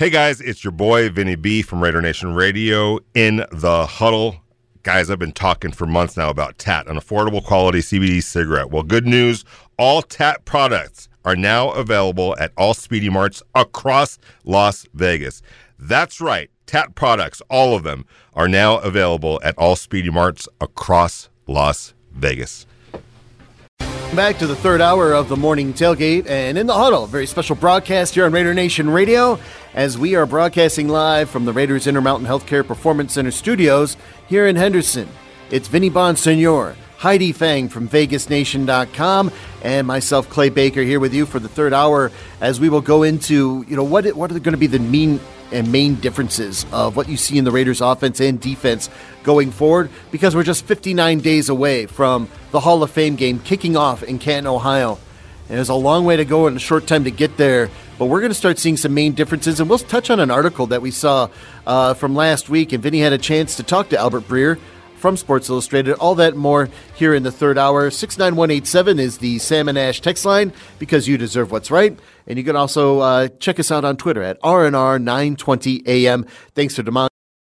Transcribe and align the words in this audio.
Hey 0.00 0.08
guys, 0.08 0.40
it's 0.40 0.64
your 0.64 0.70
boy 0.70 1.10
Vinny 1.10 1.34
B 1.34 1.60
from 1.60 1.82
Raider 1.82 2.00
Nation 2.00 2.32
Radio 2.32 3.00
in 3.12 3.44
the 3.52 3.84
huddle. 3.84 4.36
Guys, 4.82 5.10
I've 5.10 5.18
been 5.18 5.30
talking 5.30 5.72
for 5.72 5.84
months 5.84 6.16
now 6.16 6.30
about 6.30 6.56
TAT, 6.56 6.86
an 6.86 6.96
affordable 6.96 7.44
quality 7.44 7.80
CBD 7.80 8.22
cigarette. 8.22 8.70
Well, 8.70 8.82
good 8.82 9.06
news 9.06 9.44
all 9.78 10.00
TAT 10.00 10.46
products 10.46 11.10
are 11.26 11.36
now 11.36 11.72
available 11.72 12.34
at 12.40 12.50
all 12.56 12.72
Speedy 12.72 13.10
Marts 13.10 13.42
across 13.54 14.18
Las 14.42 14.86
Vegas. 14.94 15.42
That's 15.78 16.18
right, 16.18 16.48
TAT 16.64 16.94
products, 16.94 17.42
all 17.50 17.76
of 17.76 17.82
them, 17.82 18.06
are 18.32 18.48
now 18.48 18.78
available 18.78 19.38
at 19.44 19.54
all 19.58 19.76
Speedy 19.76 20.08
Marts 20.08 20.48
across 20.62 21.28
Las 21.46 21.92
Vegas. 22.10 22.64
Back 24.14 24.38
to 24.38 24.46
the 24.48 24.56
third 24.56 24.80
hour 24.80 25.12
of 25.12 25.28
the 25.28 25.36
morning 25.36 25.72
tailgate 25.72 26.28
and 26.28 26.58
in 26.58 26.66
the 26.66 26.74
huddle, 26.74 27.06
very 27.06 27.26
special 27.26 27.54
broadcast 27.54 28.14
here 28.14 28.24
on 28.24 28.32
Raider 28.32 28.52
Nation 28.54 28.90
Radio 28.90 29.38
as 29.74 29.96
we 29.96 30.14
are 30.14 30.26
broadcasting 30.26 30.88
live 30.88 31.30
from 31.30 31.44
the 31.44 31.52
Raiders 31.52 31.86
Intermountain 31.86 32.26
Healthcare 32.26 32.66
Performance 32.66 33.12
Center 33.12 33.30
studios 33.30 33.96
here 34.26 34.46
in 34.46 34.56
Henderson. 34.56 35.08
It's 35.50 35.68
Vinny 35.68 35.90
Bonsignore, 35.90 36.74
Heidi 36.98 37.32
Fang 37.32 37.68
from 37.68 37.88
VegasNation.com, 37.88 39.30
and 39.62 39.86
myself, 39.86 40.28
Clay 40.28 40.48
Baker, 40.48 40.82
here 40.82 41.00
with 41.00 41.14
you 41.14 41.26
for 41.26 41.38
the 41.38 41.48
third 41.48 41.72
hour 41.72 42.10
as 42.40 42.58
we 42.60 42.68
will 42.68 42.80
go 42.80 43.02
into, 43.02 43.64
you 43.68 43.76
know, 43.76 43.84
what 43.84 44.06
what 44.16 44.30
are 44.30 44.38
going 44.38 44.52
to 44.52 44.58
be 44.58 44.66
the 44.66 44.78
mean 44.78 45.20
and 45.52 45.70
main 45.72 45.96
differences 45.96 46.64
of 46.72 46.96
what 46.96 47.08
you 47.08 47.16
see 47.16 47.38
in 47.38 47.44
the 47.44 47.50
Raiders 47.50 47.80
offense 47.80 48.20
and 48.20 48.40
defense 48.40 48.88
going 49.22 49.50
forward 49.50 49.90
because 50.10 50.34
we're 50.34 50.44
just 50.44 50.64
59 50.64 51.18
days 51.20 51.48
away 51.48 51.86
from 51.86 52.28
the 52.52 52.60
Hall 52.60 52.82
of 52.82 52.90
Fame 52.90 53.16
game 53.16 53.40
kicking 53.40 53.76
off 53.76 54.02
in 54.02 54.18
Canton, 54.18 54.46
Ohio. 54.46 54.98
And 55.48 55.56
there's 55.56 55.68
a 55.68 55.74
long 55.74 56.04
way 56.04 56.16
to 56.16 56.24
go 56.24 56.46
and 56.46 56.56
a 56.56 56.60
short 56.60 56.86
time 56.86 57.04
to 57.04 57.10
get 57.10 57.36
there, 57.36 57.70
but 58.00 58.06
we're 58.06 58.20
going 58.20 58.30
to 58.30 58.34
start 58.34 58.58
seeing 58.58 58.78
some 58.78 58.94
main 58.94 59.12
differences. 59.12 59.60
And 59.60 59.68
we'll 59.68 59.78
touch 59.78 60.08
on 60.08 60.20
an 60.20 60.30
article 60.30 60.66
that 60.68 60.80
we 60.80 60.90
saw 60.90 61.28
uh, 61.66 61.92
from 61.92 62.14
last 62.14 62.48
week, 62.48 62.72
and 62.72 62.82
Vinny 62.82 63.00
had 63.00 63.12
a 63.12 63.18
chance 63.18 63.56
to 63.56 63.62
talk 63.62 63.90
to 63.90 63.98
Albert 63.98 64.22
Breer 64.22 64.58
from 64.96 65.18
Sports 65.18 65.50
Illustrated. 65.50 65.92
All 65.96 66.14
that 66.14 66.34
more 66.34 66.70
here 66.94 67.12
in 67.12 67.24
the 67.24 67.30
third 67.30 67.58
hour. 67.58 67.90
69187 67.90 68.98
is 68.98 69.18
the 69.18 69.38
Salmon 69.38 69.76
Ash 69.76 70.00
text 70.00 70.24
line 70.24 70.54
because 70.78 71.08
you 71.08 71.18
deserve 71.18 71.52
what's 71.52 71.70
right. 71.70 71.98
And 72.26 72.38
you 72.38 72.44
can 72.44 72.56
also 72.56 73.00
uh, 73.00 73.28
check 73.38 73.60
us 73.60 73.70
out 73.70 73.84
on 73.84 73.98
Twitter 73.98 74.22
at 74.22 74.40
RNR 74.40 74.98
920 74.98 75.82
AM. 75.86 76.24
Thanks 76.54 76.76
to 76.76 76.82
Demond 76.82 77.08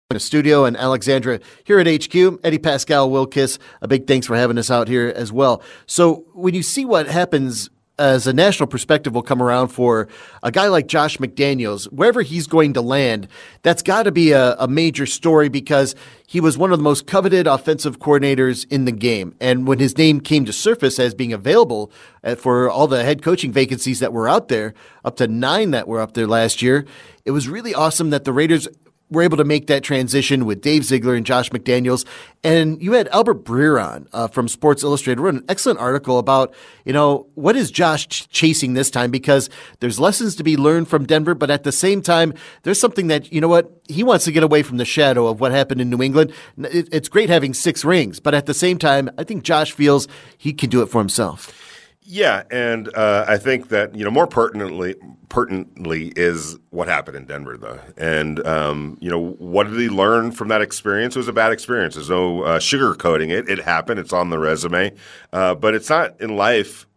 in 0.09 0.15
the 0.15 0.19
studio 0.19 0.65
and 0.65 0.75
Alexandra 0.75 1.39
here 1.63 1.79
at 1.79 1.87
HQ. 1.87 2.41
Eddie 2.43 2.59
Pascal 2.59 3.09
Wilkis, 3.09 3.59
a 3.81 3.87
big 3.87 4.07
thanks 4.07 4.27
for 4.27 4.35
having 4.35 4.57
us 4.57 4.69
out 4.69 4.89
here 4.89 5.07
as 5.15 5.31
well. 5.31 5.63
So 5.85 6.25
when 6.33 6.53
you 6.53 6.63
see 6.63 6.83
what 6.83 7.07
happens 7.07 7.69
as 7.99 8.25
a 8.25 8.33
national 8.33 8.67
perspective 8.67 9.13
will 9.13 9.21
come 9.21 9.41
around 9.41 9.67
for 9.67 10.07
a 10.41 10.51
guy 10.51 10.67
like 10.67 10.87
Josh 10.87 11.17
McDaniels, 11.17 11.85
wherever 11.85 12.23
he's 12.23 12.47
going 12.47 12.73
to 12.73 12.81
land, 12.81 13.27
that's 13.61 13.83
got 13.83 14.03
to 14.03 14.11
be 14.11 14.31
a, 14.31 14.55
a, 14.55 14.67
major 14.67 15.05
story 15.05 15.47
because 15.47 15.93
he 16.25 16.39
was 16.39 16.57
one 16.57 16.71
of 16.71 16.79
the 16.79 16.83
most 16.83 17.05
coveted 17.05 17.45
offensive 17.45 17.99
coordinators 17.99 18.65
in 18.71 18.85
the 18.85 18.91
game. 18.91 19.35
And 19.39 19.67
when 19.67 19.77
his 19.77 19.95
name 19.97 20.21
came 20.21 20.45
to 20.45 20.53
surface 20.53 20.97
as 20.97 21.13
being 21.13 21.33
available 21.33 21.91
uh, 22.23 22.33
for 22.35 22.69
all 22.69 22.87
the 22.87 23.03
head 23.03 23.21
coaching 23.21 23.51
vacancies 23.51 23.99
that 23.99 24.11
were 24.11 24.27
out 24.27 24.47
there, 24.47 24.73
up 25.05 25.17
to 25.17 25.27
nine 25.27 25.71
that 25.71 25.87
were 25.87 25.99
up 25.99 26.13
there 26.13 26.27
last 26.27 26.63
year, 26.63 26.85
it 27.25 27.31
was 27.31 27.47
really 27.47 27.75
awesome 27.75 28.09
that 28.09 28.23
the 28.23 28.33
Raiders 28.33 28.67
were 29.13 29.21
able 29.21 29.37
to 29.37 29.43
make 29.43 29.67
that 29.67 29.83
transition 29.83 30.45
with 30.45 30.61
Dave 30.61 30.83
Ziegler 30.83 31.15
and 31.15 31.25
Josh 31.25 31.49
McDaniels. 31.51 32.05
And 32.43 32.81
you 32.81 32.93
had 32.93 33.07
Albert 33.09 33.45
Breer 33.45 33.81
on 33.81 34.07
uh, 34.11 34.27
from 34.27 34.47
Sports 34.47 34.83
Illustrated 34.83 35.21
wrote 35.21 35.35
an 35.35 35.45
excellent 35.47 35.79
article 35.79 36.19
about, 36.19 36.53
you 36.83 36.91
know, 36.91 37.27
what 37.35 37.55
is 37.55 37.71
Josh 37.71 38.07
ch- 38.09 38.27
chasing 38.29 38.73
this 38.73 38.89
time? 38.89 39.11
Because 39.11 39.49
there's 39.79 39.99
lessons 39.99 40.35
to 40.35 40.43
be 40.43 40.57
learned 40.57 40.89
from 40.89 41.05
Denver, 41.05 41.35
but 41.35 41.49
at 41.49 41.63
the 41.63 41.71
same 41.71 42.01
time, 42.01 42.33
there's 42.63 42.79
something 42.79 43.07
that, 43.07 43.31
you 43.31 43.39
know 43.39 43.47
what, 43.47 43.71
he 43.87 44.03
wants 44.03 44.25
to 44.25 44.31
get 44.31 44.43
away 44.43 44.63
from 44.63 44.77
the 44.77 44.85
shadow 44.85 45.27
of 45.27 45.39
what 45.39 45.51
happened 45.51 45.79
in 45.79 45.89
New 45.89 46.01
England. 46.01 46.33
It, 46.57 46.89
it's 46.91 47.07
great 47.07 47.29
having 47.29 47.53
six 47.53 47.85
rings, 47.85 48.19
but 48.19 48.33
at 48.33 48.45
the 48.45 48.53
same 48.53 48.77
time, 48.77 49.09
I 49.17 49.23
think 49.23 49.43
Josh 49.43 49.71
feels 49.71 50.07
he 50.37 50.51
can 50.53 50.69
do 50.69 50.81
it 50.81 50.87
for 50.87 50.99
himself. 50.99 51.62
Yeah, 52.05 52.43
and 52.51 52.93
uh, 52.95 53.25
I 53.27 53.37
think 53.37 53.69
that 53.69 53.95
you 53.95 54.03
know 54.03 54.11
more 54.11 54.27
pertinently, 54.27 54.95
pertinently 55.29 56.11
is 56.15 56.57
what 56.69 56.87
happened 56.87 57.15
in 57.15 57.25
Denver, 57.25 57.57
though. 57.57 57.79
And 57.97 58.45
um, 58.45 58.97
you 58.99 59.09
know, 59.09 59.31
what 59.39 59.67
did 59.67 59.79
he 59.79 59.87
learn 59.89 60.31
from 60.31 60.49
that 60.49 60.61
experience? 60.61 61.15
It 61.15 61.19
was 61.19 61.27
a 61.29 61.33
bad 61.33 61.53
experience. 61.53 61.95
There's 61.95 62.09
no 62.09 62.41
uh, 62.41 62.59
sugarcoating 62.59 63.29
it. 63.29 63.49
It 63.49 63.59
happened. 63.59 63.99
It's 63.99 64.11
on 64.11 64.29
the 64.29 64.37
resume, 64.37 64.91
uh, 65.31 65.55
but 65.55 65.75
it's 65.75 65.89
not 65.89 66.19
in 66.19 66.35
life 66.35 66.87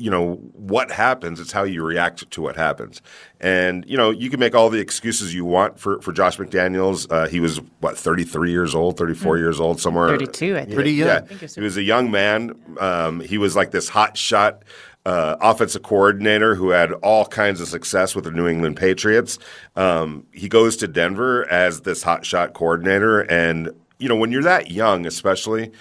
you 0.00 0.10
know 0.10 0.34
what 0.54 0.90
happens 0.90 1.38
it's 1.38 1.52
how 1.52 1.62
you 1.62 1.84
react 1.84 2.28
to 2.30 2.40
what 2.40 2.56
happens 2.56 3.02
and 3.40 3.84
you 3.86 3.96
know 3.96 4.10
you 4.10 4.30
can 4.30 4.40
make 4.40 4.54
all 4.54 4.70
the 4.70 4.80
excuses 4.80 5.34
you 5.34 5.44
want 5.44 5.78
for, 5.78 6.00
for 6.00 6.12
josh 6.12 6.38
mcdaniels 6.38 7.06
uh, 7.10 7.28
he 7.28 7.40
was 7.40 7.60
what 7.80 7.96
33 7.96 8.50
years 8.50 8.74
old 8.74 8.96
34 8.96 9.36
mm. 9.36 9.38
years 9.38 9.60
old 9.60 9.80
somewhere 9.80 10.08
32 10.08 10.56
I 10.56 10.60
think. 10.64 10.74
pretty 10.74 10.92
young 10.92 11.08
yeah. 11.08 11.48
he 11.54 11.60
was 11.60 11.76
a 11.76 11.82
young 11.82 12.10
man 12.10 12.54
um, 12.80 13.20
he 13.20 13.38
was 13.38 13.54
like 13.54 13.70
this 13.70 13.88
hot 13.88 14.16
shot 14.16 14.64
uh, 15.06 15.36
offensive 15.40 15.82
coordinator 15.82 16.54
who 16.54 16.70
had 16.70 16.92
all 16.92 17.24
kinds 17.24 17.60
of 17.60 17.68
success 17.68 18.14
with 18.14 18.24
the 18.24 18.30
New 18.30 18.46
England 18.46 18.76
Patriots. 18.76 19.38
Um, 19.76 20.26
he 20.32 20.48
goes 20.48 20.76
to 20.78 20.88
Denver 20.88 21.50
as 21.50 21.82
this 21.82 22.02
hot 22.02 22.26
shot 22.26 22.52
coordinator, 22.52 23.20
and 23.20 23.70
you 23.98 24.08
know 24.08 24.16
when 24.16 24.30
you're 24.30 24.42
that 24.42 24.70
young, 24.70 25.06
especially, 25.06 25.72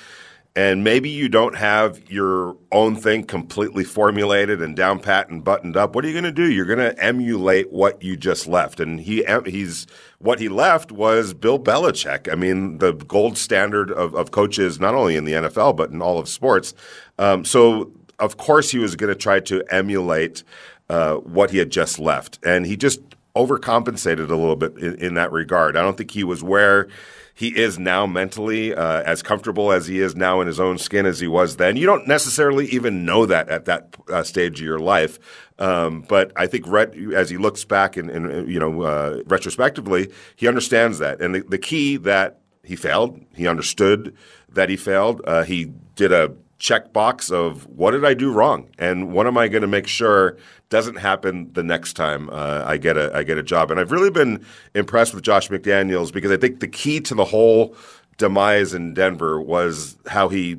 and 0.59 0.83
maybe 0.83 1.09
you 1.09 1.29
don't 1.29 1.55
have 1.55 2.11
your 2.11 2.57
own 2.73 2.97
thing 2.97 3.23
completely 3.23 3.85
formulated 3.85 4.61
and 4.61 4.75
down 4.75 4.99
pat 4.99 5.29
and 5.29 5.41
buttoned 5.41 5.77
up. 5.77 5.95
What 5.95 6.03
are 6.03 6.09
you 6.09 6.13
going 6.13 6.25
to 6.25 6.33
do? 6.33 6.51
You're 6.51 6.65
going 6.65 6.79
to 6.79 7.01
emulate 7.01 7.71
what 7.71 8.03
you 8.03 8.17
just 8.17 8.45
left. 8.45 8.81
And 8.81 8.99
he 8.99 9.23
he's 9.45 9.87
what 10.17 10.37
he 10.37 10.49
left 10.49 10.91
was 10.91 11.33
bill 11.33 11.59
belichick. 11.59 12.29
I 12.29 12.35
mean 12.35 12.79
the 12.79 12.91
gold 12.91 13.37
standard 13.37 13.89
of, 13.89 14.13
of 14.13 14.31
coaches 14.31 14.81
not 14.81 14.95
only 14.95 15.15
in 15.15 15.23
the 15.23 15.31
nfl 15.31 15.73
but 15.73 15.91
in 15.91 16.01
all 16.01 16.19
of 16.19 16.27
sports. 16.27 16.73
Um, 17.17 17.45
so 17.45 17.93
of 18.19 18.35
course 18.35 18.69
he 18.69 18.79
was 18.79 18.97
going 18.97 19.13
to 19.13 19.15
try 19.17 19.39
to 19.39 19.63
emulate 19.73 20.43
uh, 20.89 21.15
what 21.15 21.51
he 21.51 21.57
had 21.57 21.69
just 21.69 21.99
left. 21.99 22.37
And 22.43 22.65
he 22.65 22.75
just 22.75 22.99
overcompensated 23.33 24.29
a 24.29 24.35
little 24.35 24.57
bit 24.57 24.77
in, 24.77 24.95
in 24.95 25.13
that 25.13 25.31
regard. 25.31 25.77
I 25.77 25.83
don't 25.83 25.95
think 25.95 26.11
he 26.11 26.25
was 26.25 26.43
where 26.43 26.89
he 27.39 27.57
is 27.57 27.79
now 27.79 28.05
mentally 28.05 28.75
uh, 28.75 29.01
as 29.03 29.23
comfortable 29.23 29.71
as 29.71 29.87
he 29.87 30.01
is 30.01 30.13
now 30.13 30.41
in 30.41 30.47
his 30.47 30.59
own 30.59 30.77
skin 30.77 31.05
as 31.05 31.21
he 31.21 31.27
was 31.27 31.55
then. 31.55 31.77
You 31.77 31.85
don't 31.85 32.05
necessarily 32.05 32.65
even 32.65 33.05
know 33.05 33.25
that 33.27 33.47
at 33.47 33.63
that 33.63 33.95
uh, 34.09 34.23
stage 34.23 34.59
of 34.59 34.65
your 34.65 34.77
life. 34.77 35.17
Um, 35.57 36.01
but 36.01 36.33
I 36.35 36.47
think 36.47 36.67
as 36.67 37.29
he 37.29 37.37
looks 37.37 37.63
back 37.63 37.95
and, 37.95 38.09
and 38.09 38.49
you 38.49 38.59
know 38.59 38.81
uh, 38.81 39.23
retrospectively, 39.25 40.11
he 40.35 40.49
understands 40.49 40.99
that. 40.99 41.21
And 41.21 41.33
the, 41.33 41.39
the, 41.39 41.57
key 41.57 41.95
that 41.95 42.41
he 42.61 42.75
failed, 42.75 43.23
he 43.33 43.47
understood 43.47 44.17
that 44.49 44.67
he 44.67 44.75
failed. 44.75 45.21
Uh, 45.23 45.43
he 45.43 45.71
did 45.95 46.11
a 46.11 46.33
checkbox 46.59 47.31
of 47.31 47.65
what 47.67 47.91
did 47.91 48.03
I 48.03 48.15
do 48.15 48.33
wrong 48.33 48.67
and 48.77 49.13
what 49.13 49.27
am 49.27 49.37
I 49.37 49.47
going 49.47 49.61
to 49.61 49.67
make 49.67 49.87
sure 49.87 50.35
doesn't 50.69 50.97
happen 50.97 51.51
the 51.53 51.63
next 51.63 51.93
time 51.93 52.29
uh, 52.29 52.63
I 52.65 52.77
get 52.77 52.95
a 52.95 53.15
I 53.15 53.23
get 53.23 53.37
a 53.37 53.43
job. 53.43 53.71
And 53.71 53.79
I've 53.79 53.91
really 53.91 54.11
been 54.11 54.45
impressed 54.75 55.13
with 55.13 55.23
Josh 55.23 55.49
McDaniels 55.49 56.13
because 56.13 56.31
I 56.31 56.37
think 56.37 56.59
the 56.59 56.67
key 56.67 56.99
to 57.01 57.15
the 57.15 57.25
whole 57.25 57.75
demise 58.17 58.73
in 58.73 58.93
Denver 58.93 59.41
was 59.41 59.97
how 60.07 60.29
he 60.29 60.57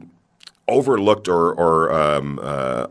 overlooked 0.69 1.29
or 1.29 1.55
or 1.55 1.93
um, 1.93 2.41
uh, 2.43 2.87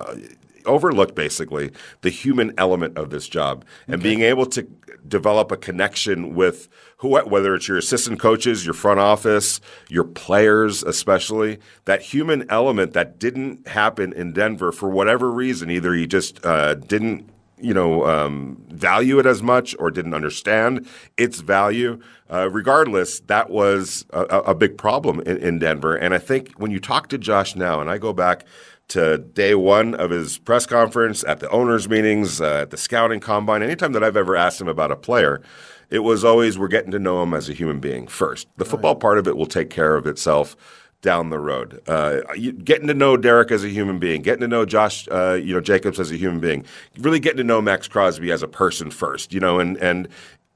overlooked 0.66 1.16
basically 1.16 1.72
the 2.02 2.10
human 2.10 2.54
element 2.58 2.98
of 2.98 3.10
this 3.10 3.28
job 3.28 3.66
and 3.88 3.96
okay. 3.96 4.04
being 4.04 4.22
able 4.22 4.46
to 4.46 4.68
develop 5.08 5.52
a 5.52 5.58
connection 5.58 6.36
with 6.36 6.68
who, 6.98 7.18
whether 7.22 7.56
it's 7.56 7.68
your 7.68 7.78
assistant 7.78 8.20
coaches, 8.20 8.66
your 8.66 8.74
front 8.74 9.00
office, 9.00 9.62
your 9.90 10.04
players, 10.04 10.84
especially 10.84 11.60
that 11.86 12.02
human 12.02 12.46
element 12.50 12.94
that 12.94 13.20
didn't 13.20 13.68
happen 13.68 14.14
in 14.14 14.34
Denver 14.34 14.72
for 14.72 14.90
whatever 14.90 15.32
reason. 15.32 15.70
Either 15.70 15.96
you 15.96 16.08
just 16.08 16.46
uh, 16.46 16.76
didn't 16.76 17.30
you 17.62 17.74
know 17.74 18.06
um, 18.06 18.64
value 18.70 19.20
it 19.20 19.26
as 19.26 19.42
much 19.42 19.76
or 19.80 19.92
didn't 19.92 20.14
understand 20.14 20.88
its 21.18 21.40
value. 21.40 22.00
Uh, 22.32 22.50
regardless, 22.52 23.22
that 23.22 23.50
was 23.50 24.06
a, 24.12 24.22
a 24.22 24.56
big 24.56 24.78
problem 24.78 25.20
in, 25.22 25.38
in, 25.38 25.60
Denver. 25.60 25.96
And 25.96 26.14
I 26.14 26.20
think 26.20 26.52
when 26.58 26.70
you 26.70 26.80
talk 26.80 27.10
to 27.10 27.18
Josh 27.18 27.56
now, 27.56 27.82
and 27.82 27.90
I 27.90 27.98
go 27.98 28.14
back 28.14 28.46
to 28.90 29.18
day 29.18 29.56
one 29.56 29.96
of 29.96 30.12
his 30.12 30.38
press 30.38 30.66
conference, 30.66 31.24
at 31.24 31.40
the 31.40 31.50
owners' 31.50 31.88
meetings, 31.88 32.42
uh, 32.42 32.62
at 32.62 32.70
the 32.70 32.78
scouting 32.78 33.20
combine, 33.20 33.64
anytime 33.64 33.94
that 33.94 34.04
I've 34.04 34.18
ever 34.18 34.36
asked 34.36 34.60
him 34.60 34.68
about 34.68 34.92
a 34.92 34.96
player, 34.96 35.42
it 35.90 36.00
was 36.00 36.24
always 36.24 36.60
we're 36.60 36.68
getting 36.68 36.92
to 36.92 37.00
know 37.00 37.24
him 37.24 37.34
as 37.34 37.50
a 37.50 37.54
human 37.54 37.80
being 37.80 38.08
first. 38.08 38.48
The 38.58 38.66
football 38.66 38.94
right. 38.94 39.02
part 39.02 39.18
of 39.18 39.28
it 39.28 39.38
will 39.38 39.48
take 39.48 39.70
care 39.70 39.96
of 39.96 40.06
itself 40.06 40.56
down 41.02 41.30
the 41.30 41.40
road. 41.40 41.82
Uh, 41.88 42.22
getting 42.64 42.88
to 42.88 42.94
know 42.94 43.16
Derek 43.16 43.52
as 43.52 43.64
a 43.64 43.70
human 43.70 44.00
being, 44.00 44.22
getting 44.22 44.42
to 44.42 44.48
know 44.48 44.66
Josh, 44.66 45.08
uh, 45.10 45.34
you 45.34 45.54
know 45.54 45.62
Jacobs 45.62 46.00
as 46.00 46.12
a 46.12 46.18
human 46.18 46.40
being, 46.40 46.66
really 47.00 47.20
getting 47.20 47.38
to 47.38 47.44
know 47.44 47.62
Maxx 47.62 47.88
Crosby 47.88 48.32
as 48.32 48.44
a 48.44 48.48
person 48.48 48.92
first. 48.92 49.34
You 49.34 49.40
know, 49.40 49.60
and 49.60 49.78
and 49.78 50.08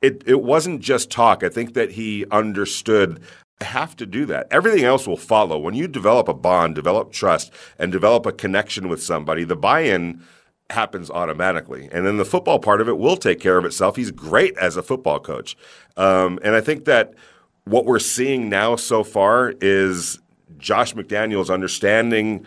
it 0.01 0.24
it 0.25 0.41
wasn't 0.41 0.81
just 0.81 1.09
talk. 1.09 1.44
I 1.44 1.50
think 1.50 1.74
that 1.74 1.91
he 1.91 2.25
understood. 2.31 3.21
Have 3.61 3.95
to 3.97 4.05
do 4.05 4.25
that. 4.25 4.47
Everything 4.51 4.83
else 4.83 5.07
will 5.07 5.17
follow. 5.17 5.57
When 5.57 5.73
you 5.73 5.88
develop 5.88 6.27
a 6.27 6.33
bond, 6.33 6.75
develop 6.75 7.11
trust, 7.11 7.51
and 7.79 7.91
develop 7.91 8.25
a 8.25 8.31
connection 8.31 8.89
with 8.89 9.01
somebody, 9.01 9.44
the 9.44 9.55
buy-in 9.55 10.21
happens 10.69 11.09
automatically. 11.09 11.88
And 11.91 12.05
then 12.05 12.17
the 12.17 12.25
football 12.25 12.59
part 12.59 12.81
of 12.81 12.89
it 12.89 12.97
will 12.97 13.17
take 13.17 13.39
care 13.39 13.57
of 13.57 13.65
itself. 13.65 13.95
He's 13.95 14.11
great 14.11 14.57
as 14.57 14.75
a 14.75 14.83
football 14.83 15.19
coach. 15.19 15.55
Um, 15.97 16.39
and 16.44 16.55
I 16.55 16.61
think 16.61 16.85
that 16.85 17.13
what 17.65 17.85
we're 17.85 18.00
seeing 18.00 18.50
now 18.50 18.75
so 18.75 19.03
far 19.03 19.53
is 19.61 20.19
Josh 20.57 20.94
McDaniels 20.94 21.53
understanding 21.53 22.45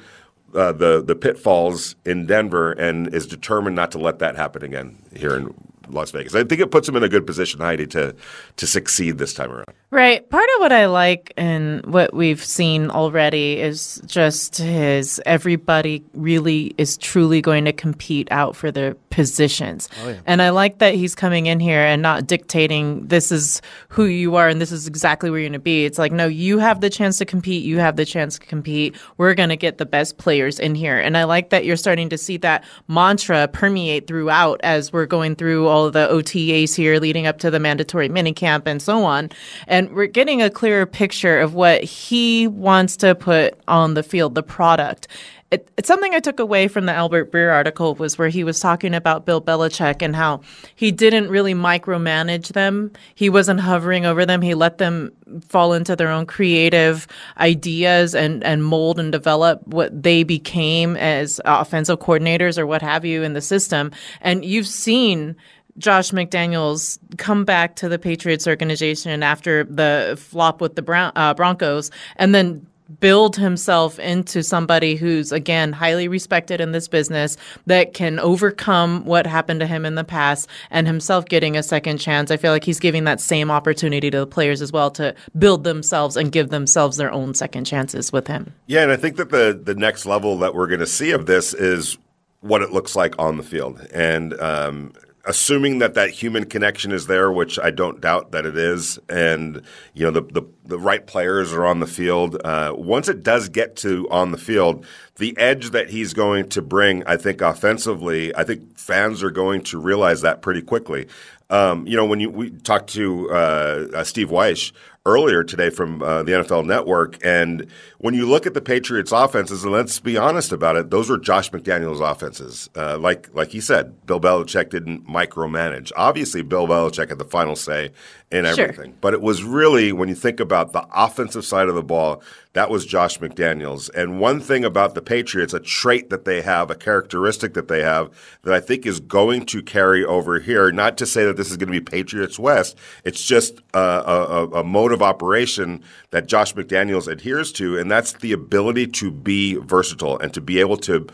uh, 0.54 0.72
the 0.72 1.02
the 1.02 1.14
pitfalls 1.14 1.96
in 2.04 2.26
Denver 2.26 2.72
and 2.72 3.12
is 3.12 3.26
determined 3.26 3.76
not 3.76 3.90
to 3.92 3.98
let 3.98 4.18
that 4.20 4.36
happen 4.36 4.64
again 4.64 4.98
here 5.14 5.36
in 5.36 5.54
Las 5.88 6.10
Vegas. 6.10 6.34
I 6.34 6.44
think 6.44 6.60
it 6.60 6.70
puts 6.70 6.88
him 6.88 6.96
in 6.96 7.02
a 7.02 7.08
good 7.08 7.26
position, 7.26 7.60
Heidi, 7.60 7.86
to 7.88 8.14
to 8.56 8.66
succeed 8.66 9.18
this 9.18 9.34
time 9.34 9.52
around. 9.52 9.68
Right. 9.90 10.28
Part 10.28 10.48
of 10.56 10.60
what 10.60 10.72
I 10.72 10.86
like 10.86 11.32
and 11.36 11.86
what 11.86 12.12
we've 12.12 12.44
seen 12.44 12.90
already 12.90 13.60
is 13.60 14.02
just 14.04 14.56
his 14.58 15.22
everybody 15.24 16.02
really 16.12 16.74
is 16.76 16.96
truly 16.96 17.40
going 17.40 17.66
to 17.66 17.72
compete 17.72 18.26
out 18.32 18.56
for 18.56 18.72
their 18.72 18.94
positions. 19.10 19.88
Oh, 20.02 20.08
yeah. 20.08 20.18
And 20.26 20.42
I 20.42 20.50
like 20.50 20.78
that 20.78 20.94
he's 20.94 21.14
coming 21.14 21.46
in 21.46 21.60
here 21.60 21.80
and 21.80 22.02
not 22.02 22.26
dictating 22.26 23.06
this 23.06 23.30
is 23.30 23.62
who 23.88 24.06
you 24.06 24.34
are 24.34 24.48
and 24.48 24.60
this 24.60 24.72
is 24.72 24.88
exactly 24.88 25.30
where 25.30 25.38
you're 25.38 25.48
going 25.48 25.52
to 25.52 25.60
be. 25.60 25.84
It's 25.84 25.98
like, 25.98 26.10
no, 26.10 26.26
you 26.26 26.58
have 26.58 26.80
the 26.80 26.90
chance 26.90 27.18
to 27.18 27.24
compete. 27.24 27.64
You 27.64 27.78
have 27.78 27.94
the 27.94 28.04
chance 28.04 28.40
to 28.40 28.44
compete. 28.44 28.96
We're 29.18 29.34
going 29.34 29.50
to 29.50 29.56
get 29.56 29.78
the 29.78 29.86
best 29.86 30.18
players 30.18 30.58
in 30.58 30.74
here. 30.74 30.98
And 30.98 31.16
I 31.16 31.24
like 31.24 31.50
that 31.50 31.64
you're 31.64 31.76
starting 31.76 32.08
to 32.08 32.18
see 32.18 32.38
that 32.38 32.64
mantra 32.88 33.46
permeate 33.46 34.08
throughout 34.08 34.60
as 34.64 34.92
we're 34.92 35.06
going 35.06 35.36
through 35.36 35.68
all 35.68 35.86
of 35.86 35.92
the 35.92 36.08
OTAs 36.08 36.74
here 36.74 36.98
leading 36.98 37.28
up 37.28 37.38
to 37.38 37.52
the 37.52 37.60
mandatory 37.60 38.08
minicamp 38.08 38.62
and 38.66 38.82
so 38.82 39.04
on. 39.04 39.30
And 39.68 39.75
we're 39.84 40.06
getting 40.06 40.42
a 40.42 40.50
clearer 40.50 40.86
picture 40.86 41.38
of 41.38 41.54
what 41.54 41.82
he 41.82 42.46
wants 42.46 42.96
to 42.98 43.14
put 43.14 43.58
on 43.68 43.94
the 43.94 44.02
field, 44.02 44.34
the 44.34 44.42
product. 44.42 45.08
It, 45.52 45.70
it's 45.76 45.86
something 45.86 46.12
I 46.12 46.18
took 46.18 46.40
away 46.40 46.66
from 46.66 46.86
the 46.86 46.92
Albert 46.92 47.30
Breer 47.30 47.52
article 47.52 47.94
was 47.94 48.18
where 48.18 48.28
he 48.28 48.42
was 48.42 48.58
talking 48.58 48.94
about 48.94 49.26
Bill 49.26 49.40
Belichick 49.40 50.02
and 50.02 50.16
how 50.16 50.40
he 50.74 50.90
didn't 50.90 51.28
really 51.28 51.54
micromanage 51.54 52.48
them. 52.48 52.90
He 53.14 53.30
wasn't 53.30 53.60
hovering 53.60 54.06
over 54.06 54.26
them. 54.26 54.42
He 54.42 54.54
let 54.54 54.78
them 54.78 55.12
fall 55.46 55.72
into 55.72 55.94
their 55.94 56.08
own 56.08 56.26
creative 56.26 57.06
ideas 57.38 58.14
and, 58.14 58.42
and 58.42 58.64
mold 58.64 58.98
and 58.98 59.12
develop 59.12 59.64
what 59.68 60.02
they 60.02 60.24
became 60.24 60.96
as 60.96 61.40
offensive 61.44 62.00
coordinators 62.00 62.58
or 62.58 62.66
what 62.66 62.82
have 62.82 63.04
you 63.04 63.22
in 63.22 63.32
the 63.32 63.40
system. 63.40 63.92
And 64.20 64.44
you've 64.44 64.66
seen 64.66 65.36
Josh 65.78 66.10
McDaniels 66.10 66.98
come 67.16 67.44
back 67.44 67.76
to 67.76 67.88
the 67.88 67.98
Patriots 67.98 68.46
organization 68.46 69.22
after 69.22 69.64
the 69.64 70.16
flop 70.18 70.60
with 70.60 70.74
the 70.74 70.82
Bron- 70.82 71.12
uh, 71.16 71.34
Broncos 71.34 71.90
and 72.16 72.34
then 72.34 72.66
build 73.00 73.36
himself 73.36 73.98
into 73.98 74.42
somebody 74.42 74.94
who's 74.94 75.32
again 75.32 75.72
highly 75.72 76.06
respected 76.06 76.60
in 76.60 76.72
this 76.72 76.86
business 76.86 77.36
that 77.66 77.94
can 77.94 78.20
overcome 78.20 79.04
what 79.04 79.26
happened 79.26 79.60
to 79.60 79.66
him 79.66 79.84
in 79.84 79.96
the 79.96 80.04
past 80.04 80.48
and 80.70 80.86
himself 80.86 81.24
getting 81.26 81.56
a 81.56 81.62
second 81.62 81.98
chance. 81.98 82.30
I 82.30 82.36
feel 82.36 82.52
like 82.52 82.64
he's 82.64 82.78
giving 82.78 83.04
that 83.04 83.20
same 83.20 83.50
opportunity 83.50 84.10
to 84.10 84.20
the 84.20 84.26
players 84.26 84.62
as 84.62 84.72
well 84.72 84.90
to 84.92 85.14
build 85.36 85.64
themselves 85.64 86.16
and 86.16 86.30
give 86.30 86.50
themselves 86.50 86.96
their 86.96 87.10
own 87.10 87.34
second 87.34 87.64
chances 87.64 88.12
with 88.12 88.28
him. 88.28 88.54
Yeah, 88.66 88.82
and 88.82 88.92
I 88.92 88.96
think 88.96 89.16
that 89.16 89.30
the 89.30 89.60
the 89.60 89.74
next 89.74 90.06
level 90.06 90.38
that 90.38 90.54
we're 90.54 90.68
going 90.68 90.80
to 90.80 90.86
see 90.86 91.10
of 91.10 91.26
this 91.26 91.54
is 91.54 91.98
what 92.40 92.62
it 92.62 92.70
looks 92.70 92.94
like 92.94 93.18
on 93.18 93.36
the 93.36 93.42
field. 93.42 93.84
And 93.92 94.38
um, 94.40 94.92
assuming 95.26 95.78
that 95.80 95.94
that 95.94 96.10
human 96.10 96.44
connection 96.44 96.92
is 96.92 97.06
there, 97.06 97.30
which 97.30 97.58
I 97.58 97.70
don't 97.70 98.00
doubt 98.00 98.30
that 98.30 98.46
it 98.46 98.56
is, 98.56 98.98
and 99.08 99.60
you 99.94 100.04
know 100.04 100.10
the 100.10 100.22
the, 100.22 100.42
the 100.64 100.78
right 100.78 101.06
players 101.06 101.52
are 101.52 101.66
on 101.66 101.80
the 101.80 101.86
field. 101.86 102.40
Uh, 102.44 102.72
once 102.76 103.08
it 103.08 103.22
does 103.22 103.48
get 103.48 103.76
to 103.76 104.08
on 104.10 104.30
the 104.30 104.38
field, 104.38 104.86
the 105.16 105.36
edge 105.36 105.70
that 105.70 105.90
he's 105.90 106.14
going 106.14 106.48
to 106.50 106.62
bring, 106.62 107.04
I 107.06 107.16
think 107.16 107.40
offensively, 107.40 108.34
I 108.34 108.44
think 108.44 108.78
fans 108.78 109.22
are 109.22 109.30
going 109.30 109.62
to 109.62 109.78
realize 109.78 110.22
that 110.22 110.42
pretty 110.42 110.62
quickly. 110.62 111.08
Um, 111.50 111.86
you 111.86 111.96
know, 111.96 112.06
when 112.06 112.20
you 112.20 112.30
we 112.30 112.50
talked 112.50 112.90
to 112.90 113.30
uh, 113.30 113.86
uh, 113.94 114.04
Steve 114.04 114.30
Wyche 114.30 114.72
earlier 115.06 115.44
today 115.44 115.70
from 115.70 116.02
uh, 116.02 116.22
the 116.24 116.32
NFL 116.32 116.66
Network. 116.66 117.24
And 117.24 117.68
when 117.98 118.12
you 118.12 118.28
look 118.28 118.46
at 118.46 118.52
the 118.52 118.60
Patriots' 118.60 119.12
offenses, 119.12 119.62
and 119.62 119.72
let's 119.72 120.00
be 120.00 120.18
honest 120.18 120.52
about 120.52 120.76
it, 120.76 120.90
those 120.90 121.08
were 121.08 121.16
Josh 121.16 121.50
McDaniels' 121.50 122.00
offenses. 122.00 122.68
Uh, 122.76 122.98
like 122.98 123.30
like 123.32 123.50
he 123.50 123.60
said, 123.60 124.04
Bill 124.04 124.20
Belichick 124.20 124.68
didn't 124.68 125.06
micromanage. 125.06 125.92
Obviously, 125.96 126.42
Bill 126.42 126.66
Belichick 126.66 127.08
had 127.08 127.18
the 127.18 127.24
final 127.24 127.56
say 127.56 127.92
in 128.30 128.44
everything, 128.44 128.90
sure. 128.90 128.98
but 129.00 129.14
it 129.14 129.22
was 129.22 129.44
really 129.44 129.92
when 129.92 130.08
you 130.08 130.14
think 130.16 130.40
about 130.40 130.72
the 130.72 130.84
offensive 130.92 131.44
side 131.44 131.68
of 131.68 131.76
the 131.76 131.82
ball, 131.82 132.20
that 132.54 132.70
was 132.70 132.84
Josh 132.84 133.20
McDaniels. 133.20 133.88
And 133.94 134.18
one 134.18 134.40
thing 134.40 134.64
about 134.64 134.94
the 134.94 135.02
Patriots, 135.02 135.54
a 135.54 135.60
trait 135.60 136.10
that 136.10 136.24
they 136.24 136.40
have, 136.40 136.70
a 136.70 136.74
characteristic 136.74 137.54
that 137.54 137.68
they 137.68 137.82
have 137.82 138.10
that 138.42 138.52
I 138.54 138.60
think 138.60 138.84
is 138.84 138.98
going 138.98 139.46
to 139.46 139.62
carry 139.62 140.04
over 140.04 140.40
here, 140.40 140.72
not 140.72 140.96
to 140.98 141.06
say 141.06 141.24
that 141.24 141.36
this 141.36 141.50
is 141.50 141.56
going 141.56 141.68
to 141.68 141.78
be 141.78 141.80
Patriots 141.80 142.38
West, 142.38 142.76
it's 143.04 143.22
just 143.24 143.60
a, 143.74 143.78
a, 143.78 144.48
a 144.48 144.64
mode 144.64 144.92
of 144.96 145.02
operation 145.02 145.82
that 146.10 146.26
Josh 146.26 146.54
McDaniels 146.54 147.06
adheres 147.06 147.52
to, 147.52 147.78
and 147.78 147.88
that's 147.88 148.14
the 148.14 148.32
ability 148.32 148.88
to 148.88 149.10
be 149.12 149.54
versatile 149.54 150.18
and 150.18 150.34
to 150.34 150.40
be 150.40 150.58
able 150.58 150.76
to 150.78 151.06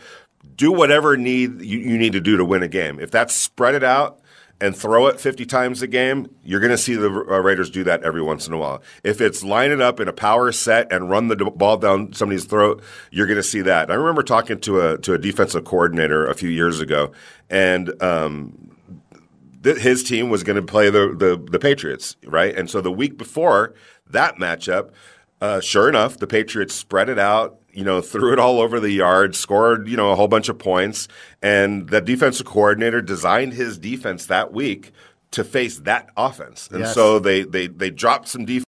do 0.55 0.71
whatever 0.71 1.15
need 1.17 1.61
you, 1.61 1.79
you 1.79 1.97
need 1.97 2.13
to 2.13 2.21
do 2.21 2.37
to 2.37 2.45
win 2.45 2.63
a 2.63 2.67
game. 2.67 2.99
If 2.99 3.11
that's 3.11 3.33
spread 3.33 3.75
it 3.75 3.83
out 3.83 4.19
and 4.61 4.75
throw 4.75 5.07
it 5.07 5.19
50 5.19 5.45
times 5.45 5.81
a 5.81 5.87
game, 5.87 6.27
you're 6.43 6.59
going 6.59 6.71
to 6.71 6.77
see 6.77 6.95
the 6.95 7.09
uh, 7.09 7.39
Raiders 7.39 7.69
do 7.69 7.83
that 7.83 8.03
every 8.03 8.21
once 8.21 8.47
in 8.47 8.53
a 8.53 8.57
while. 8.57 8.81
If 9.03 9.19
it's 9.19 9.43
line 9.43 9.71
it 9.71 9.81
up 9.81 9.99
in 9.99 10.07
a 10.07 10.13
power 10.13 10.51
set 10.51 10.91
and 10.91 11.09
run 11.09 11.27
the 11.27 11.35
ball 11.35 11.77
down 11.77 12.13
somebody's 12.13 12.45
throat, 12.45 12.81
you're 13.11 13.27
going 13.27 13.37
to 13.37 13.43
see 13.43 13.61
that. 13.61 13.91
I 13.91 13.95
remember 13.95 14.23
talking 14.23 14.59
to 14.61 14.81
a 14.81 14.97
to 14.99 15.13
a 15.13 15.17
defensive 15.17 15.65
coordinator 15.65 16.25
a 16.25 16.35
few 16.35 16.49
years 16.49 16.79
ago, 16.79 17.11
and 17.49 18.01
um, 18.01 18.72
th- 19.63 19.77
his 19.77 20.03
team 20.03 20.29
was 20.29 20.43
going 20.43 20.55
to 20.55 20.61
play 20.61 20.89
the, 20.89 21.15
the 21.15 21.43
the 21.51 21.59
Patriots, 21.59 22.15
right? 22.25 22.55
And 22.55 22.69
so 22.69 22.81
the 22.81 22.91
week 22.91 23.17
before 23.17 23.73
that 24.09 24.35
matchup, 24.35 24.91
uh, 25.41 25.59
sure 25.61 25.89
enough, 25.89 26.17
the 26.17 26.27
Patriots 26.27 26.75
spread 26.75 27.09
it 27.09 27.19
out 27.19 27.59
you 27.73 27.83
know, 27.83 28.01
threw 28.01 28.31
it 28.31 28.39
all 28.39 28.61
over 28.61 28.79
the 28.79 28.91
yard, 28.91 29.35
scored, 29.35 29.87
you 29.87 29.97
know, 29.97 30.11
a 30.11 30.15
whole 30.15 30.27
bunch 30.27 30.47
of 30.47 30.59
points. 30.59 31.07
And 31.41 31.89
the 31.89 32.01
defensive 32.01 32.45
coordinator 32.45 33.01
designed 33.01 33.53
his 33.53 33.79
defense 33.79 34.27
that 34.27 34.53
week 34.53 34.91
to 35.31 35.43
face 35.43 35.79
that 35.79 36.09
offense. 36.15 36.69
And 36.71 36.81
yes. 36.81 36.93
so 36.93 37.17
they, 37.17 37.43
they, 37.43 37.67
they 37.67 37.89
dropped 37.89 38.27
some 38.27 38.45
defense. 38.45 38.63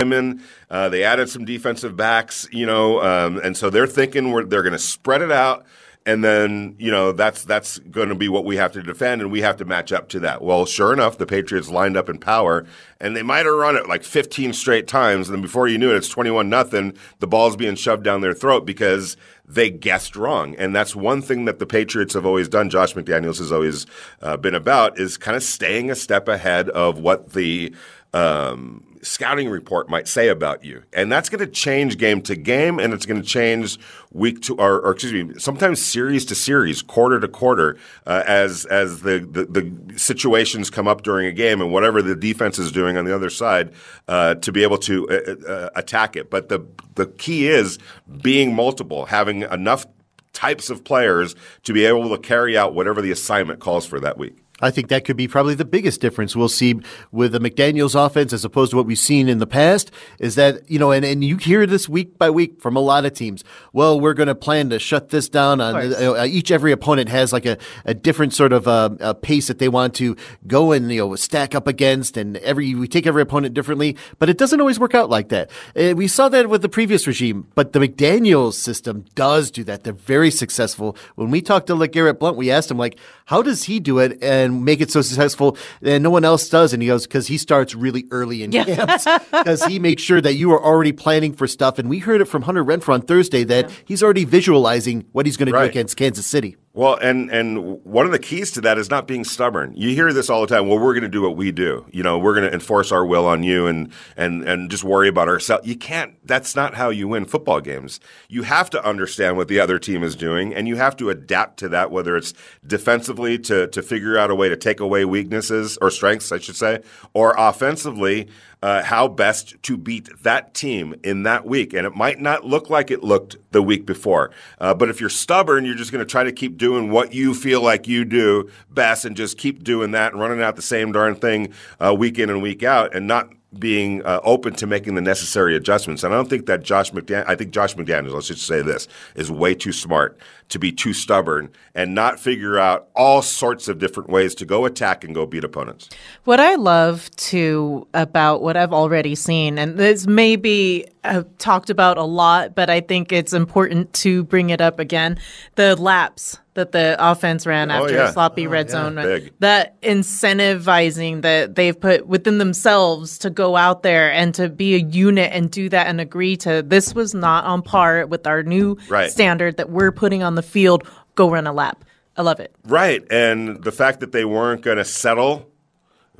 In, 0.00 0.42
uh, 0.70 0.88
they 0.90 1.02
added 1.02 1.28
some 1.28 1.44
defensive 1.44 1.96
backs, 1.96 2.48
you 2.52 2.66
know, 2.66 3.02
um, 3.02 3.40
and 3.42 3.56
so 3.56 3.68
they're 3.68 3.88
thinking 3.88 4.30
they're 4.48 4.62
going 4.62 4.70
to 4.72 4.78
spread 4.78 5.22
it 5.22 5.32
out 5.32 5.66
and 6.08 6.24
then 6.24 6.74
you 6.78 6.90
know 6.90 7.12
that's 7.12 7.44
that's 7.44 7.78
going 7.80 8.08
to 8.08 8.14
be 8.14 8.30
what 8.30 8.46
we 8.46 8.56
have 8.56 8.72
to 8.72 8.82
defend, 8.82 9.20
and 9.20 9.30
we 9.30 9.42
have 9.42 9.58
to 9.58 9.66
match 9.66 9.92
up 9.92 10.08
to 10.08 10.20
that. 10.20 10.40
Well, 10.40 10.64
sure 10.64 10.90
enough, 10.90 11.18
the 11.18 11.26
Patriots 11.26 11.68
lined 11.68 11.98
up 11.98 12.08
in 12.08 12.16
power, 12.16 12.64
and 12.98 13.14
they 13.14 13.22
might 13.22 13.44
have 13.44 13.54
run 13.54 13.76
it 13.76 13.90
like 13.90 14.02
15 14.02 14.54
straight 14.54 14.88
times, 14.88 15.28
and 15.28 15.36
then 15.36 15.42
before 15.42 15.68
you 15.68 15.76
knew 15.76 15.92
it, 15.92 15.98
it's 15.98 16.08
21 16.08 16.48
nothing. 16.48 16.94
The 17.18 17.26
ball's 17.26 17.56
being 17.56 17.74
shoved 17.74 18.04
down 18.04 18.22
their 18.22 18.32
throat 18.32 18.64
because 18.64 19.18
they 19.46 19.68
guessed 19.68 20.16
wrong, 20.16 20.56
and 20.56 20.74
that's 20.74 20.96
one 20.96 21.20
thing 21.20 21.44
that 21.44 21.58
the 21.58 21.66
Patriots 21.66 22.14
have 22.14 22.24
always 22.24 22.48
done. 22.48 22.70
Josh 22.70 22.94
McDaniels 22.94 23.36
has 23.36 23.52
always 23.52 23.84
uh, 24.22 24.38
been 24.38 24.54
about 24.54 24.98
is 24.98 25.18
kind 25.18 25.36
of 25.36 25.42
staying 25.42 25.90
a 25.90 25.94
step 25.94 26.26
ahead 26.26 26.70
of 26.70 26.98
what 26.98 27.34
the 27.34 27.74
um, 28.14 28.82
scouting 29.02 29.48
report 29.48 29.88
might 29.88 30.08
say 30.08 30.28
about 30.28 30.64
you. 30.64 30.82
And 30.92 31.10
that's 31.10 31.28
going 31.28 31.40
to 31.40 31.46
change 31.46 31.98
game 31.98 32.22
to 32.22 32.36
game, 32.36 32.78
and 32.78 32.92
it's 32.92 33.06
going 33.06 33.20
to 33.20 33.26
change 33.26 33.78
week 34.12 34.42
to, 34.42 34.56
or, 34.56 34.80
or, 34.80 34.92
excuse 34.92 35.12
me, 35.12 35.34
sometimes 35.38 35.80
series 35.80 36.24
to 36.26 36.34
series, 36.34 36.82
quarter 36.82 37.20
to 37.20 37.28
quarter, 37.28 37.76
uh, 38.06 38.22
as 38.26 38.64
as 38.66 39.02
the, 39.02 39.20
the, 39.20 39.44
the 39.44 39.98
situations 39.98 40.70
come 40.70 40.88
up 40.88 41.02
during 41.02 41.26
a 41.26 41.32
game, 41.32 41.60
and 41.60 41.72
whatever 41.72 42.02
the 42.02 42.16
defense 42.16 42.58
is 42.58 42.72
doing 42.72 42.96
on 42.96 43.04
the 43.04 43.14
other 43.14 43.30
side 43.30 43.72
uh, 44.08 44.34
to 44.36 44.52
be 44.52 44.62
able 44.62 44.78
to 44.78 45.08
uh, 45.08 45.50
uh 45.50 45.70
attack 45.76 46.16
it. 46.16 46.30
But 46.30 46.48
the 46.48 46.66
the 46.94 47.06
key 47.06 47.48
is 47.48 47.78
being 48.22 48.54
multiple, 48.54 49.06
having 49.06 49.42
enough 49.42 49.86
types 50.32 50.70
of 50.70 50.84
players 50.84 51.34
to 51.64 51.72
be 51.72 51.84
able 51.84 52.08
to 52.10 52.18
carry 52.18 52.56
out 52.56 52.74
whatever 52.74 53.02
the 53.02 53.10
assignment 53.10 53.60
calls 53.60 53.86
for 53.86 53.98
that 54.00 54.18
week. 54.18 54.36
I 54.60 54.70
think 54.70 54.88
that 54.88 55.04
could 55.04 55.16
be 55.16 55.28
probably 55.28 55.54
the 55.54 55.64
biggest 55.64 56.00
difference 56.00 56.34
we'll 56.34 56.48
see 56.48 56.80
with 57.12 57.32
the 57.32 57.38
McDaniels 57.38 57.94
offense 57.94 58.32
as 58.32 58.44
opposed 58.44 58.70
to 58.70 58.76
what 58.76 58.86
we've 58.86 58.98
seen 58.98 59.28
in 59.28 59.38
the 59.38 59.46
past 59.46 59.90
is 60.18 60.34
that, 60.34 60.68
you 60.68 60.78
know, 60.78 60.90
and, 60.90 61.04
and 61.04 61.22
you 61.22 61.36
hear 61.36 61.66
this 61.66 61.88
week 61.88 62.18
by 62.18 62.28
week 62.28 62.60
from 62.60 62.76
a 62.76 62.80
lot 62.80 63.04
of 63.04 63.12
teams. 63.12 63.44
Well, 63.72 64.00
we're 64.00 64.14
going 64.14 64.26
to 64.26 64.34
plan 64.34 64.70
to 64.70 64.78
shut 64.78 65.10
this 65.10 65.28
down 65.28 65.60
on 65.60 65.76
uh, 65.76 66.24
each, 66.28 66.50
every 66.50 66.72
opponent 66.72 67.08
has 67.08 67.32
like 67.32 67.46
a, 67.46 67.56
a 67.84 67.94
different 67.94 68.34
sort 68.34 68.52
of 68.52 68.66
uh, 68.66 68.90
a 69.00 69.14
pace 69.14 69.46
that 69.46 69.58
they 69.58 69.68
want 69.68 69.94
to 69.94 70.16
go 70.46 70.72
and, 70.72 70.90
you 70.90 70.98
know, 70.98 71.14
stack 71.14 71.54
up 71.54 71.66
against 71.66 72.16
and 72.16 72.36
every, 72.38 72.74
we 72.74 72.88
take 72.88 73.06
every 73.06 73.22
opponent 73.22 73.54
differently, 73.54 73.96
but 74.18 74.28
it 74.28 74.38
doesn't 74.38 74.60
always 74.60 74.80
work 74.80 74.94
out 74.94 75.08
like 75.08 75.28
that. 75.28 75.50
Uh, 75.76 75.94
we 75.94 76.08
saw 76.08 76.28
that 76.28 76.48
with 76.48 76.62
the 76.62 76.68
previous 76.68 77.06
regime, 77.06 77.46
but 77.54 77.72
the 77.72 77.78
McDaniels 77.78 78.54
system 78.54 79.04
does 79.14 79.50
do 79.50 79.62
that. 79.64 79.84
They're 79.84 79.92
very 79.92 80.30
successful. 80.30 80.96
When 81.14 81.30
we 81.30 81.42
talked 81.42 81.68
to 81.68 81.74
LeGarrette 81.74 82.18
Blunt, 82.18 82.36
we 82.36 82.50
asked 82.50 82.70
him 82.70 82.78
like, 82.78 82.98
how 83.28 83.42
does 83.42 83.64
he 83.64 83.78
do 83.78 83.98
it? 83.98 84.18
And 84.22 84.48
and 84.48 84.64
make 84.64 84.80
it 84.80 84.90
so 84.90 85.02
successful 85.02 85.56
and 85.82 86.02
no 86.02 86.10
one 86.10 86.24
else 86.24 86.48
does. 86.48 86.72
And 86.72 86.82
he 86.82 86.88
goes, 86.88 87.06
because 87.06 87.26
he 87.26 87.38
starts 87.38 87.74
really 87.74 88.04
early 88.10 88.42
in 88.42 88.52
yeah. 88.52 88.64
camps 88.64 89.06
because 89.30 89.64
he 89.64 89.78
makes 89.78 90.02
sure 90.02 90.20
that 90.20 90.34
you 90.34 90.52
are 90.52 90.62
already 90.62 90.92
planning 90.92 91.32
for 91.32 91.46
stuff. 91.46 91.78
And 91.78 91.88
we 91.88 91.98
heard 91.98 92.20
it 92.20 92.26
from 92.26 92.42
Hunter 92.42 92.64
Renfrow 92.64 92.94
on 92.94 93.02
Thursday 93.02 93.44
that 93.44 93.68
yeah. 93.68 93.76
he's 93.84 94.02
already 94.02 94.24
visualizing 94.24 95.06
what 95.12 95.26
he's 95.26 95.36
going 95.36 95.52
to 95.52 95.52
do 95.52 95.58
against 95.58 95.96
Kansas 95.96 96.26
City. 96.26 96.56
Well, 96.78 96.96
and 97.02 97.28
and 97.32 97.84
one 97.84 98.06
of 98.06 98.12
the 98.12 98.20
keys 98.20 98.52
to 98.52 98.60
that 98.60 98.78
is 98.78 98.88
not 98.88 99.08
being 99.08 99.24
stubborn. 99.24 99.74
You 99.76 99.96
hear 99.96 100.12
this 100.12 100.30
all 100.30 100.42
the 100.42 100.46
time. 100.46 100.68
Well, 100.68 100.78
we're 100.78 100.92
going 100.92 101.02
to 101.02 101.08
do 101.08 101.22
what 101.22 101.36
we 101.36 101.50
do. 101.50 101.84
You 101.90 102.04
know, 102.04 102.20
we're 102.20 102.34
going 102.34 102.46
to 102.46 102.54
enforce 102.54 102.92
our 102.92 103.04
will 103.04 103.26
on 103.26 103.42
you 103.42 103.66
and 103.66 103.92
and 104.16 104.44
and 104.44 104.70
just 104.70 104.84
worry 104.84 105.08
about 105.08 105.26
ourselves. 105.26 105.66
You 105.66 105.74
can't. 105.74 106.14
That's 106.24 106.54
not 106.54 106.74
how 106.74 106.90
you 106.90 107.08
win 107.08 107.24
football 107.24 107.60
games. 107.60 107.98
You 108.28 108.44
have 108.44 108.70
to 108.70 108.84
understand 108.86 109.36
what 109.36 109.48
the 109.48 109.58
other 109.58 109.80
team 109.80 110.04
is 110.04 110.14
doing, 110.14 110.54
and 110.54 110.68
you 110.68 110.76
have 110.76 110.94
to 110.98 111.10
adapt 111.10 111.58
to 111.58 111.68
that. 111.70 111.90
Whether 111.90 112.16
it's 112.16 112.32
defensively 112.64 113.40
to 113.40 113.66
to 113.66 113.82
figure 113.82 114.16
out 114.16 114.30
a 114.30 114.36
way 114.36 114.48
to 114.48 114.56
take 114.56 114.78
away 114.78 115.04
weaknesses 115.04 115.78
or 115.78 115.90
strengths, 115.90 116.30
I 116.30 116.38
should 116.38 116.54
say, 116.54 116.82
or 117.12 117.34
offensively 117.36 118.28
uh, 118.62 118.82
how 118.82 119.08
best 119.08 119.54
to 119.62 119.76
beat 119.76 120.08
that 120.22 120.54
team 120.54 120.94
in 121.02 121.22
that 121.22 121.46
week. 121.46 121.72
And 121.72 121.86
it 121.86 121.94
might 121.94 122.20
not 122.20 122.44
look 122.44 122.70
like 122.70 122.90
it 122.90 123.04
looked 123.04 123.36
the 123.52 123.62
week 123.62 123.86
before. 123.86 124.30
Uh, 124.60 124.74
but 124.74 124.88
if 124.88 125.00
you're 125.00 125.10
stubborn, 125.10 125.64
you're 125.64 125.74
just 125.74 125.92
going 125.92 126.04
to 126.04 126.10
try 126.10 126.24
to 126.24 126.32
keep 126.32 126.56
doing 126.56 126.90
what 126.90 127.12
you 127.12 127.34
feel 127.34 127.62
like 127.62 127.86
you 127.86 128.04
do 128.04 128.50
best 128.70 129.04
and 129.04 129.16
just 129.16 129.38
keep 129.38 129.62
doing 129.62 129.92
that 129.92 130.12
and 130.12 130.20
running 130.20 130.42
out 130.42 130.56
the 130.56 130.62
same 130.62 130.92
darn 130.92 131.14
thing 131.14 131.52
uh, 131.84 131.94
week 131.94 132.18
in 132.18 132.30
and 132.30 132.42
week 132.42 132.62
out 132.62 132.94
and 132.94 133.06
not 133.06 133.30
being 133.56 134.04
uh, 134.04 134.20
open 134.24 134.52
to 134.54 134.66
making 134.66 134.94
the 134.94 135.00
necessary 135.00 135.56
adjustments. 135.56 136.04
And 136.04 136.12
I 136.12 136.16
don't 136.16 136.28
think 136.28 136.46
that 136.46 136.62
Josh 136.62 136.92
McDaniel, 136.92 137.24
I 137.26 137.34
think 137.34 137.50
Josh 137.50 137.74
McDaniels, 137.74 138.12
let's 138.12 138.28
just 138.28 138.46
say 138.46 138.60
this, 138.60 138.88
is 139.14 139.30
way 139.30 139.54
too 139.54 139.72
smart 139.72 140.18
to 140.50 140.58
be 140.58 140.70
too 140.70 140.92
stubborn 140.92 141.50
and 141.74 141.94
not 141.94 142.20
figure 142.20 142.58
out 142.58 142.88
all 142.94 143.22
sorts 143.22 143.66
of 143.66 143.78
different 143.78 144.10
ways 144.10 144.34
to 144.36 144.44
go 144.44 144.66
attack 144.66 145.02
and 145.02 145.14
go 145.14 145.24
beat 145.24 145.44
opponents. 145.44 145.88
What 146.24 146.40
I 146.40 146.56
love 146.56 147.10
too 147.16 147.86
about 147.94 148.42
what 148.42 148.56
I've 148.56 148.72
already 148.72 149.14
seen, 149.14 149.58
and 149.58 149.78
this 149.78 150.06
may 150.06 150.36
be 150.36 150.86
uh, 151.04 151.22
talked 151.38 151.70
about 151.70 151.96
a 151.96 152.04
lot, 152.04 152.54
but 152.54 152.68
I 152.68 152.80
think 152.80 153.12
it's 153.12 153.32
important 153.32 153.92
to 153.94 154.24
bring 154.24 154.50
it 154.50 154.60
up 154.60 154.78
again 154.78 155.18
the 155.54 155.74
laps 155.76 156.38
that 156.58 156.72
the 156.72 156.94
offense 156.98 157.46
ran 157.46 157.70
Oh, 157.70 157.82
after 157.84 157.94
yeah. 157.94 158.08
a 158.08 158.12
sloppy 158.12 158.46
Oh, 158.46 158.50
red 158.50 158.66
yeah. 158.66 158.72
zone. 158.72 158.94
Big. 158.96 159.32
That 159.40 159.80
incentivizing 159.82 161.22
that 161.22 161.54
they've 161.54 161.78
put 161.78 162.06
within 162.06 162.38
themselves 162.38 163.18
to 163.18 163.30
go 163.30 163.56
out 163.56 163.82
there 163.82 164.12
and 164.12 164.34
to 164.34 164.48
be 164.48 164.74
a 164.74 164.78
unit 164.78 165.30
and 165.32 165.50
do 165.50 165.68
that 165.70 165.86
and 165.86 166.00
agree 166.00 166.36
to 166.38 166.62
this 166.62 166.94
was 166.94 167.14
not 167.14 167.44
on 167.44 167.62
par 167.62 168.06
with 168.06 168.26
our 168.26 168.42
new 168.42 168.76
Right. 168.88 169.10
standard 169.10 169.56
that 169.56 169.70
we're 169.70 169.92
putting 169.92 170.22
on 170.22 170.34
the 170.34 170.42
field. 170.42 170.84
Go 171.14 171.30
run 171.30 171.46
a 171.46 171.52
lap. 171.52 171.84
I 172.16 172.22
love 172.22 172.40
it. 172.40 172.54
Right. 172.66 173.02
And 173.10 173.62
the 173.62 173.72
fact 173.72 174.00
that 174.00 174.12
they 174.12 174.24
weren't 174.24 174.62
going 174.62 174.78
to 174.78 174.84
settle 174.84 175.46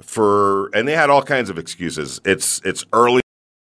for 0.00 0.68
and 0.74 0.86
they 0.86 0.94
had 0.94 1.10
all 1.10 1.22
kinds 1.22 1.50
of 1.50 1.58
excuses. 1.58 2.20
It's 2.24 2.60
it's 2.64 2.84
early 2.92 3.20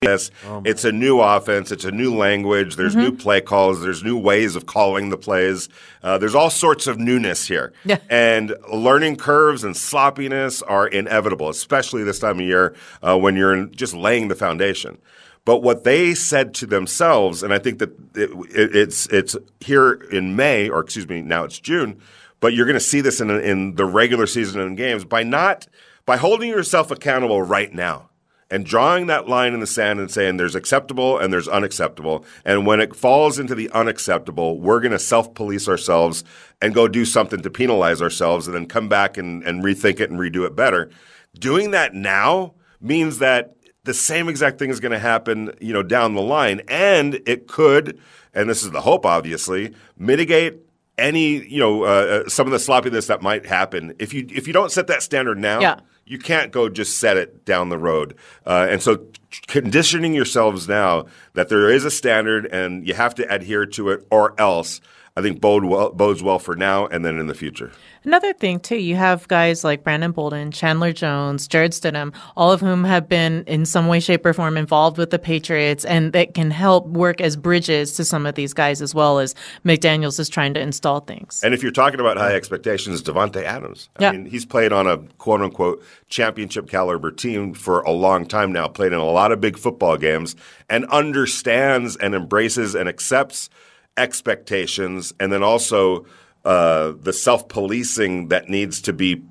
Yes, 0.03 0.31
it's 0.65 0.83
a 0.83 0.91
new 0.91 1.21
offense. 1.21 1.71
It's 1.71 1.85
a 1.85 1.91
new 1.91 2.15
language. 2.15 2.75
There's 2.75 2.95
new 2.95 3.11
play 3.11 3.39
calls. 3.39 3.83
There's 3.83 4.03
new 4.03 4.17
ways 4.17 4.55
of 4.55 4.65
calling 4.65 5.11
the 5.11 5.17
plays. 5.17 5.69
Uh, 6.01 6.17
there's 6.17 6.33
all 6.33 6.49
sorts 6.49 6.87
of 6.87 6.97
newness 6.97 7.47
here. 7.47 7.71
Yeah. 7.85 7.99
And 8.09 8.55
learning 8.73 9.17
curves 9.17 9.63
and 9.63 9.77
sloppiness 9.77 10.63
are 10.63 10.87
inevitable, 10.87 11.49
especially 11.49 12.03
this 12.03 12.17
time 12.17 12.39
of 12.39 12.45
year 12.47 12.75
uh, 13.03 13.15
when 13.15 13.35
you're 13.35 13.67
just 13.67 13.93
laying 13.93 14.27
the 14.27 14.33
foundation. 14.33 14.97
But 15.45 15.61
what 15.61 15.83
they 15.83 16.15
said 16.15 16.55
to 16.55 16.65
themselves, 16.65 17.43
and 17.43 17.53
I 17.53 17.59
think 17.59 17.77
that 17.77 17.91
it, 18.15 18.31
it, 18.55 18.75
it's 18.75 19.05
it's 19.09 19.37
here 19.59 19.93
in 20.11 20.35
May, 20.35 20.67
or 20.67 20.79
excuse 20.79 21.07
me, 21.07 21.21
now 21.21 21.43
it's 21.43 21.59
June, 21.59 22.01
but 22.39 22.55
you're 22.55 22.65
going 22.65 22.73
to 22.73 22.79
see 22.79 23.01
this 23.01 23.21
in 23.21 23.29
in 23.29 23.75
the 23.75 23.85
regular 23.85 24.25
season 24.25 24.61
and 24.61 24.75
games 24.75 25.05
by 25.05 25.21
not 25.21 25.67
by 26.07 26.17
holding 26.17 26.49
yourself 26.49 26.89
accountable 26.89 27.43
right 27.43 27.71
now 27.71 28.09
and 28.51 28.65
drawing 28.65 29.07
that 29.07 29.29
line 29.29 29.53
in 29.53 29.61
the 29.61 29.65
sand 29.65 29.99
and 29.99 30.11
saying 30.11 30.35
there's 30.35 30.55
acceptable 30.55 31.17
and 31.17 31.31
there's 31.33 31.47
unacceptable. 31.47 32.25
And 32.43 32.67
when 32.67 32.81
it 32.81 32.95
falls 32.95 33.39
into 33.39 33.55
the 33.55 33.69
unacceptable, 33.71 34.59
we're 34.59 34.81
going 34.81 34.91
to 34.91 34.99
self 34.99 35.33
police 35.33 35.67
ourselves 35.69 36.23
and 36.61 36.75
go 36.75 36.87
do 36.87 37.05
something 37.05 37.41
to 37.41 37.49
penalize 37.49 38.01
ourselves 38.01 38.47
and 38.47 38.55
then 38.55 38.67
come 38.67 38.89
back 38.89 39.17
and, 39.17 39.41
and 39.43 39.63
rethink 39.63 40.01
it 40.01 40.11
and 40.11 40.19
redo 40.19 40.45
it 40.45 40.55
better. 40.55 40.91
Doing 41.39 41.71
that 41.71 41.95
now 41.95 42.53
means 42.81 43.19
that 43.19 43.55
the 43.85 43.93
same 43.93 44.27
exact 44.29 44.59
thing 44.59 44.69
is 44.69 44.79
going 44.79 44.91
to 44.91 44.99
happen, 44.99 45.51
you 45.59 45.73
know, 45.73 45.81
down 45.81 46.13
the 46.13 46.21
line. 46.21 46.61
And 46.67 47.21
it 47.25 47.47
could, 47.47 47.99
and 48.33 48.49
this 48.49 48.63
is 48.63 48.71
the 48.71 48.81
hope, 48.81 49.05
obviously, 49.05 49.73
mitigate 49.97 50.57
any, 50.97 51.43
you 51.47 51.59
know, 51.59 51.83
uh, 51.83 51.87
uh, 52.25 52.29
some 52.29 52.45
of 52.45 52.51
the 52.51 52.59
sloppiness 52.59 53.07
that 53.07 53.21
might 53.21 53.45
happen. 53.45 53.95
If 53.97 54.13
you, 54.13 54.27
if 54.29 54.45
you 54.45 54.53
don't 54.53 54.71
set 54.71 54.87
that 54.87 55.01
standard 55.01 55.39
now, 55.39 55.61
Yeah. 55.61 55.79
You 56.11 56.19
can't 56.19 56.51
go 56.51 56.67
just 56.67 56.97
set 56.97 57.15
it 57.15 57.45
down 57.45 57.69
the 57.69 57.77
road. 57.77 58.15
Uh, 58.45 58.67
and 58.69 58.81
so 58.81 59.07
conditioning 59.47 60.13
yourselves 60.13 60.67
now 60.67 61.05
that 61.35 61.47
there 61.47 61.69
is 61.69 61.85
a 61.85 61.91
standard 61.91 62.45
and 62.47 62.85
you 62.85 62.93
have 62.93 63.15
to 63.15 63.33
adhere 63.33 63.65
to 63.65 63.89
it 63.89 64.05
or 64.11 64.35
else 64.37 64.81
I 65.17 65.21
think 65.21 65.41
bode 65.41 65.65
well, 65.65 65.91
bodes 65.91 66.23
well 66.23 66.39
for 66.39 66.55
now 66.55 66.87
and 66.87 67.03
then 67.03 67.19
in 67.19 67.27
the 67.27 67.33
future. 67.33 67.71
Another 68.03 68.31
thing 68.33 68.59
too, 68.59 68.77
you 68.77 68.95
have 68.95 69.27
guys 69.27 69.63
like 69.63 69.83
Brandon 69.83 70.11
Bolden, 70.11 70.51
Chandler 70.51 70.93
Jones, 70.93 71.47
Jarrett 71.47 71.73
Stidham, 71.73 72.15
all 72.37 72.51
of 72.51 72.61
whom 72.61 72.85
have 72.85 73.09
been 73.09 73.43
in 73.45 73.65
some 73.65 73.87
way, 73.87 73.99
shape, 73.99 74.25
or 74.25 74.33
form 74.33 74.55
involved 74.57 74.97
with 74.97 75.09
the 75.09 75.19
Patriots, 75.19 75.83
and 75.85 76.13
that 76.13 76.33
can 76.33 76.49
help 76.49 76.87
work 76.87 77.19
as 77.19 77.35
bridges 77.35 77.91
to 77.93 78.05
some 78.05 78.25
of 78.25 78.35
these 78.35 78.53
guys 78.53 78.81
as 78.81 78.95
well 78.95 79.19
as 79.19 79.35
McDaniels 79.65 80.19
is 80.19 80.29
trying 80.29 80.53
to 80.53 80.61
install 80.61 81.01
things. 81.01 81.41
And 81.43 81.53
if 81.53 81.61
you're 81.61 81.71
talking 81.73 81.99
about 81.99 82.17
high 82.17 82.33
expectations, 82.33 83.03
Davante 83.03 83.43
Adams. 83.43 83.89
I 83.97 84.03
Yeah. 84.03 84.11
mean, 84.13 84.25
he's 84.27 84.45
played 84.45 84.71
on 84.71 84.87
a 84.87 84.97
quote 85.17 85.41
unquote 85.41 85.83
championship 86.07 86.69
caliber 86.69 87.11
team 87.11 87.53
for 87.53 87.81
a 87.81 87.91
long 87.91 88.25
time 88.25 88.51
now, 88.53 88.67
played 88.67 88.93
in 88.93 88.99
a 88.99 89.05
lot 89.05 89.31
of 89.31 89.41
big 89.41 89.57
football 89.57 89.97
games, 89.97 90.35
and 90.69 90.85
understands 90.85 91.97
and 91.97 92.15
embraces 92.15 92.75
and 92.75 92.87
accepts 92.87 93.49
expectations, 93.97 95.13
and 95.19 95.31
then 95.31 95.43
also 95.43 96.05
uh, 96.45 96.93
the 96.99 97.13
self 97.13 97.47
policing 97.47 98.29
that 98.29 98.49
needs 98.49 98.81
to 98.81 98.93
be 98.93 99.21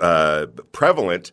uh, 0.00 0.46
prevalent 0.72 1.32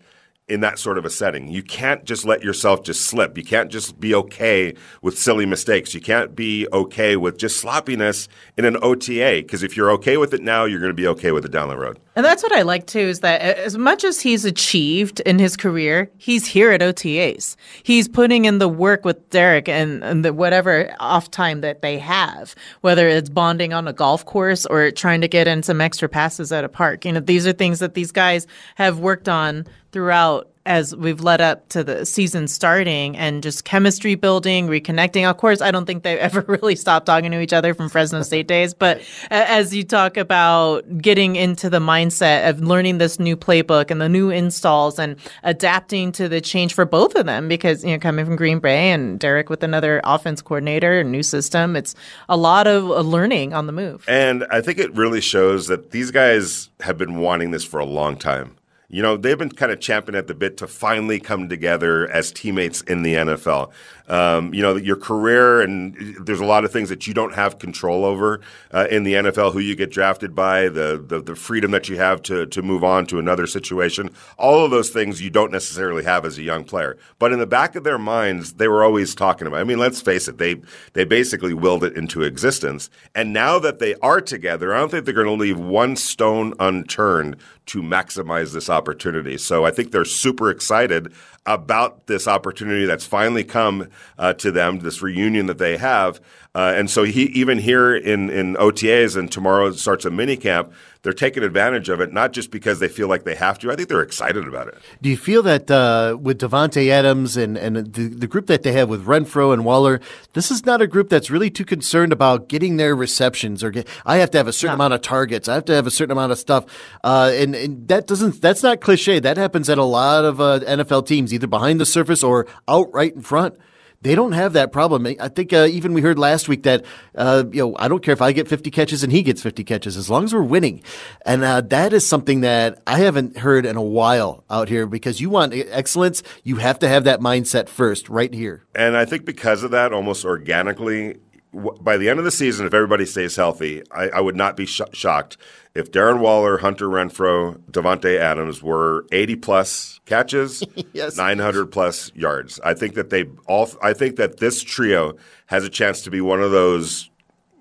in 0.51 0.59
that 0.59 0.77
sort 0.77 0.97
of 0.97 1.05
a 1.05 1.09
setting. 1.09 1.47
You 1.47 1.63
can't 1.63 2.03
just 2.03 2.25
let 2.25 2.43
yourself 2.43 2.83
just 2.83 3.05
slip. 3.05 3.37
You 3.37 3.43
can't 3.43 3.71
just 3.71 3.99
be 4.01 4.13
okay 4.13 4.75
with 5.01 5.17
silly 5.17 5.45
mistakes. 5.45 5.93
You 5.93 6.01
can't 6.01 6.35
be 6.35 6.67
okay 6.73 7.15
with 7.15 7.37
just 7.37 7.57
sloppiness 7.57 8.27
in 8.57 8.65
an 8.65 8.75
OTA 8.81 9.43
because 9.43 9.63
if 9.63 9.77
you're 9.77 9.91
okay 9.91 10.17
with 10.17 10.33
it 10.33 10.41
now, 10.41 10.65
you're 10.65 10.81
going 10.81 10.89
to 10.89 10.93
be 10.93 11.07
okay 11.07 11.31
with 11.31 11.45
it 11.45 11.51
down 11.51 11.69
the 11.69 11.77
road. 11.77 11.99
And 12.13 12.25
that's 12.25 12.43
what 12.43 12.51
I 12.51 12.63
like 12.63 12.87
too 12.87 12.99
is 12.99 13.21
that 13.21 13.39
as 13.41 13.77
much 13.77 14.03
as 14.03 14.19
he's 14.19 14.43
achieved 14.43 15.21
in 15.21 15.39
his 15.39 15.55
career, 15.55 16.11
he's 16.17 16.45
here 16.45 16.71
at 16.71 16.81
OTAs. 16.81 17.55
He's 17.83 18.09
putting 18.09 18.43
in 18.43 18.57
the 18.57 18.67
work 18.67 19.05
with 19.05 19.29
Derek 19.29 19.69
and, 19.69 20.03
and 20.03 20.25
the 20.25 20.33
whatever 20.33 20.93
off 20.99 21.31
time 21.31 21.61
that 21.61 21.81
they 21.81 21.97
have, 21.97 22.53
whether 22.81 23.07
it's 23.07 23.29
bonding 23.29 23.71
on 23.71 23.87
a 23.87 23.93
golf 23.93 24.25
course 24.25 24.65
or 24.65 24.91
trying 24.91 25.21
to 25.21 25.29
get 25.29 25.47
in 25.47 25.63
some 25.63 25.79
extra 25.79 26.09
passes 26.09 26.51
at 26.51 26.65
a 26.65 26.69
park. 26.69 27.05
You 27.05 27.13
know, 27.13 27.21
these 27.21 27.47
are 27.47 27.53
things 27.53 27.79
that 27.79 27.93
these 27.93 28.11
guys 28.11 28.45
have 28.75 28.99
worked 28.99 29.29
on 29.29 29.65
throughout 29.91 30.51
as 30.65 30.95
we've 30.95 31.21
led 31.21 31.41
up 31.41 31.67
to 31.69 31.83
the 31.83 32.05
season 32.05 32.47
starting 32.47 33.17
and 33.17 33.41
just 33.41 33.65
chemistry 33.65 34.15
building, 34.15 34.67
reconnecting. 34.67 35.27
Of 35.29 35.37
course, 35.37 35.61
I 35.61 35.71
don't 35.71 35.85
think 35.85 36.03
they've 36.03 36.19
ever 36.31 36.41
really 36.47 36.75
stopped 36.75 37.05
talking 37.05 37.31
to 37.31 37.39
each 37.39 37.53
other 37.53 37.73
from 37.73 37.89
Fresno 37.89 38.21
State 38.31 38.47
days, 38.47 38.73
but 38.73 39.01
as 39.29 39.75
you 39.75 39.83
talk 39.83 40.17
about 40.17 40.99
getting 40.99 41.35
into 41.35 41.69
the 41.69 41.79
mindset 41.79 42.49
of 42.49 42.61
learning 42.61 42.99
this 42.99 43.19
new 43.19 43.35
playbook 43.35 43.91
and 43.91 43.99
the 43.99 44.09
new 44.09 44.29
installs 44.29 44.99
and 44.99 45.15
adapting 45.43 46.11
to 46.13 46.29
the 46.29 46.41
change 46.41 46.73
for 46.73 46.85
both 46.85 47.15
of 47.15 47.25
them, 47.25 47.47
because, 47.47 47.83
you 47.83 47.91
know, 47.91 47.99
coming 47.99 48.25
from 48.25 48.35
Green 48.35 48.59
Bay 48.59 48.91
and 48.91 49.19
Derek 49.19 49.49
with 49.49 49.63
another 49.63 50.01
offense 50.03 50.41
coordinator 50.41 50.99
and 50.99 51.11
new 51.11 51.23
system, 51.23 51.75
it's 51.75 51.95
a 52.29 52.37
lot 52.37 52.67
of 52.67 52.83
learning 53.05 53.53
on 53.53 53.65
the 53.65 53.73
move. 53.73 54.05
And 54.07 54.45
I 54.51 54.61
think 54.61 54.77
it 54.77 54.93
really 54.95 55.21
shows 55.21 55.67
that 55.67 55.91
these 55.91 56.11
guys 56.11 56.69
have 56.81 56.97
been 56.97 57.17
wanting 57.17 57.51
this 57.51 57.63
for 57.63 57.79
a 57.79 57.85
long 57.85 58.15
time. 58.17 58.57
You 58.91 59.01
know, 59.01 59.15
they've 59.15 59.37
been 59.37 59.49
kind 59.49 59.71
of 59.71 59.79
champing 59.79 60.15
at 60.15 60.27
the 60.27 60.33
bit 60.33 60.57
to 60.57 60.67
finally 60.67 61.17
come 61.17 61.47
together 61.47 62.11
as 62.11 62.29
teammates 62.29 62.81
in 62.81 63.03
the 63.03 63.13
NFL. 63.13 63.71
Um, 64.07 64.53
you 64.53 64.61
know, 64.61 64.75
your 64.75 64.95
career 64.95 65.61
and 65.61 66.15
there's 66.25 66.39
a 66.39 66.45
lot 66.45 66.65
of 66.65 66.71
things 66.71 66.89
that 66.89 67.07
you 67.07 67.13
don't 67.13 67.33
have 67.33 67.59
control 67.59 68.05
over 68.05 68.41
uh, 68.73 68.87
in 68.89 69.03
the 69.03 69.13
NFL. 69.13 69.53
Who 69.53 69.59
you 69.59 69.75
get 69.75 69.91
drafted 69.91 70.35
by, 70.35 70.69
the, 70.69 71.03
the 71.05 71.21
the 71.21 71.35
freedom 71.35 71.71
that 71.71 71.89
you 71.89 71.97
have 71.97 72.21
to 72.23 72.45
to 72.45 72.61
move 72.61 72.83
on 72.83 73.05
to 73.07 73.19
another 73.19 73.47
situation. 73.47 74.09
All 74.37 74.65
of 74.65 74.71
those 74.71 74.89
things 74.89 75.21
you 75.21 75.29
don't 75.29 75.51
necessarily 75.51 76.03
have 76.03 76.25
as 76.25 76.37
a 76.37 76.43
young 76.43 76.63
player. 76.63 76.97
But 77.19 77.31
in 77.31 77.39
the 77.39 77.47
back 77.47 77.75
of 77.75 77.83
their 77.83 77.99
minds, 77.99 78.53
they 78.53 78.67
were 78.67 78.83
always 78.83 79.15
talking 79.15 79.47
about. 79.47 79.59
I 79.59 79.63
mean, 79.63 79.79
let's 79.79 80.01
face 80.01 80.27
it, 80.27 80.37
they 80.37 80.61
they 80.93 81.05
basically 81.05 81.53
willed 81.53 81.83
it 81.83 81.95
into 81.95 82.23
existence. 82.23 82.89
And 83.15 83.33
now 83.33 83.59
that 83.59 83.79
they 83.79 83.95
are 83.95 84.21
together, 84.21 84.73
I 84.73 84.79
don't 84.79 84.89
think 84.89 85.05
they're 85.05 85.13
going 85.13 85.27
to 85.27 85.33
leave 85.33 85.59
one 85.59 85.95
stone 85.95 86.53
unturned 86.59 87.37
to 87.67 87.81
maximize 87.81 88.53
this 88.53 88.69
opportunity. 88.69 89.37
So 89.37 89.65
I 89.65 89.71
think 89.71 89.91
they're 89.91 90.03
super 90.03 90.49
excited 90.49 91.13
about 91.45 92.07
this 92.07 92.27
opportunity 92.27 92.85
that's 92.85 93.05
finally 93.05 93.43
come 93.43 93.87
uh, 94.17 94.33
to 94.33 94.51
them, 94.51 94.79
this 94.79 95.01
reunion 95.01 95.47
that 95.47 95.57
they 95.57 95.77
have. 95.77 96.21
Uh, 96.53 96.73
and 96.75 96.89
so 96.89 97.03
he, 97.03 97.23
even 97.27 97.57
here 97.57 97.95
in, 97.95 98.29
in 98.29 98.55
OTAs 98.55 99.15
and 99.15 99.31
tomorrow 99.31 99.71
starts 99.71 100.03
a 100.03 100.11
mini 100.11 100.35
camp, 100.35 100.73
they're 101.01 101.13
taking 101.13 101.43
advantage 101.43 101.87
of 101.87 102.01
it, 102.01 102.11
not 102.11 102.33
just 102.33 102.51
because 102.51 102.79
they 102.79 102.89
feel 102.89 103.07
like 103.07 103.23
they 103.23 103.35
have 103.35 103.57
to. 103.59 103.71
I 103.71 103.75
think 103.75 103.87
they're 103.87 104.01
excited 104.01 104.45
about 104.47 104.67
it. 104.67 104.77
Do 105.01 105.09
you 105.09 105.15
feel 105.15 105.41
that 105.43 105.71
uh, 105.71 106.17
with 106.21 106.39
Davante 106.39 106.89
Adams 106.89 107.37
and, 107.37 107.57
and 107.57 107.93
the, 107.93 108.07
the 108.09 108.27
group 108.27 108.47
that 108.47 108.63
they 108.63 108.73
have 108.73 108.89
with 108.89 109.05
Renfrow 109.05 109.53
and 109.53 109.63
Waller, 109.63 110.01
this 110.33 110.51
is 110.51 110.65
not 110.65 110.81
a 110.81 110.87
group 110.87 111.09
that's 111.09 111.31
really 111.31 111.49
too 111.49 111.65
concerned 111.65 112.11
about 112.11 112.49
getting 112.49 112.75
their 112.75 112.95
receptions 112.95 113.63
or 113.63 113.71
get, 113.71 113.87
I 114.05 114.17
have 114.17 114.29
to 114.31 114.37
have 114.37 114.47
a 114.47 114.53
certain 114.53 114.75
amount 114.75 114.93
of 114.93 115.01
targets. 115.01 115.47
I 115.47 115.55
have 115.55 115.65
to 115.65 115.73
have 115.73 115.87
a 115.87 115.91
certain 115.91 116.11
amount 116.11 116.33
of 116.33 116.37
stuff. 116.37 116.65
Uh, 117.01 117.31
and, 117.33 117.55
and 117.55 117.87
that 117.87 118.07
doesn't, 118.07 118.41
that's 118.41 118.61
not 118.61 118.81
cliche. 118.81 119.19
That 119.19 119.37
happens 119.37 119.69
at 119.69 119.77
a 119.77 119.83
lot 119.85 120.25
of 120.25 120.41
uh, 120.41 120.59
NFL 120.59 121.07
teams, 121.07 121.33
either 121.33 121.47
behind 121.47 121.79
the 121.79 121.85
surface 121.85 122.23
or 122.23 122.45
out 122.67 122.93
right 122.93 123.15
in 123.15 123.21
front. 123.21 123.55
They 124.01 124.15
don't 124.15 124.31
have 124.31 124.53
that 124.53 124.71
problem. 124.71 125.05
I 125.05 125.27
think 125.27 125.53
uh, 125.53 125.67
even 125.69 125.93
we 125.93 126.01
heard 126.01 126.17
last 126.17 126.47
week 126.47 126.63
that 126.63 126.83
uh, 127.15 127.43
you 127.51 127.61
know 127.61 127.75
I 127.77 127.87
don't 127.87 128.03
care 128.03 128.13
if 128.13 128.21
I 128.21 128.31
get 128.31 128.47
50 128.47 128.71
catches 128.71 129.03
and 129.03 129.11
he 129.11 129.21
gets 129.21 129.41
50 129.41 129.63
catches 129.63 129.95
as 129.95 130.09
long 130.09 130.23
as 130.23 130.33
we're 130.33 130.41
winning, 130.41 130.81
and 131.25 131.43
uh, 131.43 131.61
that 131.61 131.93
is 131.93 132.07
something 132.07 132.41
that 132.41 132.81
I 132.87 132.97
haven't 132.97 133.37
heard 133.37 133.65
in 133.65 133.75
a 133.75 133.81
while 133.81 134.43
out 134.49 134.69
here 134.69 134.87
because 134.87 135.21
you 135.21 135.29
want 135.29 135.53
excellence, 135.53 136.23
you 136.43 136.55
have 136.57 136.79
to 136.79 136.87
have 136.87 137.03
that 137.03 137.19
mindset 137.19 137.69
first 137.69 138.09
right 138.09 138.33
here. 138.33 138.65
And 138.73 138.97
I 138.97 139.05
think 139.05 139.25
because 139.25 139.63
of 139.63 139.71
that, 139.71 139.93
almost 139.93 140.25
organically, 140.25 141.19
by 141.53 141.97
the 141.97 142.09
end 142.09 142.17
of 142.17 142.25
the 142.25 142.31
season, 142.31 142.65
if 142.65 142.73
everybody 142.73 143.05
stays 143.05 143.35
healthy, 143.35 143.83
I, 143.91 144.09
I 144.09 144.19
would 144.21 144.35
not 144.35 144.55
be 144.55 144.65
sh- 144.65 144.81
shocked 144.93 145.37
if 145.73 145.91
Darren 145.91 146.19
Waller, 146.19 146.57
Hunter 146.57 146.87
Renfrow, 146.87 147.57
Davante 147.71 148.17
Adams 148.17 148.61
were 148.61 149.05
80 149.11 149.35
plus 149.37 149.99
catches, 150.05 150.63
yes. 150.93 151.15
900 151.15 151.67
plus 151.67 152.11
yards. 152.13 152.59
I 152.63 152.73
think 152.73 152.95
that 152.95 153.09
they 153.09 153.25
all. 153.47 153.69
I 153.81 153.93
think 153.93 154.17
that 154.17 154.37
this 154.37 154.61
trio 154.63 155.15
has 155.47 155.63
a 155.63 155.69
chance 155.69 156.01
to 156.03 156.11
be 156.11 156.21
one 156.21 156.41
of 156.41 156.51
those. 156.51 157.09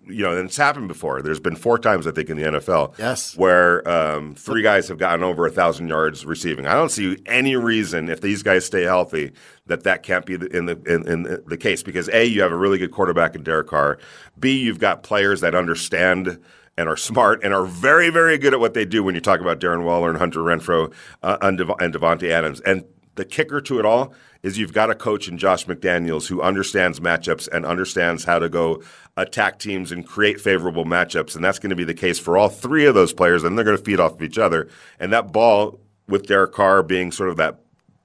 You 0.07 0.25
know, 0.25 0.37
and 0.37 0.47
it's 0.47 0.57
happened 0.57 0.89
before. 0.89 1.23
There's 1.23 1.39
been 1.39 1.55
four 1.55 1.79
times 1.79 2.05
I 2.05 2.11
think 2.11 2.31
in 2.31 2.37
the 2.37 2.43
NFL, 2.43 2.99
yes, 2.99 3.37
where 3.37 3.89
um, 3.89 4.35
three 4.35 4.63
guys 4.63 4.89
have 4.89 4.99
gotten 4.99 5.23
over 5.23 5.47
a 5.47 5.51
thousand 5.51 5.87
yards 5.87 6.27
receiving. 6.27 6.67
I 6.67 6.73
don't 6.73 6.89
see 6.89 7.17
any 7.27 7.55
reason 7.55 8.09
if 8.09 8.21
these 8.21 8.43
guys 8.43 8.65
stay 8.67 8.83
healthy 8.83 9.31
that 9.67 9.85
that 9.85 10.03
can't 10.03 10.27
be 10.27 10.35
in 10.35 10.67
the 10.67 10.83
in, 10.85 11.07
in 11.07 11.43
the 11.47 11.57
case 11.57 11.85
because 11.85 12.09
a 12.09 12.25
you 12.25 12.43
have 12.43 12.51
a 12.51 12.57
really 12.57 12.79
good 12.79 12.91
quarterback 12.91 13.37
in 13.37 13.45
Derek 13.45 13.69
Carr. 13.69 13.99
B 14.37 14.59
you've 14.59 14.81
got 14.81 15.05
players 15.05 15.43
that 15.43 15.55
understand 15.55 16.41
and 16.77 16.89
are 16.89 16.97
smart 16.97 17.43
and 17.43 17.53
are 17.53 17.65
very, 17.65 18.11
very 18.11 18.39
good 18.39 18.55
at 18.55 18.61
what 18.61 18.75
they 18.75 18.85
do 18.85 19.03
when 19.03 19.15
you 19.15 19.21
talk 19.21 19.41
about 19.41 19.61
Darren 19.61 19.85
Waller 19.85 20.09
and 20.09 20.19
Hunter 20.19 20.41
Renfrow 20.41 20.93
uh, 21.23 21.39
and, 21.43 21.59
Dev- 21.59 21.73
and 21.81 21.95
Davante 21.95 22.31
Adams. 22.31 22.61
And 22.61 22.85
the 23.17 23.25
kicker 23.25 23.61
to 23.61 23.79
it 23.79 23.85
all 23.85 24.15
is 24.43 24.57
you've 24.57 24.73
got 24.73 24.91
a 24.91 24.95
coach 24.95 25.29
in 25.29 25.37
Josh 25.37 25.67
McDaniels 25.67 26.29
who 26.29 26.41
understands 26.41 27.01
matchups 27.01 27.49
and 27.53 27.67
understands 27.67 28.25
how 28.25 28.39
to 28.39 28.49
go 28.49 28.83
attack 29.17 29.59
teams 29.59 29.93
and 29.93 30.07
create 30.07 30.41
favorable 30.41 30.85
matchups. 30.85 31.35
And 31.35 31.45
that's 31.45 31.59
going 31.59 31.71
to 31.71 31.77
be 31.77 31.85
the 31.85 31.95
case 31.95 32.19
for 32.19 32.39
all 32.39 32.49
three 32.49 32.87
of 32.87 32.95
those 32.95 33.13
players, 33.13 33.45
and 33.45 33.57
they're 33.57 33.65
going 33.65 33.77
to 33.77 33.85
feed 33.85 34.01
off 34.01 34.15
of 34.15 34.23
each 34.23 34.39
other. 34.39 34.69
And 34.99 35.13
that 35.13 35.33
ball, 35.33 35.81
with 36.09 36.27
Derek 36.27 36.53
Carr 36.53 36.83
being 36.83 37.13
sort 37.13 37.29
of 37.29 37.37
that 37.37 37.61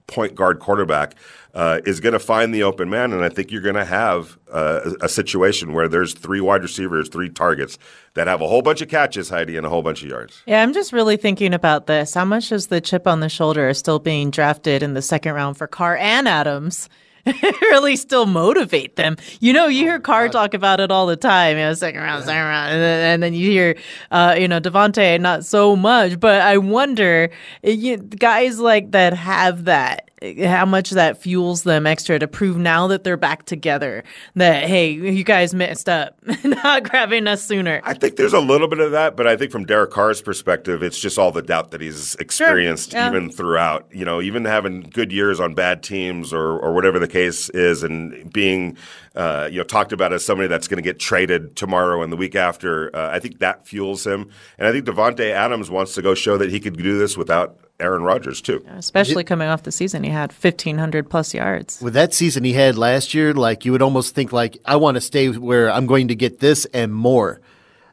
point 0.07 0.35
guard 0.35 0.59
quarterback, 0.59 1.15
uh, 1.53 1.79
is 1.85 1.99
going 2.01 2.13
to 2.13 2.19
find 2.19 2.53
the 2.53 2.63
open 2.63 2.89
man, 2.89 3.13
and 3.13 3.23
I 3.23 3.29
think 3.29 3.49
you're 3.49 3.61
going 3.61 3.75
to 3.75 3.85
have 3.85 4.37
uh, 4.51 4.91
a 5.01 5.07
situation 5.07 5.73
where 5.73 5.87
there's 5.87 6.13
three 6.13 6.41
wide 6.41 6.61
receivers, 6.61 7.07
three 7.07 7.29
targets 7.29 7.77
that 8.13 8.27
have 8.27 8.41
a 8.41 8.47
whole 8.47 8.61
bunch 8.61 8.81
of 8.81 8.89
catches, 8.89 9.29
Heidi, 9.29 9.55
and 9.55 9.65
a 9.65 9.69
whole 9.69 9.81
bunch 9.81 10.03
of 10.03 10.09
yards. 10.09 10.41
Yeah, 10.45 10.61
I'm 10.61 10.73
just 10.73 10.91
really 10.91 11.15
thinking 11.15 11.53
about 11.53 11.87
this. 11.87 12.13
How 12.13 12.25
much 12.25 12.51
is 12.51 12.67
the 12.67 12.81
chip 12.81 13.07
on 13.07 13.21
the 13.21 13.29
shoulder 13.29 13.73
still 13.73 13.99
being 13.99 14.31
drafted 14.31 14.83
in 14.83 14.93
the 14.93 15.01
second 15.01 15.33
round 15.33 15.57
for 15.57 15.67
Carr 15.67 15.95
and 15.95 16.27
Adams? 16.27 16.89
really 17.61 17.95
still 17.95 18.25
motivate 18.25 18.95
them. 18.95 19.17
You 19.39 19.53
know, 19.53 19.67
you 19.67 19.83
hear 19.83 19.95
oh 19.95 19.99
Carr 19.99 20.29
talk 20.29 20.53
about 20.53 20.79
it 20.79 20.91
all 20.91 21.05
the 21.07 21.15
time. 21.15 21.57
You 21.57 21.63
know, 21.63 21.73
second 21.73 22.01
round, 22.01 22.21
yeah. 22.21 22.25
second 22.25 22.43
round, 22.43 22.73
and 22.73 22.81
then, 22.81 23.13
and 23.13 23.23
then 23.23 23.33
you 23.33 23.49
hear, 23.49 23.75
uh, 24.11 24.35
you 24.37 24.47
know, 24.47 24.59
Davante 24.59 25.19
not 25.19 25.45
so 25.45 25.75
much. 25.75 26.19
But 26.19 26.41
I 26.41 26.57
wonder, 26.57 27.29
you, 27.63 27.97
guys 27.97 28.59
like 28.59 28.91
that 28.91 29.13
have 29.13 29.65
that 29.65 30.04
how 30.21 30.65
much 30.65 30.91
that 30.91 31.17
fuels 31.17 31.63
them 31.63 31.85
extra 31.85 32.17
to 32.17 32.27
prove 32.27 32.57
now 32.57 32.87
that 32.87 33.03
they're 33.03 33.17
back 33.17 33.43
together 33.43 34.03
that 34.35 34.63
hey 34.63 34.89
you 34.89 35.23
guys 35.25 35.53
messed 35.53 35.89
up 35.89 36.17
not 36.43 36.89
grabbing 36.89 37.27
us 37.27 37.43
sooner 37.43 37.81
i 37.83 37.93
think 37.93 38.15
there's 38.15 38.33
a 38.33 38.39
little 38.39 38.69
bit 38.69 38.79
of 38.79 38.91
that 38.91 39.17
but 39.17 39.27
i 39.27 39.35
think 39.35 39.51
from 39.51 39.65
derek 39.65 39.91
carr's 39.91 40.21
perspective 40.21 40.81
it's 40.81 40.99
just 40.99 41.19
all 41.19 41.31
the 41.31 41.41
doubt 41.41 41.71
that 41.71 41.81
he's 41.81 42.15
experienced 42.15 42.91
sure. 42.91 42.99
yeah. 43.01 43.09
even 43.09 43.29
throughout 43.29 43.85
you 43.91 44.05
know 44.05 44.21
even 44.21 44.45
having 44.45 44.81
good 44.81 45.11
years 45.11 45.39
on 45.39 45.53
bad 45.53 45.83
teams 45.83 46.33
or, 46.33 46.59
or 46.59 46.73
whatever 46.73 46.97
the 46.97 47.07
case 47.07 47.49
is 47.49 47.83
and 47.83 48.31
being 48.31 48.77
uh, 49.15 49.47
you 49.51 49.57
know 49.57 49.63
talked 49.63 49.91
about 49.91 50.13
as 50.13 50.25
somebody 50.25 50.47
that's 50.47 50.67
going 50.67 50.77
to 50.77 50.83
get 50.83 50.99
traded 50.99 51.55
tomorrow 51.55 52.01
and 52.01 52.11
the 52.11 52.17
week 52.17 52.35
after 52.35 52.95
uh, 52.95 53.09
i 53.11 53.19
think 53.19 53.39
that 53.39 53.67
fuels 53.67 54.05
him 54.05 54.29
and 54.57 54.67
i 54.67 54.71
think 54.71 54.85
davante 54.85 55.31
adams 55.31 55.69
wants 55.69 55.95
to 55.95 56.01
go 56.01 56.13
show 56.13 56.37
that 56.37 56.49
he 56.49 56.59
could 56.59 56.77
do 56.77 56.97
this 56.97 57.17
without 57.17 57.59
Aaron 57.77 58.03
Rodgers 58.03 58.41
too. 58.41 58.61
Yeah, 58.63 58.77
especially 58.77 59.25
coming 59.25 59.49
off 59.49 59.63
the 59.63 59.71
season, 59.71 60.03
he 60.03 60.09
had 60.09 60.31
fifteen 60.31 60.77
hundred 60.77 61.09
plus 61.09 61.33
yards. 61.33 61.81
With 61.81 61.93
that 61.95 62.13
season 62.13 62.45
he 62.45 62.53
had 62.53 62.77
last 62.77 63.13
year, 63.13 63.33
like 63.33 63.65
you 63.65 63.73
would 63.73 63.81
almost 63.81 64.15
think, 64.15 64.31
like 64.31 64.57
I 64.63 64.77
want 64.77 64.95
to 64.95 65.01
stay 65.01 65.27
where 65.29 65.69
I'm 65.69 65.85
going 65.85 66.07
to 66.07 66.15
get 66.15 66.39
this 66.39 66.63
and 66.73 66.93
more. 66.93 67.41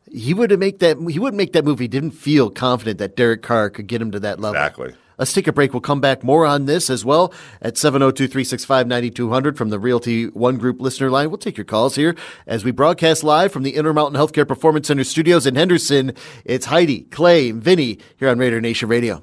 He 0.08 0.35
would 0.35 0.56
make 0.58 0.78
that. 0.80 0.98
He 1.11 1.18
wouldn't 1.18 1.37
make 1.38 1.52
that 1.54 1.64
move. 1.64 1.80
He 1.80 1.88
didn't 1.88 2.12
feel 2.12 2.48
confident 2.48 2.98
that 2.98 3.16
Derek 3.16 3.42
Carr 3.42 3.70
could 3.70 3.88
get 3.88 4.00
him 4.00 4.12
to 4.12 4.20
that 4.20 4.38
level. 4.38 4.54
Exactly. 4.54 4.94
Let's 5.22 5.32
take 5.32 5.46
a 5.46 5.52
break. 5.52 5.72
We'll 5.72 5.80
come 5.80 6.00
back 6.00 6.24
more 6.24 6.44
on 6.44 6.64
this 6.64 6.90
as 6.90 7.04
well 7.04 7.32
at 7.61 7.78
702 7.78 8.26
365 8.26 8.88
9200 8.88 9.56
from 9.56 9.68
the 9.68 9.78
Realty 9.78 10.26
One 10.26 10.58
Group 10.58 10.80
listener 10.80 11.11
line. 11.11 11.30
We'll 11.30 11.38
take 11.38 11.56
your 11.56 11.64
calls 11.64 11.94
here 11.94 12.16
as 12.44 12.64
we 12.64 12.72
broadcast 12.72 13.22
live 13.22 13.52
from 13.52 13.62
the 13.62 13.76
Intermountain 13.76 14.20
Healthcare 14.20 14.48
Performance 14.48 14.88
Center 14.88 15.04
studios 15.04 15.46
in 15.46 15.54
Henderson. 15.54 16.14
It's 16.44 16.66
Heidi, 16.66 17.02
Clay, 17.02 17.50
and 17.50 17.62
Vinny 17.62 18.00
here 18.16 18.30
on 18.30 18.38
Raider 18.40 18.61
Nation 18.61 18.88
Radio. 18.88 19.22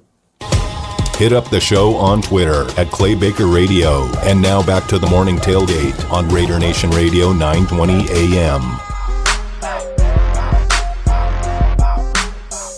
Hit 1.18 1.34
up 1.34 1.50
the 1.50 1.60
show 1.60 1.98
on 1.98 2.22
Twitter 2.22 2.62
at 2.80 2.88
Clay 2.92 3.14
Baker 3.14 3.48
Radio. 3.48 4.06
And 4.20 4.42
now 4.42 4.66
back 4.66 4.88
to 4.88 5.00
the 5.00 5.08
morning 5.08 5.36
tailgate 5.36 6.10
on 6.14 6.30
Raider 6.30 6.60
Nation 6.60 6.92
Radio 6.92 7.34
920 7.34 8.10
AM. 8.10 8.62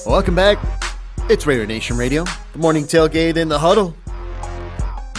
Welcome 0.07 0.34
back. 0.34 0.80
It's 1.29 1.45
Raider 1.45 1.65
Nation 1.65 1.97
Radio. 1.97 2.25
The 2.53 2.60
morning 2.60 2.86
tailgate 2.86 3.38
in 3.38 3.47
the 3.47 3.60
huddle. 3.60 3.95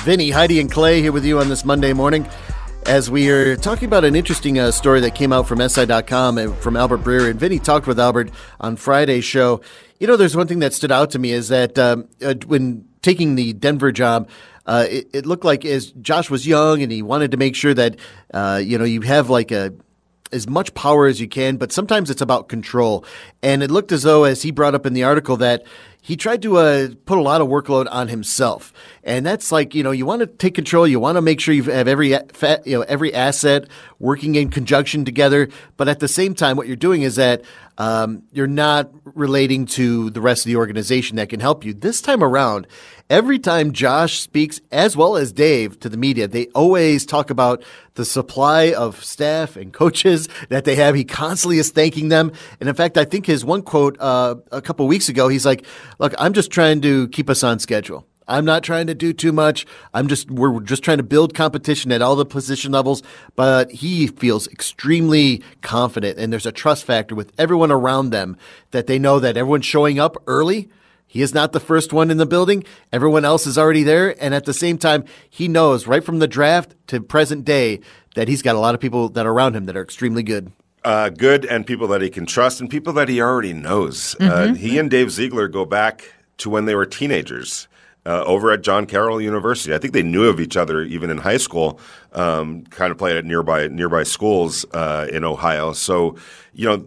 Vinny, 0.00 0.30
Heidi, 0.30 0.60
and 0.60 0.70
Clay 0.70 1.00
here 1.00 1.12
with 1.12 1.24
you 1.24 1.38
on 1.38 1.48
this 1.48 1.64
Monday 1.64 1.92
morning 1.92 2.28
as 2.86 3.10
we 3.10 3.30
are 3.30 3.56
talking 3.56 3.86
about 3.86 4.04
an 4.04 4.16
interesting 4.16 4.58
uh, 4.58 4.70
story 4.70 5.00
that 5.00 5.14
came 5.14 5.32
out 5.32 5.46
from 5.46 5.66
SI.com 5.66 6.38
and 6.38 6.54
from 6.56 6.76
Albert 6.76 6.98
Breer. 6.98 7.30
And 7.30 7.38
Vinny 7.38 7.58
talked 7.58 7.86
with 7.86 7.98
Albert 7.98 8.30
on 8.60 8.76
Friday's 8.76 9.24
show. 9.24 9.60
You 10.00 10.06
know, 10.06 10.16
there's 10.16 10.36
one 10.36 10.46
thing 10.46 10.58
that 10.58 10.74
stood 10.74 10.92
out 10.92 11.10
to 11.12 11.18
me 11.18 11.32
is 11.32 11.48
that 11.48 11.78
um, 11.78 12.08
uh, 12.20 12.34
when 12.46 12.86
taking 13.00 13.36
the 13.36 13.52
Denver 13.52 13.92
job, 13.92 14.28
uh, 14.66 14.86
it, 14.90 15.08
it, 15.12 15.26
looked 15.26 15.44
like 15.44 15.64
as 15.64 15.92
Josh 15.92 16.30
was 16.30 16.46
young 16.46 16.82
and 16.82 16.92
he 16.92 17.02
wanted 17.02 17.30
to 17.30 17.36
make 17.36 17.56
sure 17.56 17.74
that 17.74 17.96
uh, 18.32 18.60
you 18.62 18.78
know 18.78 18.84
you 18.84 19.00
have 19.00 19.28
like 19.28 19.50
a 19.50 19.72
as 20.32 20.48
much 20.48 20.72
power 20.74 21.06
as 21.06 21.20
you 21.20 21.28
can, 21.28 21.56
but 21.58 21.70
sometimes 21.70 22.10
it's 22.10 22.22
about 22.22 22.48
control. 22.48 23.04
And 23.42 23.62
it 23.62 23.70
looked 23.70 23.92
as 23.92 24.02
though, 24.02 24.24
as 24.24 24.42
he 24.42 24.50
brought 24.50 24.74
up 24.74 24.86
in 24.86 24.94
the 24.94 25.04
article, 25.04 25.36
that 25.38 25.64
he 26.04 26.16
tried 26.16 26.42
to 26.42 26.56
uh, 26.58 26.88
put 27.06 27.16
a 27.16 27.22
lot 27.22 27.40
of 27.40 27.46
workload 27.46 27.86
on 27.88 28.08
himself, 28.08 28.72
and 29.04 29.24
that's 29.24 29.52
like 29.52 29.72
you 29.72 29.84
know 29.84 29.92
you 29.92 30.04
want 30.04 30.20
to 30.20 30.26
take 30.26 30.54
control, 30.54 30.86
you 30.86 30.98
want 30.98 31.16
to 31.16 31.22
make 31.22 31.40
sure 31.40 31.54
you 31.54 31.62
have 31.62 31.86
every 31.88 32.08
you 32.08 32.18
know 32.66 32.82
every 32.82 33.14
asset 33.14 33.68
working 34.00 34.34
in 34.34 34.50
conjunction 34.50 35.04
together, 35.04 35.48
but 35.76 35.88
at 35.88 36.00
the 36.00 36.08
same 36.08 36.34
time, 36.34 36.56
what 36.56 36.66
you're 36.66 36.76
doing 36.76 37.02
is 37.02 37.16
that 37.16 37.42
um, 37.78 38.22
you're 38.32 38.46
not 38.46 38.90
relating 39.04 39.66
to 39.66 40.10
the 40.10 40.20
rest 40.20 40.44
of 40.44 40.46
the 40.46 40.56
organization 40.56 41.16
that 41.16 41.28
can 41.28 41.40
help 41.40 41.64
you. 41.64 41.72
This 41.72 42.00
time 42.00 42.22
around, 42.22 42.66
every 43.08 43.38
time 43.38 43.72
Josh 43.72 44.20
speaks, 44.20 44.60
as 44.70 44.96
well 44.96 45.16
as 45.16 45.32
Dave, 45.32 45.80
to 45.80 45.88
the 45.88 45.96
media, 45.96 46.28
they 46.28 46.46
always 46.48 47.06
talk 47.06 47.30
about 47.30 47.62
the 47.94 48.04
supply 48.04 48.72
of 48.72 49.02
staff 49.04 49.56
and 49.56 49.72
coaches 49.72 50.28
that 50.48 50.64
they 50.64 50.76
have. 50.76 50.94
He 50.94 51.04
constantly 51.04 51.58
is 51.58 51.70
thanking 51.70 52.08
them. 52.08 52.32
And 52.60 52.68
in 52.68 52.74
fact, 52.74 52.98
I 52.98 53.04
think 53.04 53.26
his 53.26 53.44
one 53.44 53.62
quote 53.62 53.96
uh, 54.00 54.36
a 54.50 54.62
couple 54.62 54.86
weeks 54.86 55.08
ago, 55.08 55.28
he's 55.28 55.46
like, 55.46 55.64
Look, 55.98 56.14
I'm 56.18 56.32
just 56.32 56.50
trying 56.50 56.80
to 56.82 57.08
keep 57.08 57.30
us 57.30 57.42
on 57.42 57.58
schedule. 57.58 58.06
I'm 58.32 58.44
not 58.44 58.62
trying 58.62 58.86
to 58.88 58.94
do 58.94 59.12
too 59.12 59.32
much. 59.32 59.66
I'm 59.94 60.08
just 60.08 60.30
we're 60.30 60.60
just 60.60 60.82
trying 60.82 60.98
to 60.98 61.02
build 61.02 61.34
competition 61.34 61.92
at 61.92 62.02
all 62.02 62.16
the 62.16 62.26
position 62.26 62.72
levels, 62.72 63.02
but 63.36 63.70
he 63.70 64.06
feels 64.06 64.48
extremely 64.48 65.42
confident 65.60 66.18
and 66.18 66.32
there's 66.32 66.46
a 66.46 66.52
trust 66.52 66.84
factor 66.84 67.14
with 67.14 67.32
everyone 67.38 67.70
around 67.70 68.10
them 68.10 68.36
that 68.70 68.86
they 68.86 68.98
know 68.98 69.18
that 69.20 69.36
everyone's 69.36 69.66
showing 69.66 69.98
up 69.98 70.16
early 70.26 70.68
he 71.12 71.20
is 71.20 71.34
not 71.34 71.52
the 71.52 71.60
first 71.60 71.92
one 71.92 72.10
in 72.10 72.16
the 72.16 72.24
building. 72.24 72.64
Everyone 72.90 73.26
else 73.26 73.46
is 73.46 73.58
already 73.58 73.82
there. 73.82 74.16
And 74.18 74.34
at 74.34 74.46
the 74.46 74.54
same 74.54 74.78
time, 74.78 75.04
he 75.28 75.46
knows 75.46 75.86
right 75.86 76.02
from 76.02 76.20
the 76.20 76.26
draft 76.26 76.74
to 76.86 77.02
present 77.02 77.44
day 77.44 77.80
that 78.14 78.28
he's 78.28 78.40
got 78.40 78.56
a 78.56 78.58
lot 78.58 78.74
of 78.74 78.80
people 78.80 79.10
that 79.10 79.26
are 79.26 79.30
around 79.30 79.54
him 79.54 79.66
that 79.66 79.76
are 79.76 79.82
extremely 79.82 80.22
good. 80.22 80.52
Uh, 80.82 81.10
good 81.10 81.44
and 81.44 81.66
people 81.66 81.86
that 81.88 82.00
he 82.00 82.08
can 82.08 82.24
trust 82.24 82.62
and 82.62 82.70
people 82.70 82.94
that 82.94 83.10
he 83.10 83.20
already 83.20 83.52
knows. 83.52 84.16
Uh, 84.18 84.24
mm-hmm. 84.24 84.52
Uh, 84.52 84.54
he 84.54 84.78
and 84.78 84.90
Dave 84.90 85.10
Ziegler 85.10 85.48
go 85.48 85.66
back 85.66 86.14
to 86.38 86.48
when 86.48 86.64
they 86.64 86.74
were 86.74 86.86
teenagers. 86.86 87.68
Uh, 88.04 88.24
over 88.26 88.50
at 88.50 88.62
John 88.62 88.84
Carroll 88.84 89.20
University. 89.20 89.72
I 89.72 89.78
think 89.78 89.92
they 89.92 90.02
knew 90.02 90.28
of 90.28 90.40
each 90.40 90.56
other 90.56 90.82
even 90.82 91.08
in 91.08 91.18
high 91.18 91.36
school, 91.36 91.78
um, 92.14 92.64
kind 92.64 92.90
of 92.90 92.98
played 92.98 93.16
at 93.16 93.24
nearby 93.24 93.68
nearby 93.68 94.02
schools 94.02 94.64
uh, 94.74 95.06
in 95.12 95.22
Ohio. 95.22 95.72
So, 95.72 96.16
you 96.52 96.68
know, 96.68 96.84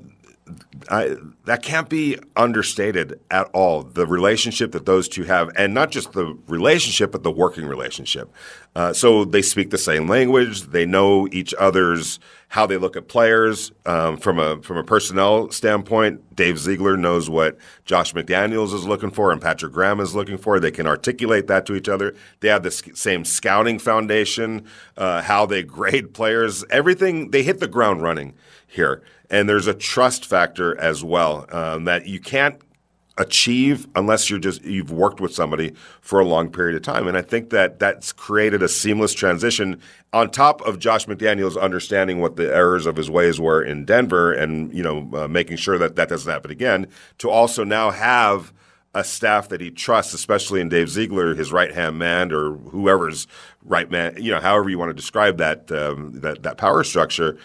I, 0.89 1.15
that 1.45 1.63
can't 1.63 1.89
be 1.89 2.19
understated 2.35 3.19
at 3.31 3.49
all. 3.53 3.81
The 3.81 4.05
relationship 4.05 4.73
that 4.73 4.85
those 4.85 5.09
two 5.09 5.23
have, 5.23 5.49
and 5.55 5.73
not 5.73 5.89
just 5.89 6.11
the 6.11 6.37
relationship, 6.47 7.11
but 7.11 7.23
the 7.23 7.31
working 7.31 7.65
relationship. 7.65 8.31
Uh, 8.75 8.93
so 8.93 9.25
they 9.25 9.41
speak 9.41 9.71
the 9.71 9.77
same 9.77 10.07
language. 10.07 10.61
They 10.63 10.85
know 10.85 11.27
each 11.31 11.53
other's 11.57 12.19
how 12.49 12.67
they 12.67 12.77
look 12.77 12.95
at 12.95 13.07
players 13.07 13.71
um, 13.85 14.17
from 14.17 14.37
a 14.37 14.61
from 14.61 14.77
a 14.77 14.83
personnel 14.83 15.49
standpoint. 15.49 16.35
Dave 16.35 16.59
Ziegler 16.59 16.95
knows 16.95 17.29
what 17.29 17.57
Josh 17.85 18.13
McDaniels 18.13 18.73
is 18.73 18.85
looking 18.85 19.09
for, 19.09 19.31
and 19.31 19.41
Patrick 19.41 19.73
Graham 19.73 19.99
is 19.99 20.13
looking 20.13 20.37
for. 20.37 20.59
They 20.59 20.71
can 20.71 20.85
articulate 20.85 21.47
that 21.47 21.65
to 21.65 21.75
each 21.75 21.89
other. 21.89 22.13
They 22.41 22.49
have 22.49 22.63
the 22.63 22.71
same 22.71 23.25
scouting 23.25 23.79
foundation, 23.79 24.65
uh, 24.95 25.23
how 25.23 25.47
they 25.47 25.63
grade 25.77 26.13
players, 26.13 26.63
everything. 26.69 27.31
They 27.31 27.41
hit 27.41 27.59
the 27.59 27.67
ground 27.67 28.03
running 28.03 28.35
here 28.67 29.01
and 29.29 29.49
there's 29.49 29.67
a 29.67 29.73
trust 29.73 30.25
factor 30.25 30.77
as 30.79 31.03
well 31.03 31.45
um, 31.51 31.85
that 31.85 32.07
you 32.07 32.19
can't 32.19 32.61
achieve 33.17 33.87
unless 33.95 34.29
you're 34.29 34.39
just 34.39 34.63
you've 34.65 34.91
worked 34.91 35.21
with 35.21 35.33
somebody 35.33 35.73
for 36.01 36.19
a 36.19 36.25
long 36.25 36.51
period 36.51 36.75
of 36.75 36.81
time. 36.81 37.07
And 37.07 37.17
i 37.17 37.21
think 37.21 37.49
that 37.51 37.79
that's 37.79 38.11
created 38.11 38.61
a 38.61 38.67
seamless 38.67 39.13
transition 39.13 39.79
on 40.11 40.31
top 40.31 40.61
of 40.63 40.79
josh 40.79 41.05
mcdaniels 41.05 41.59
understanding 41.59 42.19
what 42.19 42.35
the 42.35 42.53
errors 42.53 42.85
of 42.85 42.97
his 42.97 43.09
ways 43.09 43.39
were 43.39 43.63
in 43.63 43.85
denver 43.85 44.33
and 44.33 44.73
you 44.73 44.83
know 44.83 45.09
uh, 45.13 45.27
making 45.29 45.55
sure 45.55 45.77
that 45.77 45.95
that 45.95 46.09
doesn't 46.09 46.31
happen 46.31 46.51
again 46.51 46.87
to 47.17 47.29
also 47.29 47.63
now 47.63 47.89
have 47.89 48.51
a 48.95 49.03
staff 49.03 49.49
that 49.49 49.59
he 49.59 49.69
trusts, 49.69 50.13
especially 50.13 50.61
in 50.61 50.69
Dave 50.69 50.89
Ziegler, 50.89 51.35
his 51.35 51.51
right 51.51 51.73
hand 51.73 51.99
man, 51.99 52.31
or 52.31 52.53
whoever's 52.53 53.27
right 53.61 53.91
man, 53.91 54.15
you 54.17 54.31
know, 54.31 54.39
however 54.39 54.69
you 54.69 54.79
want 54.79 54.89
to 54.89 54.93
describe 54.93 55.37
that 55.37 55.69
um, 55.69 56.13
that 56.21 56.43
that 56.43 56.57
power 56.57 56.81
structure 56.83 57.37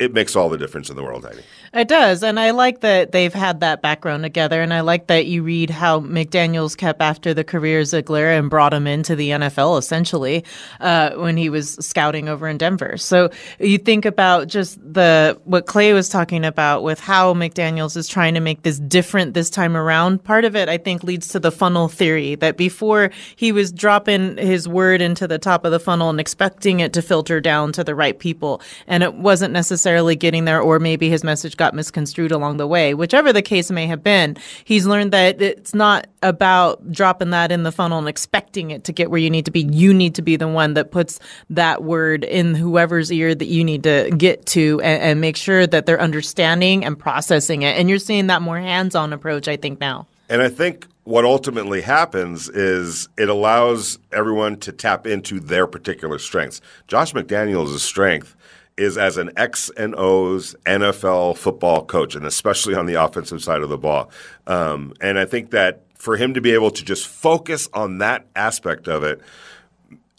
it 0.00 0.14
makes 0.14 0.34
all 0.34 0.48
the 0.48 0.56
difference 0.56 0.88
in 0.88 0.96
the 0.96 1.02
world, 1.02 1.24
Heidi. 1.24 1.42
It 1.74 1.86
does. 1.86 2.22
And 2.22 2.40
I 2.40 2.50
like 2.52 2.80
that 2.80 3.12
they've 3.12 3.32
had 3.32 3.60
that 3.60 3.82
background 3.82 4.22
together. 4.22 4.62
And 4.62 4.72
I 4.72 4.80
like 4.80 5.08
that 5.08 5.26
you 5.26 5.42
read 5.42 5.68
how 5.68 6.00
McDaniels 6.00 6.74
kept 6.74 7.02
after 7.02 7.34
the 7.34 7.44
career 7.44 7.84
Ziegler 7.84 8.30
and 8.30 8.48
brought 8.48 8.72
him 8.72 8.86
into 8.86 9.14
the 9.14 9.30
NFL 9.30 9.78
essentially 9.78 10.42
uh, 10.80 11.10
when 11.16 11.36
he 11.36 11.50
was 11.50 11.74
scouting 11.74 12.30
over 12.30 12.48
in 12.48 12.56
Denver. 12.56 12.96
So 12.96 13.30
you 13.60 13.76
think 13.76 14.06
about 14.06 14.48
just 14.48 14.80
the 14.80 15.38
what 15.44 15.66
Clay 15.66 15.92
was 15.92 16.08
talking 16.08 16.46
about 16.46 16.82
with 16.82 16.98
how 16.98 17.34
McDaniels 17.34 17.94
is 17.94 18.08
trying 18.08 18.34
to 18.34 18.40
make 18.40 18.62
this 18.62 18.78
different 18.80 19.34
this 19.34 19.50
time 19.50 19.76
around. 19.76 20.24
Part 20.24 20.46
of 20.46 20.56
it, 20.56 20.70
I 20.70 20.78
think, 20.78 21.04
leads 21.04 21.28
to 21.28 21.38
the 21.38 21.52
funnel 21.52 21.88
theory 21.88 22.36
that 22.36 22.56
before 22.56 23.10
he 23.36 23.52
was 23.52 23.70
dropping 23.70 24.38
his 24.38 24.66
word 24.66 25.02
into 25.02 25.28
the 25.28 25.38
top 25.38 25.66
of 25.66 25.72
the 25.72 25.80
funnel 25.80 26.08
and 26.08 26.18
expecting 26.18 26.80
it 26.80 26.94
to 26.94 27.02
filter 27.02 27.38
down 27.38 27.70
to 27.72 27.84
the 27.84 27.94
right 27.94 28.18
people. 28.18 28.62
And 28.86 29.02
it 29.02 29.14
wasn't 29.14 29.52
necessarily 29.52 29.89
necessarily 29.90 30.14
getting 30.14 30.44
there, 30.44 30.60
or 30.60 30.78
maybe 30.78 31.08
his 31.08 31.24
message 31.24 31.56
got 31.56 31.74
misconstrued 31.74 32.30
along 32.30 32.58
the 32.58 32.66
way. 32.66 32.94
Whichever 32.94 33.32
the 33.32 33.42
case 33.42 33.72
may 33.72 33.88
have 33.88 34.04
been, 34.04 34.36
he's 34.64 34.86
learned 34.86 35.12
that 35.12 35.42
it's 35.42 35.74
not 35.74 36.06
about 36.22 36.92
dropping 36.92 37.30
that 37.30 37.50
in 37.50 37.64
the 37.64 37.72
funnel 37.72 37.98
and 37.98 38.08
expecting 38.08 38.70
it 38.70 38.84
to 38.84 38.92
get 38.92 39.10
where 39.10 39.18
you 39.18 39.30
need 39.30 39.46
to 39.46 39.50
be. 39.50 39.62
You 39.62 39.92
need 39.92 40.14
to 40.14 40.22
be 40.22 40.36
the 40.36 40.46
one 40.46 40.74
that 40.74 40.92
puts 40.92 41.18
that 41.50 41.82
word 41.82 42.22
in 42.22 42.54
whoever's 42.54 43.10
ear 43.10 43.34
that 43.34 43.46
you 43.46 43.64
need 43.64 43.82
to 43.82 44.12
get 44.16 44.46
to 44.46 44.80
and, 44.80 45.02
and 45.02 45.20
make 45.20 45.36
sure 45.36 45.66
that 45.66 45.86
they're 45.86 46.00
understanding 46.00 46.84
and 46.84 46.96
processing 46.96 47.62
it. 47.62 47.76
And 47.76 47.90
you're 47.90 47.98
seeing 47.98 48.28
that 48.28 48.42
more 48.42 48.60
hands 48.60 48.94
on 48.94 49.12
approach, 49.12 49.48
I 49.48 49.56
think, 49.56 49.80
now. 49.80 50.06
And 50.28 50.40
I 50.40 50.48
think 50.48 50.86
what 51.02 51.24
ultimately 51.24 51.80
happens 51.80 52.48
is 52.48 53.08
it 53.18 53.28
allows 53.28 53.98
everyone 54.12 54.58
to 54.58 54.70
tap 54.70 55.04
into 55.08 55.40
their 55.40 55.66
particular 55.66 56.20
strengths. 56.20 56.60
Josh 56.86 57.12
McDaniels' 57.12 57.74
a 57.74 57.80
strength 57.80 58.36
is 58.76 58.96
as 58.96 59.16
an 59.16 59.30
X 59.36 59.70
and 59.76 59.94
O's 59.96 60.54
NFL 60.66 61.36
football 61.36 61.84
coach, 61.84 62.14
and 62.14 62.24
especially 62.24 62.74
on 62.74 62.86
the 62.86 62.94
offensive 62.94 63.42
side 63.42 63.62
of 63.62 63.68
the 63.68 63.78
ball. 63.78 64.10
Um, 64.46 64.94
and 65.00 65.18
I 65.18 65.24
think 65.24 65.50
that 65.50 65.82
for 65.94 66.16
him 66.16 66.34
to 66.34 66.40
be 66.40 66.52
able 66.52 66.70
to 66.70 66.84
just 66.84 67.06
focus 67.06 67.68
on 67.74 67.98
that 67.98 68.26
aspect 68.34 68.88
of 68.88 69.04
it 69.04 69.20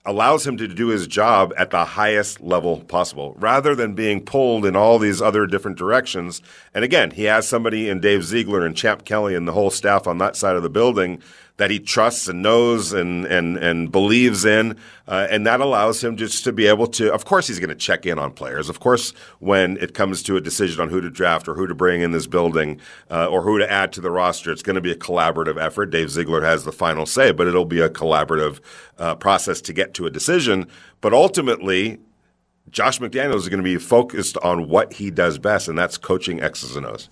allows 0.06 0.46
him 0.46 0.58
to 0.58 0.68
do 0.68 0.88
his 0.88 1.06
job 1.06 1.54
at 1.58 1.70
the 1.70 1.86
highest 1.86 2.42
level 2.42 2.80
possible 2.82 3.36
rather 3.38 3.76
than 3.76 3.94
being 3.94 4.24
pulled 4.24 4.66
in 4.66 4.76
all 4.76 4.98
these 4.98 5.22
other 5.22 5.46
different 5.46 5.78
directions. 5.78 6.42
And 6.74 6.84
again, 6.84 7.12
he 7.12 7.26
has 7.26 7.48
somebody 7.48 7.88
in 7.88 8.00
Dave 8.00 8.24
Ziegler 8.24 8.66
and 8.66 8.76
Champ 8.76 9.06
Kelly 9.06 9.36
and 9.36 9.48
the 9.48 9.52
whole 9.52 9.70
staff 9.70 10.08
on 10.08 10.18
that 10.18 10.36
side 10.36 10.56
of 10.56 10.64
the 10.64 10.70
building 10.70 11.22
that 11.62 11.70
he 11.70 11.80
trusts 11.80 12.28
and 12.28 12.42
knows 12.42 12.92
and 12.92 13.24
and 13.26 13.56
and 13.56 13.92
believes 13.92 14.46
in, 14.46 14.76
uh, 15.08 15.28
and 15.30 15.46
that 15.46 15.62
allows 15.62 16.04
him 16.04 16.18
just 16.18 16.44
to 16.44 16.52
be 16.52 16.66
able 16.66 16.88
to. 16.88 17.14
Of 17.14 17.24
course, 17.26 17.48
he's 17.48 17.60
going 17.60 17.70
to 17.70 17.76
check 17.76 18.08
in 18.08 18.18
on 18.18 18.32
players. 18.32 18.68
Of 18.68 18.80
course, 18.80 19.12
when 19.38 19.78
it 19.78 19.94
comes 19.94 20.24
to 20.24 20.36
a 20.38 20.42
decision 20.42 20.82
on 20.82 20.90
who 20.90 21.02
to 21.02 21.12
draft 21.12 21.48
or 21.48 21.54
who 21.54 21.68
to 21.68 21.76
bring 21.76 22.02
in 22.02 22.14
this 22.14 22.26
building 22.26 22.82
uh, 23.12 23.28
or 23.28 23.44
who 23.44 23.60
to 23.60 23.72
add 23.72 23.94
to 23.94 24.02
the 24.02 24.10
roster, 24.10 24.52
it's 24.52 24.64
going 24.64 24.74
to 24.74 24.82
be 24.82 24.92
a 24.92 24.96
collaborative 24.96 25.62
effort. 25.62 25.92
Dave 25.92 26.10
Ziegler 26.10 26.42
has 26.42 26.66
the 26.66 26.72
final 26.72 27.06
say, 27.06 27.32
but 27.32 27.46
it'll 27.46 27.64
be 27.64 27.80
a 27.80 27.90
collaborative 27.90 28.60
uh, 28.98 29.14
process 29.14 29.62
to 29.62 29.72
get 29.72 29.94
to 29.94 30.08
a 30.08 30.10
decision. 30.10 30.66
But 31.00 31.14
ultimately, 31.14 32.00
Josh 32.72 32.98
McDaniels 32.98 33.36
is 33.36 33.50
going 33.50 33.60
to 33.60 33.64
be 33.64 33.78
focused 33.78 34.36
on 34.38 34.68
what 34.68 34.94
he 34.94 35.12
does 35.12 35.38
best, 35.38 35.68
and 35.68 35.78
that's 35.78 36.00
coaching 36.00 36.42
X's 36.42 36.76
and 36.76 36.88
O's. 36.88 37.08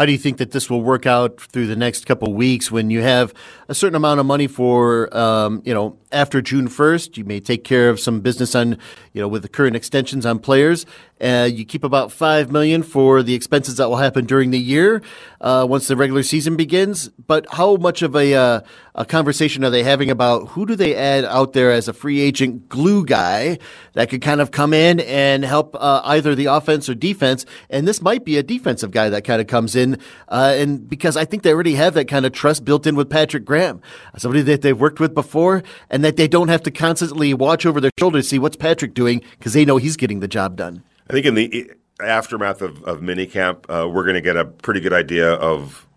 How 0.00 0.06
do 0.06 0.12
you 0.12 0.18
think 0.18 0.38
that 0.38 0.52
this 0.52 0.70
will 0.70 0.80
work 0.80 1.04
out 1.04 1.38
through 1.38 1.66
the 1.66 1.76
next 1.76 2.06
couple 2.06 2.32
weeks 2.32 2.70
when 2.70 2.88
you 2.88 3.02
have 3.02 3.34
a 3.68 3.74
certain 3.74 3.96
amount 3.96 4.18
of 4.18 4.24
money 4.24 4.46
for, 4.46 5.14
um, 5.14 5.60
you 5.66 5.74
know, 5.74 5.98
after 6.10 6.40
June 6.40 6.68
1st? 6.68 7.18
You 7.18 7.26
may 7.26 7.38
take 7.38 7.64
care 7.64 7.90
of 7.90 8.00
some 8.00 8.22
business 8.22 8.54
on, 8.54 8.78
you 9.12 9.20
know, 9.20 9.28
with 9.28 9.42
the 9.42 9.48
current 9.50 9.76
extensions 9.76 10.24
on 10.24 10.38
players. 10.38 10.86
Uh, 11.20 11.48
you 11.50 11.64
keep 11.64 11.84
about 11.84 12.10
five 12.10 12.50
million 12.50 12.82
for 12.82 13.22
the 13.22 13.34
expenses 13.34 13.76
that 13.76 13.88
will 13.88 13.96
happen 13.96 14.24
during 14.24 14.50
the 14.50 14.58
year 14.58 15.02
uh, 15.40 15.66
once 15.68 15.88
the 15.88 15.96
regular 15.96 16.22
season 16.22 16.56
begins. 16.56 17.08
But 17.08 17.46
how 17.50 17.76
much 17.76 18.02
of 18.02 18.16
a, 18.16 18.34
uh, 18.34 18.60
a 18.94 19.04
conversation 19.04 19.64
are 19.64 19.70
they 19.70 19.82
having 19.82 20.10
about 20.10 20.48
who 20.48 20.66
do 20.66 20.74
they 20.74 20.94
add 20.94 21.24
out 21.24 21.52
there 21.52 21.70
as 21.70 21.88
a 21.88 21.92
free 21.92 22.20
agent 22.20 22.68
glue 22.68 23.04
guy 23.04 23.58
that 23.92 24.08
could 24.08 24.22
kind 24.22 24.40
of 24.40 24.50
come 24.50 24.72
in 24.72 25.00
and 25.00 25.44
help 25.44 25.76
uh, 25.78 26.00
either 26.04 26.34
the 26.34 26.46
offense 26.46 26.88
or 26.88 26.94
defense? 26.94 27.44
And 27.68 27.86
this 27.86 28.00
might 28.00 28.24
be 28.24 28.36
a 28.38 28.42
defensive 28.42 28.90
guy 28.90 29.08
that 29.10 29.24
kind 29.24 29.40
of 29.40 29.46
comes 29.46 29.76
in, 29.76 29.98
uh, 30.28 30.54
and 30.56 30.88
because 30.88 31.16
I 31.16 31.24
think 31.24 31.42
they 31.42 31.52
already 31.52 31.74
have 31.74 31.94
that 31.94 32.08
kind 32.08 32.26
of 32.26 32.32
trust 32.32 32.64
built 32.64 32.86
in 32.86 32.96
with 32.96 33.10
Patrick 33.10 33.44
Graham, 33.44 33.80
somebody 34.16 34.42
that 34.42 34.62
they've 34.62 34.78
worked 34.78 35.00
with 35.00 35.14
before, 35.14 35.62
and 35.90 36.04
that 36.04 36.16
they 36.16 36.28
don't 36.28 36.48
have 36.48 36.62
to 36.62 36.70
constantly 36.70 37.34
watch 37.34 37.66
over 37.66 37.80
their 37.80 37.90
shoulder 37.98 38.18
to 38.18 38.22
see 38.22 38.38
what's 38.38 38.56
Patrick 38.56 38.94
doing 38.94 39.22
because 39.38 39.52
they 39.52 39.64
know 39.64 39.76
he's 39.76 39.96
getting 39.96 40.20
the 40.20 40.28
job 40.28 40.56
done. 40.56 40.82
I 41.10 41.12
think 41.12 41.26
in 41.26 41.34
the 41.34 41.72
aftermath 42.00 42.62
of, 42.62 42.84
of 42.84 43.00
minicamp, 43.00 43.64
uh, 43.68 43.88
we're 43.88 44.04
going 44.04 44.14
to 44.14 44.20
get 44.20 44.36
a 44.36 44.44
pretty 44.44 44.78
good 44.78 44.92
idea 44.92 45.32
of 45.32 45.88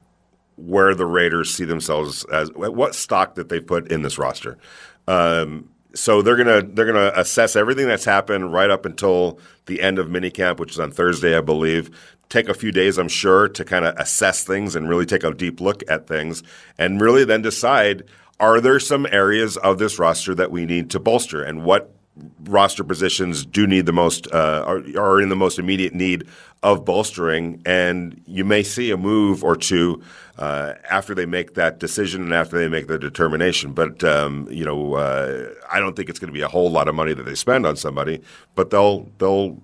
where 0.56 0.96
the 0.96 1.06
Raiders 1.06 1.54
see 1.54 1.66
themselves 1.66 2.26
as 2.26 2.50
what 2.56 2.96
stock 2.96 3.36
that 3.36 3.48
they 3.48 3.60
put 3.60 3.92
in 3.92 4.02
this 4.02 4.18
roster. 4.18 4.58
Um, 5.08 5.70
so 5.94 6.24
they're 6.24 6.36
gonna 6.36 6.64
they're 6.64 6.88
gonna 6.88 7.12
assess 7.16 7.56
everything 7.56 7.88
that's 7.88 8.06
happened 8.06 8.52
right 8.52 8.72
up 8.72 8.88
until 8.88 9.40
the 9.68 9.82
end 9.84 10.00
of 10.00 10.08
minicamp, 10.08 10.58
which 10.58 10.72
is 10.72 10.80
on 10.80 10.90
Thursday, 10.90 11.38
I 11.38 11.42
believe. 11.42 11.92
Take 12.30 12.50
a 12.50 12.56
few 12.56 12.72
days, 12.72 12.98
I'm 12.98 13.08
sure, 13.08 13.48
to 13.50 13.64
kind 13.64 13.86
of 13.86 13.96
assess 13.98 14.44
things 14.44 14.76
and 14.76 14.90
really 14.90 15.06
take 15.06 15.24
a 15.24 15.32
deep 15.32 15.62
look 15.62 15.84
at 15.88 16.08
things, 16.08 16.42
and 16.80 17.00
really 17.00 17.24
then 17.24 17.44
decide: 17.44 18.06
Are 18.40 18.60
there 18.60 18.80
some 18.80 19.06
areas 19.12 19.58
of 19.58 19.78
this 19.78 20.00
roster 20.00 20.34
that 20.34 20.50
we 20.50 20.66
need 20.66 20.90
to 20.90 21.00
bolster, 21.00 21.44
and 21.44 21.64
what 21.64 21.94
roster 22.44 22.84
positions 22.84 23.46
do 23.46 23.66
need 23.66 23.86
the 23.86 23.94
most 23.94 24.28
uh, 24.32 24.64
are, 24.66 24.84
are, 24.98 25.22
in 25.22 25.30
the 25.30 25.36
most 25.36 25.58
immediate 25.58 25.94
need 25.94 26.28
of 26.62 26.86
bolstering, 26.86 27.62
and 27.66 28.22
you 28.26 28.46
may 28.46 28.64
see 28.64 28.92
a 28.92 28.98
move 28.98 29.44
or 29.44 29.56
two 29.56 30.02
uh, 30.38 30.74
after 30.90 31.16
they 31.16 31.26
make 31.26 31.56
that 31.56 31.80
decision 31.80 32.22
and 32.22 32.34
after 32.34 32.58
they 32.58 32.68
make 32.68 32.88
the 32.88 33.00
determination. 33.00 33.74
But 33.74 34.04
um, 34.04 34.48
you 34.52 34.64
know, 34.64 34.94
uh, 34.94 35.50
I 35.72 35.80
don't 35.80 35.96
think 35.96 36.10
it's 36.10 36.20
going 36.20 36.32
to 36.32 36.34
be 36.34 36.42
a 36.42 36.48
whole 36.48 36.70
lot 36.70 36.88
of 36.88 36.96
money 36.96 37.14
that 37.14 37.24
they 37.24 37.36
spend 37.36 37.66
on 37.66 37.76
somebody, 37.76 38.22
but 38.56 38.70
they'll 38.70 39.10
they'll. 39.18 39.60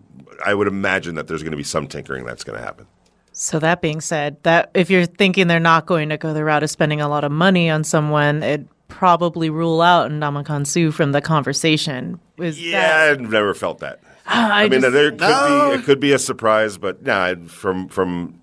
I 0.45 0.53
would 0.53 0.67
imagine 0.67 1.15
that 1.15 1.27
there's 1.27 1.43
going 1.43 1.51
to 1.51 1.57
be 1.57 1.63
some 1.63 1.85
tinkering 1.85 2.25
that's 2.25 2.45
going 2.45 2.57
to 2.57 2.63
happen. 2.63 2.87
So 3.33 3.59
that 3.59 3.81
being 3.81 4.01
said, 4.01 4.41
that 4.43 4.71
if 4.73 4.89
you're 4.89 5.05
thinking 5.05 5.47
they're 5.47 5.59
not 5.59 5.85
going 5.85 6.09
to 6.09 6.17
go 6.17 6.33
the 6.33 6.43
route 6.43 6.63
of 6.63 6.69
spending 6.69 7.01
a 7.01 7.07
lot 7.07 7.23
of 7.23 7.31
money 7.31 7.69
on 7.69 7.83
someone, 7.83 8.41
it 8.41 8.67
probably 8.89 9.49
rule 9.49 9.81
out 9.81 10.11
Ndamukong 10.11 10.67
Suh 10.67 10.91
from 10.91 11.13
the 11.13 11.21
conversation. 11.21 12.19
Is 12.37 12.61
yeah, 12.61 12.81
that... 12.81 13.11
I've 13.11 13.21
never 13.21 13.53
felt 13.53 13.79
that. 13.79 14.01
I, 14.25 14.65
I 14.65 14.69
mean, 14.69 14.81
just, 14.81 14.93
there 14.93 15.11
could 15.11 15.21
no. 15.21 15.71
be 15.71 15.79
it 15.79 15.85
could 15.85 15.99
be 15.99 16.11
a 16.11 16.19
surprise, 16.19 16.77
but 16.77 17.03
nah, 17.03 17.33
from 17.47 17.87
from 17.87 18.41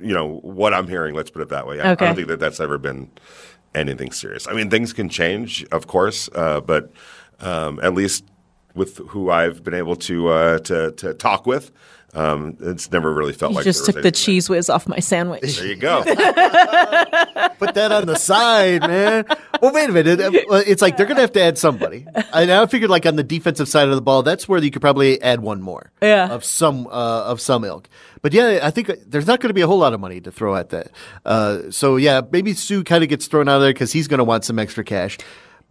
you 0.00 0.12
know 0.12 0.40
what 0.42 0.74
I'm 0.74 0.88
hearing, 0.88 1.14
let's 1.14 1.30
put 1.30 1.42
it 1.42 1.48
that 1.50 1.66
way. 1.66 1.80
I, 1.80 1.92
okay. 1.92 2.04
I 2.04 2.08
don't 2.08 2.16
think 2.16 2.28
that 2.28 2.40
that's 2.40 2.60
ever 2.60 2.76
been 2.76 3.10
anything 3.74 4.12
serious. 4.12 4.46
I 4.48 4.52
mean, 4.52 4.68
things 4.68 4.92
can 4.92 5.08
change, 5.08 5.64
of 5.72 5.86
course, 5.86 6.28
uh, 6.34 6.60
but 6.60 6.92
um, 7.40 7.80
at 7.82 7.94
least 7.94 8.24
with 8.74 8.98
who 9.08 9.30
I've 9.30 9.62
been 9.62 9.74
able 9.74 9.96
to 9.96 10.28
uh, 10.28 10.58
to, 10.60 10.92
to 10.92 11.14
talk 11.14 11.46
with, 11.46 11.70
Um, 12.14 12.58
it's 12.60 12.92
never 12.92 13.12
really 13.12 13.32
felt 13.32 13.52
You 13.52 13.56
like 13.56 13.64
just 13.64 13.80
there 13.80 13.86
took 13.86 13.94
was 13.96 14.02
the 14.02 14.10
cheese 14.12 14.50
whiz 14.50 14.68
off 14.68 14.86
my 14.86 14.98
sandwich. 14.98 15.40
there. 15.42 15.50
There 15.52 15.66
you 15.66 15.76
go. 15.76 16.02
Put 17.58 17.74
that 17.74 17.90
on 17.90 18.06
the 18.06 18.16
side, 18.16 18.82
man. 18.82 19.24
Well, 19.62 19.72
wait 19.72 19.88
a 19.88 19.92
minute. 19.92 20.20
It's 20.20 20.82
like 20.82 20.96
they're 20.98 21.06
going 21.06 21.16
to 21.16 21.22
have 21.22 21.32
to 21.32 21.42
add 21.42 21.56
somebody. 21.56 22.06
I 22.32 22.44
now 22.44 22.66
figured 22.66 22.90
like 22.90 23.06
on 23.06 23.16
the 23.16 23.22
defensive 23.22 23.68
side 23.68 23.88
of 23.88 23.94
the 23.94 24.02
ball, 24.02 24.22
that's 24.22 24.46
where 24.46 24.62
you 24.62 24.70
could 24.70 24.82
probably 24.82 25.22
add 25.22 25.40
one 25.40 25.62
more. 25.62 25.90
Yeah. 26.02 26.28
Of 26.28 26.44
some 26.44 26.86
uh, 26.88 26.90
of 27.24 27.40
some 27.40 27.64
ilk. 27.64 27.88
But 28.20 28.34
yeah, 28.34 28.60
I 28.62 28.70
think 28.70 28.90
there's 29.06 29.26
not 29.26 29.40
going 29.40 29.48
to 29.50 29.54
be 29.54 29.62
a 29.62 29.66
whole 29.66 29.78
lot 29.78 29.94
of 29.94 30.00
money 30.00 30.20
to 30.20 30.30
throw 30.30 30.54
at 30.54 30.68
that. 30.70 30.90
Uh, 31.24 31.70
so 31.70 31.96
yeah, 31.96 32.20
maybe 32.30 32.52
Suh 32.52 32.82
kind 32.82 33.02
of 33.02 33.08
gets 33.08 33.26
thrown 33.26 33.48
out 33.48 33.56
of 33.56 33.62
there 33.62 33.72
because 33.72 33.90
he's 33.92 34.06
going 34.06 34.18
to 34.18 34.24
want 34.24 34.44
some 34.44 34.58
extra 34.58 34.84
cash. 34.84 35.18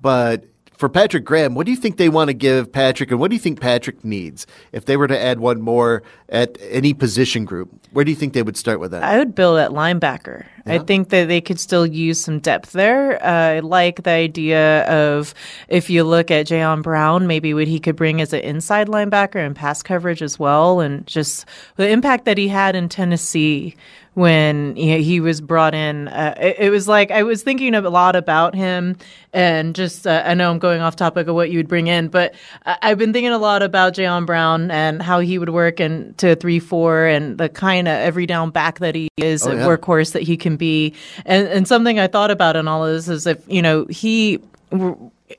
But 0.02 0.46
for 0.82 0.90
Patrick 0.90 1.24
Graham, 1.24 1.54
what 1.54 1.68
do 1.68 1.72
you 1.72 1.78
think 1.78 1.98
they 1.98 2.10
want 2.10 2.30
to 2.30 2.34
give 2.34 2.72
Patrick, 2.72 3.12
and 3.12 3.20
what 3.20 3.30
do 3.30 3.36
you 3.36 3.40
think 3.40 3.62
Patrick 3.62 4.04
needs 4.04 4.48
if 4.72 4.86
they 4.86 4.98
were 4.98 5.08
to 5.08 5.18
add 5.18 5.40
one 5.40 5.62
more 5.62 6.02
at 6.28 6.58
any 6.60 6.92
position 6.96 7.46
group? 7.46 7.70
Where 7.92 8.04
do 8.04 8.10
you 8.10 8.18
think 8.18 8.34
they 8.34 8.42
would 8.42 8.58
start 8.58 8.80
with 8.80 8.90
that? 8.90 9.04
I 9.04 9.20
would 9.20 9.36
build 9.36 9.60
at 9.60 9.70
linebacker. 9.70 10.48
I 10.66 10.80
think 10.80 11.10
that 11.10 11.28
they 11.28 11.42
could 11.42 11.60
still 11.60 11.86
use 11.86 12.20
some 12.20 12.40
depth 12.40 12.72
there. 12.72 13.24
Uh, 13.24 13.58
I 13.58 13.60
like 13.60 14.04
the 14.04 14.12
idea 14.12 14.84
of 14.84 15.34
if 15.68 15.90
you 15.90 16.04
look 16.04 16.32
at 16.32 16.48
Jayon 16.48 16.84
Brown, 16.84 17.28
maybe 17.28 17.54
what 17.54 17.68
he 17.68 17.80
could 17.80 17.96
bring 17.96 18.22
as 18.22 18.34
an 18.34 18.42
inside 18.42 18.88
linebacker 18.88 19.46
and 19.46 19.56
pass 19.56 19.82
coverage 19.84 20.22
as 20.22 20.38
well, 20.38 20.80
and 20.80 21.06
just 21.08 21.46
the 21.76 21.88
impact 21.88 22.26
that 22.26 22.38
he 22.38 22.48
had 22.48 22.76
in 22.76 22.90
Tennessee 22.90 23.76
when 24.14 24.76
you 24.76 24.98
know, 24.98 25.02
he 25.02 25.20
was 25.20 25.40
brought 25.40 25.74
in. 25.74 26.08
Uh, 26.10 26.34
it, 26.38 26.56
it 26.60 26.70
was 26.70 26.88
like 26.88 27.12
I 27.12 27.24
was 27.24 27.44
thinking 27.44 27.74
a 27.74 27.82
lot 27.82 28.16
about 28.16 28.56
him, 28.56 28.98
and 29.34 29.74
just 29.74 30.06
uh, 30.06 30.24
I 30.26 30.34
know 30.34 30.52
I'm 30.52 30.60
going 30.60 30.82
off 30.82 30.96
topic 30.96 31.28
of 31.28 31.36
what 31.36 31.50
you 31.50 31.60
would 31.60 31.68
bring 31.68 31.88
in, 31.88 32.10
but 32.10 32.36
I- 32.66 32.78
I've 32.82 32.98
been 32.98 33.14
thinking 33.14 33.32
a 33.32 33.38
lot 33.38 33.64
about 33.64 33.94
Jayon 33.94 34.26
Brown 34.26 34.70
and 34.70 35.02
how 35.02 35.20
he 35.20 35.38
would 35.38 35.50
work 35.50 35.80
into 35.80 36.36
three 36.36 36.60
four 36.60 37.06
and 37.06 37.38
the 37.38 37.48
kind 37.48 37.88
of 37.88 37.94
every 37.94 38.26
down 38.26 38.52
back 38.52 38.80
that 38.80 38.96
he 38.96 39.10
is, 39.18 39.46
a 39.46 39.56
yeah. 39.56 39.66
workhorse 39.66 40.12
that 40.12 40.24
he 40.24 40.36
can 40.36 40.51
be, 40.58 40.94
and 41.26 41.48
and 41.48 41.68
something 41.68 42.00
I 42.00 42.08
thought 42.08 42.32
about 42.32 42.56
in 42.56 42.68
all 42.68 42.86
of 42.86 42.94
this 42.94 43.08
is 43.08 43.28
if 43.28 43.44
you 43.48 43.62
know 43.62 43.86
he. 43.90 44.40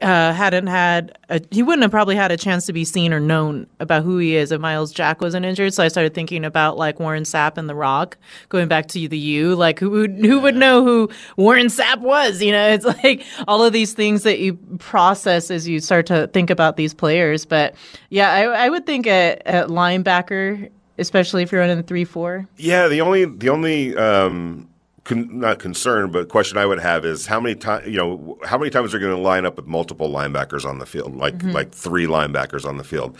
Uh, 0.00 0.32
hadn't 0.32 0.68
had 0.68 1.18
a, 1.28 1.40
he 1.50 1.62
wouldn't 1.62 1.82
have 1.82 1.90
probably 1.90 2.16
had 2.16 2.32
a 2.32 2.36
chance 2.36 2.64
to 2.64 2.72
be 2.72 2.82
seen 2.82 3.12
or 3.12 3.20
known 3.20 3.66
about 3.78 4.02
who 4.02 4.16
he 4.16 4.36
is 4.36 4.50
if 4.50 4.58
Myles 4.58 4.90
Jack 4.90 5.20
wasn't 5.20 5.44
injured. 5.44 5.74
So 5.74 5.84
I 5.84 5.88
started 5.88 6.14
thinking 6.14 6.46
about 6.46 6.78
like 6.78 6.98
Warren 6.98 7.24
Sapp 7.24 7.58
and 7.58 7.68
The 7.68 7.74
Rock, 7.74 8.16
going 8.48 8.68
back 8.68 8.88
to 8.88 9.06
the 9.06 9.18
U. 9.18 9.54
Like 9.54 9.78
who 9.78 9.90
would 9.90 10.16
who 10.24 10.40
would 10.40 10.56
know 10.56 10.82
who 10.82 11.10
Warren 11.36 11.66
Sapp 11.66 11.98
was? 11.98 12.40
You 12.40 12.52
know, 12.52 12.70
it's 12.70 12.84
like 13.04 13.22
all 13.46 13.62
of 13.62 13.74
these 13.74 13.92
things 13.92 14.22
that 14.22 14.38
you 14.38 14.54
process 14.78 15.50
as 15.50 15.68
you 15.68 15.78
start 15.78 16.06
to 16.06 16.26
think 16.28 16.48
about 16.48 16.76
these 16.76 16.94
players. 16.94 17.44
But 17.44 17.74
yeah, 18.08 18.32
I, 18.32 18.44
I 18.44 18.68
would 18.70 18.86
think 18.86 19.06
at, 19.06 19.46
at 19.46 19.68
linebacker, 19.68 20.70
especially 20.98 21.42
if 21.42 21.52
you're 21.52 21.60
running 21.60 21.76
the 21.76 21.82
three 21.82 22.04
four. 22.04 22.48
Yeah, 22.56 22.88
the 22.88 23.00
only 23.00 23.24
the 23.26 23.48
only 23.48 23.96
um, 23.96 24.68
con- 25.04 25.40
not 25.40 25.58
concern, 25.58 26.10
but 26.10 26.28
question 26.28 26.58
I 26.58 26.66
would 26.66 26.80
have 26.80 27.04
is 27.04 27.26
how 27.26 27.40
many 27.40 27.54
times 27.54 27.86
you 27.86 27.96
know 27.96 28.38
how 28.44 28.58
many 28.58 28.70
times 28.70 28.90
they're 28.92 29.00
going 29.00 29.14
to 29.16 29.20
line 29.22 29.44
up 29.46 29.56
with 29.56 29.66
multiple 29.66 30.08
linebackers 30.10 30.64
on 30.64 30.78
the 30.78 30.86
field, 30.86 31.16
like 31.16 31.42
like 31.42 31.72
three 31.72 32.06
linebackers 32.06 32.64
on 32.64 32.76
the 32.78 32.84
field. 32.84 33.16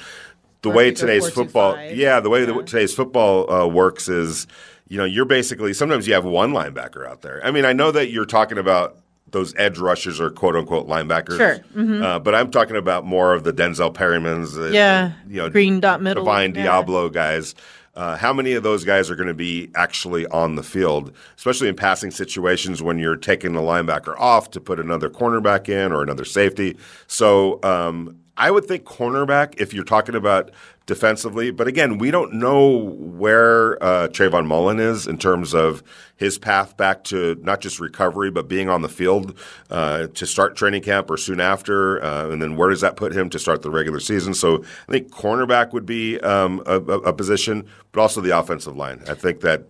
The 0.63 0.71
Or 0.71 0.75
way 0.75 0.89
if 0.89 0.91
you 0.91 0.95
go 0.95 1.01
today's 1.13 1.31
football, 1.31 1.75
five. 1.75 1.97
yeah, 1.97 2.21
the 2.21 2.31
way 2.31 2.45
that 2.45 2.67
today's 2.67 2.95
football 2.95 3.51
uh, 3.53 3.67
works 3.67 4.09
is, 4.09 4.47
you 4.89 4.97
know, 4.97 5.05
you're 5.05 5.25
basically 5.25 5.73
sometimes 5.75 6.07
you 6.07 6.15
have 6.15 6.25
one 6.25 6.53
linebacker 6.53 7.05
out 7.07 7.23
there. 7.23 7.41
I 7.45 7.51
mean, 7.51 7.65
I 7.65 7.73
know 7.73 7.91
that 7.91 8.11
you're 8.11 8.27
talking 8.27 8.59
about 8.59 8.97
those 9.33 9.55
edge 9.57 9.79
rushers 9.79 10.21
or 10.21 10.31
quote 10.31 10.55
unquote 10.55 10.87
linebackers, 10.87 11.39
Sure. 11.39 12.05
uh, 12.05 12.19
but 12.19 12.35
I'm 12.35 12.51
talking 12.51 12.77
about 12.77 13.05
more 13.07 13.33
of 13.33 13.45
the 13.45 13.53
Denzel 13.53 13.93
Perrymans, 13.93 14.57
uh, 14.59 14.71
Yeah. 14.71 15.13
you 15.27 15.39
know, 15.39 15.49
Green 15.49 15.81
dot 15.81 16.03
middle, 16.03 16.23
Divine 16.23 16.55
yeah. 16.55 16.65
Diablo 16.65 17.09
guys. 17.09 17.55
Uh, 17.95 18.17
how 18.17 18.33
many 18.33 18.55
of 18.55 18.63
those 18.63 18.85
guys 18.85 19.11
are 19.11 19.17
going 19.17 19.29
to 19.29 19.35
be 19.35 19.71
actually 19.75 20.27
on 20.29 20.55
the 20.55 20.63
field, 20.63 21.13
especially 21.37 21.69
in 21.69 21.77
passing 21.77 22.11
situations 22.11 22.83
when 22.83 22.99
you're 22.99 23.17
taking 23.17 23.53
the 23.53 23.61
linebacker 23.61 24.19
off 24.19 24.51
to 24.51 24.61
put 24.61 24.81
another 24.81 25.11
cornerback 25.11 25.69
in 25.69 25.93
or 25.93 26.03
another 26.03 26.25
safety? 26.25 26.77
So 27.07 27.61
um, 27.63 28.19
I 28.37 28.51
would 28.51 28.65
think 28.65 28.85
cornerback 28.85 29.61
if 29.61 29.75
you're 29.75 29.85
talking 29.85 30.15
about 30.15 30.53
defensively. 30.87 31.51
But 31.51 31.69
again, 31.69 31.99
we 31.99 32.11
don't 32.11 32.35
know 32.35 32.77
where 32.77 33.83
uh, 33.83 34.09
Trayvon 34.09 34.47
Mullen 34.47 34.79
is 34.79 35.07
in 35.07 35.19
terms 35.19 35.55
of 35.55 35.83
his 36.17 36.39
path 36.39 36.77
back 36.77 37.05
to 37.05 37.37
not 37.43 37.61
just 37.61 37.81
recovery, 37.81 38.31
but 38.31 38.49
being 38.49 38.69
on 38.69 38.83
the 38.83 38.89
field 38.89 39.39
uh, 39.71 40.09
to 40.09 40.27
start 40.27 40.57
training 40.57 40.83
camp 40.83 41.11
or 41.11 41.17
soon 41.17 41.41
after. 41.41 42.03
Uh, 42.03 42.31
and 42.31 42.43
then 42.43 42.57
where 42.57 42.71
does 42.71 42.81
that 42.81 42.97
put 42.97 43.13
him 43.13 43.31
to 43.31 43.39
start 43.39 43.63
the 43.63 43.71
regular 43.71 44.01
season? 44.01 44.35
So 44.35 44.63
I 44.89 44.93
think 44.93 45.11
cornerback 45.11 45.73
would 45.73 45.87
be 45.87 46.19
um, 46.21 46.63
a, 46.67 46.77
a, 46.77 47.13
position, 47.13 47.67
but 47.93 48.01
also 48.01 48.21
the 48.21 48.37
offensive 48.37 48.77
line. 48.77 49.03
I 49.09 49.15
think 49.15 49.41
that 49.41 49.67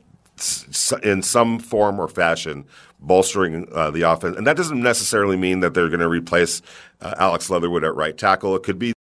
in 1.03 1.23
some 1.23 1.59
form 1.59 2.01
or 2.01 2.09
fashion 2.09 2.65
bolstering 3.03 3.69
uh, 3.73 3.91
the 3.91 4.03
offense. 4.03 4.37
And 4.37 4.47
that 4.47 4.57
doesn't 4.57 4.81
necessarily 4.81 5.37
mean 5.37 5.61
that 5.61 5.75
they're 5.75 5.89
going 5.89 6.01
to 6.01 6.09
replace 6.09 6.63
uh, 7.01 7.15
Alex 7.19 7.51
Leatherwood 7.51 7.85
at 7.85 7.95
right 7.95 8.17
tackle. 8.17 8.55
It 8.57 8.63
could 8.63 8.79
be 8.79 8.93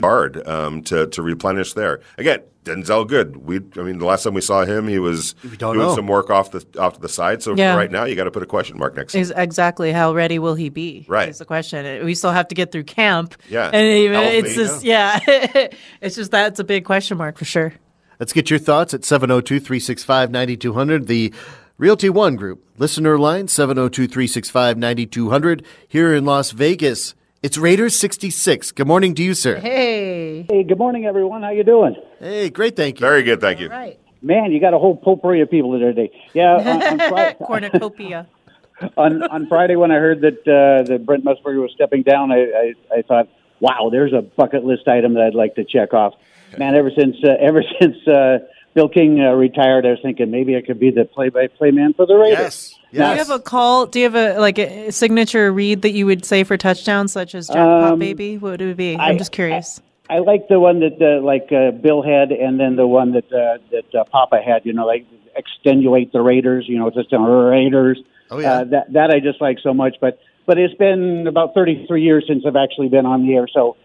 guard 0.00 0.46
um, 0.46 0.82
to 0.84 1.06
to 1.08 1.22
replenish 1.22 1.74
there. 1.74 2.00
Again, 2.18 2.40
Denzel 2.64 3.06
good. 3.06 3.36
We 3.38 3.60
I 3.76 3.82
mean 3.82 3.98
the 3.98 4.04
last 4.04 4.24
time 4.24 4.34
we 4.34 4.40
saw 4.40 4.64
him, 4.64 4.86
he 4.86 4.98
was 4.98 5.34
doing 5.58 5.78
know. 5.78 5.94
some 5.94 6.06
work 6.06 6.28
off 6.30 6.50
the 6.50 6.64
off 6.78 6.94
to 6.94 7.00
the 7.00 7.08
side. 7.08 7.42
So 7.42 7.54
Yeah. 7.54 7.74
right 7.74 7.90
now, 7.90 8.04
you 8.04 8.14
got 8.16 8.24
to 8.24 8.30
put 8.30 8.42
a 8.42 8.46
question 8.46 8.78
mark 8.78 8.94
next. 8.96 9.12
to 9.12 9.18
it. 9.18 9.22
Is 9.22 9.32
exactly 9.34 9.92
how 9.92 10.14
ready 10.14 10.38
will 10.38 10.54
he 10.54 10.68
be? 10.68 11.06
Right. 11.08 11.28
is 11.28 11.38
the 11.38 11.44
question. 11.44 12.04
We 12.04 12.14
still 12.14 12.32
have 12.32 12.48
to 12.48 12.54
get 12.54 12.70
through 12.72 12.84
camp. 12.84 13.34
Yeah. 13.48 13.70
and 13.72 13.86
even, 13.86 14.20
Healthy, 14.20 14.36
it's 14.36 14.54
just 14.54 14.84
yeah, 14.84 15.20
it's 16.00 16.16
just 16.16 16.30
that's 16.30 16.60
a 16.60 16.64
big 16.64 16.84
question 16.84 17.16
mark 17.16 17.38
for 17.38 17.44
sure. 17.46 17.72
Let's 18.18 18.34
get 18.34 18.50
your 18.50 18.58
thoughts 18.58 18.92
at 18.92 19.04
702 19.04 19.60
365 19.60 20.30
9200. 20.30 21.06
The 21.06 21.32
Realty 21.78 22.10
One 22.10 22.36
Group 22.36 22.62
listener 22.76 23.18
line 23.18 23.48
702 23.48 24.06
365 24.06 24.76
9200 24.76 25.64
here 25.88 26.14
in 26.14 26.26
Las 26.26 26.50
Vegas. 26.50 27.14
It's 27.42 27.56
Raiders 27.56 27.98
66. 27.98 28.72
Good 28.72 28.86
morning 28.86 29.14
to 29.14 29.22
you, 29.22 29.32
sir. 29.32 29.56
Hey, 29.56 30.42
Hey, 30.42 30.62
good 30.62 30.76
morning, 30.76 31.06
everyone. 31.06 31.42
How 31.42 31.50
you 31.50 31.64
doing? 31.64 31.96
Hey, 32.18 32.50
great, 32.50 32.76
thank 32.76 33.00
you. 33.00 33.06
Very 33.06 33.22
good, 33.22 33.40
thank 33.40 33.60
you. 33.60 33.70
right, 33.70 33.98
Man, 34.20 34.52
you 34.52 34.60
got 34.60 34.74
a 34.74 34.78
whole 34.78 34.94
potpourri 34.94 35.40
of 35.40 35.50
people 35.50 35.70
there 35.78 35.94
today. 35.94 36.10
Yeah, 36.34 36.56
on, 36.56 36.82
on, 36.82 36.98
Fri- 37.38 37.46
cornucopia. 37.46 38.26
on, 38.98 39.22
on 39.22 39.46
Friday 39.48 39.76
when 39.76 39.90
I 39.90 39.94
heard 39.94 40.20
that 40.20 40.40
uh, 40.40 40.82
that 40.86 41.06
Brent 41.06 41.24
Musburger 41.24 41.62
was 41.62 41.70
stepping 41.74 42.02
down, 42.02 42.30
I, 42.30 42.40
I, 42.40 42.74
I 42.98 43.02
thought, 43.02 43.28
wow, 43.60 43.88
there's 43.90 44.12
a 44.12 44.20
bucket 44.20 44.64
list 44.64 44.86
item 44.86 45.14
that 45.14 45.22
I'd 45.22 45.34
like 45.34 45.54
to 45.54 45.64
check 45.64 45.94
off. 45.94 46.12
Man, 46.58 46.74
ever 46.74 46.90
since 46.94 47.16
uh, 47.24 47.30
ever 47.40 47.62
since 47.80 48.06
uh, 48.06 48.40
Bill 48.74 48.90
King 48.90 49.18
uh, 49.18 49.32
retired, 49.32 49.86
I 49.86 49.92
was 49.92 50.00
thinking 50.02 50.30
maybe 50.30 50.58
I 50.58 50.60
could 50.60 50.78
be 50.78 50.90
the 50.90 51.06
play-by-play 51.06 51.70
man 51.70 51.94
for 51.94 52.04
the 52.04 52.16
Raiders. 52.16 52.38
Yes. 52.38 52.74
Do 52.92 52.98
you 52.98 53.04
have 53.04 53.30
a 53.30 53.38
call? 53.38 53.86
Do 53.86 54.00
you 54.00 54.10
have 54.10 54.16
a 54.16 54.38
like 54.38 54.58
a 54.58 54.90
signature 54.90 55.52
read 55.52 55.82
that 55.82 55.92
you 55.92 56.06
would 56.06 56.24
say 56.24 56.44
for 56.44 56.56
touchdowns, 56.56 57.12
such 57.12 57.34
as 57.34 57.46
jackpot 57.46 57.92
Um, 57.92 57.98
baby? 57.98 58.38
What 58.38 58.52
would 58.52 58.62
it 58.62 58.76
be? 58.76 58.96
I'm 58.96 59.18
just 59.18 59.32
curious. 59.32 59.80
I 60.08 60.18
like 60.18 60.48
the 60.48 60.58
one 60.58 60.80
that 60.80 61.00
uh, 61.00 61.24
like 61.24 61.52
uh, 61.52 61.70
Bill 61.70 62.02
had, 62.02 62.32
and 62.32 62.58
then 62.58 62.74
the 62.74 62.86
one 62.86 63.12
that 63.12 63.32
uh, 63.32 63.58
that 63.70 63.94
uh, 63.94 64.04
Papa 64.04 64.40
had. 64.44 64.66
You 64.66 64.72
know, 64.72 64.86
like 64.86 65.06
extenuate 65.36 66.12
the 66.12 66.20
Raiders. 66.20 66.68
You 66.68 66.78
know, 66.78 66.90
just 66.90 67.10
the 67.10 67.18
Raiders. 67.18 68.00
Oh, 68.30 68.38
yeah. 68.38 68.52
uh, 68.52 68.64
that 68.64 68.92
that 68.92 69.10
I 69.10 69.20
just 69.20 69.40
like 69.40 69.58
so 69.62 69.72
much. 69.72 69.96
But 70.00 70.18
but 70.46 70.58
it's 70.58 70.74
been 70.74 71.26
about 71.28 71.54
33 71.54 72.02
years 72.02 72.24
since 72.26 72.44
I've 72.44 72.56
actually 72.56 72.88
been 72.88 73.06
on 73.06 73.24
the 73.24 73.34
air, 73.34 73.46
so 73.46 73.76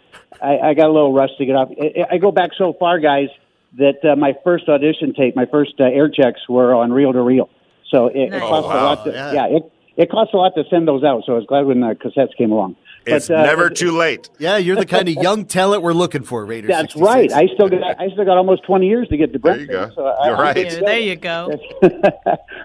I, 0.41 0.57
I 0.57 0.73
got 0.73 0.87
a 0.87 0.91
little 0.91 1.13
rust 1.13 1.33
to 1.37 1.45
get 1.45 1.55
off. 1.55 1.69
I, 1.79 2.15
I 2.15 2.17
go 2.17 2.31
back 2.31 2.51
so 2.57 2.73
far, 2.73 2.99
guys, 2.99 3.29
that 3.77 4.03
uh, 4.03 4.15
my 4.15 4.33
first 4.43 4.67
audition 4.67 5.13
tape, 5.13 5.35
my 5.35 5.45
first 5.45 5.73
uh, 5.79 5.83
air 5.83 6.09
checks 6.09 6.41
were 6.49 6.73
on 6.73 6.91
reel 6.91 7.13
to 7.13 7.21
reel. 7.21 7.49
So 7.95 8.07
it, 8.07 8.29
Nice. 8.31 8.37
it 8.37 8.39
cost 8.41 8.67
Oh, 8.67 8.71
a 8.71 8.83
lot. 8.83 9.03
To, 9.05 9.11
Yeah. 9.11 9.31
yeah, 9.33 9.45
it 9.57 9.63
it 9.97 10.09
costs 10.11 10.33
a 10.33 10.37
lot 10.37 10.53
to 10.55 10.63
send 10.69 10.85
those 10.87 11.05
out. 11.05 11.23
So 11.25 11.31
I 11.31 11.35
was 11.37 11.45
glad 11.45 11.65
when 11.65 11.79
the 11.79 11.95
cassettes 11.95 12.35
came 12.37 12.51
along. 12.51 12.75
It's 13.05 13.27
But, 13.29 13.39
uh, 13.39 13.43
never 13.43 13.69
too 13.69 13.91
late. 13.91 14.29
Yeah, 14.39 14.57
you're 14.57 14.75
the 14.75 14.85
kind 14.85 15.07
of 15.07 15.13
young 15.13 15.45
talent 15.45 15.83
we're 15.83 15.93
looking 15.93 16.23
for, 16.23 16.43
Raiders. 16.43 16.69
That's 16.69 16.93
66. 16.93 17.07
right. 17.07 17.31
I 17.31 17.53
still 17.53 17.69
got 17.69 17.81
I 18.01 18.09
still 18.09 18.25
got 18.25 18.35
almost 18.37 18.63
20 18.63 18.87
years 18.87 19.07
to 19.09 19.15
get 19.15 19.27
to 19.31 19.39
There 19.39 19.53
Brent. 19.55 19.61
you 19.61 19.67
go. 19.67 19.89
So 19.95 20.01
You're 20.25 20.35
I'm 20.35 20.41
right. 20.41 20.55
good 20.55 20.71
Yeah, 20.73 20.79
there 20.83 20.99
you 20.99 21.15
go. 21.15 21.51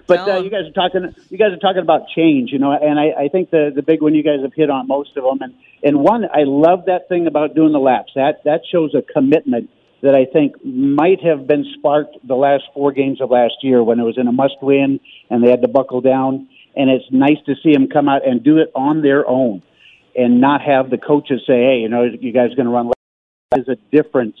but 0.07 0.15
Tell 0.17 0.29
uh, 0.31 0.37
'em. 0.39 0.43
you 0.43 0.49
guys 0.49 0.65
are 0.67 0.71
talking. 0.71 1.15
You 1.29 1.37
guys 1.37 1.53
are 1.53 1.57
talking 1.57 1.81
about 1.81 2.09
change, 2.09 2.51
you 2.51 2.59
know, 2.59 2.71
and 2.73 2.99
I, 2.99 3.11
I 3.25 3.27
think 3.29 3.51
the 3.51 3.71
the 3.73 3.83
big 3.83 4.01
one 4.01 4.13
you 4.15 4.23
guys 4.23 4.41
have 4.41 4.53
hit 4.53 4.69
on 4.69 4.87
most 4.87 5.15
of 5.15 5.23
them, 5.23 5.39
and 5.41 5.53
and 5.83 5.99
one 6.01 6.25
I 6.25 6.43
love 6.43 6.85
that 6.87 7.07
thing 7.07 7.27
about 7.27 7.55
doing 7.55 7.71
the 7.71 7.79
laps. 7.79 8.11
That 8.15 8.43
that 8.43 8.61
shows 8.69 8.93
a 8.93 9.01
commitment 9.01 9.69
that 10.01 10.15
I 10.15 10.25
think 10.25 10.63
might 10.63 11.23
have 11.23 11.47
been 11.47 11.65
sparked 11.77 12.15
the 12.27 12.35
last 12.35 12.63
four 12.73 12.91
games 12.91 13.21
of 13.21 13.29
last 13.29 13.55
year 13.61 13.83
when 13.83 13.99
it 13.99 14.03
was 14.03 14.17
in 14.17 14.27
a 14.27 14.31
must 14.31 14.61
win 14.61 14.99
and 15.29 15.43
they 15.43 15.49
had 15.49 15.61
to 15.61 15.67
buckle 15.67 16.01
down. 16.01 16.47
And 16.75 16.89
it's 16.89 17.05
nice 17.11 17.37
to 17.45 17.55
see 17.61 17.73
them 17.73 17.87
come 17.87 18.09
out 18.09 18.25
and 18.27 18.43
do 18.43 18.57
it 18.57 18.71
on 18.73 19.01
their 19.01 19.27
own, 19.27 19.61
and 20.15 20.39
not 20.39 20.61
have 20.61 20.89
the 20.89 20.97
coaches 20.97 21.41
say, 21.45 21.61
"Hey, 21.63 21.79
you 21.79 21.89
know, 21.89 22.03
you 22.03 22.31
guys 22.31 22.53
are 22.53 22.55
going 22.55 22.65
to 22.65 22.71
run." 22.71 22.91
There's 23.51 23.67
a 23.67 23.75
difference 23.91 24.37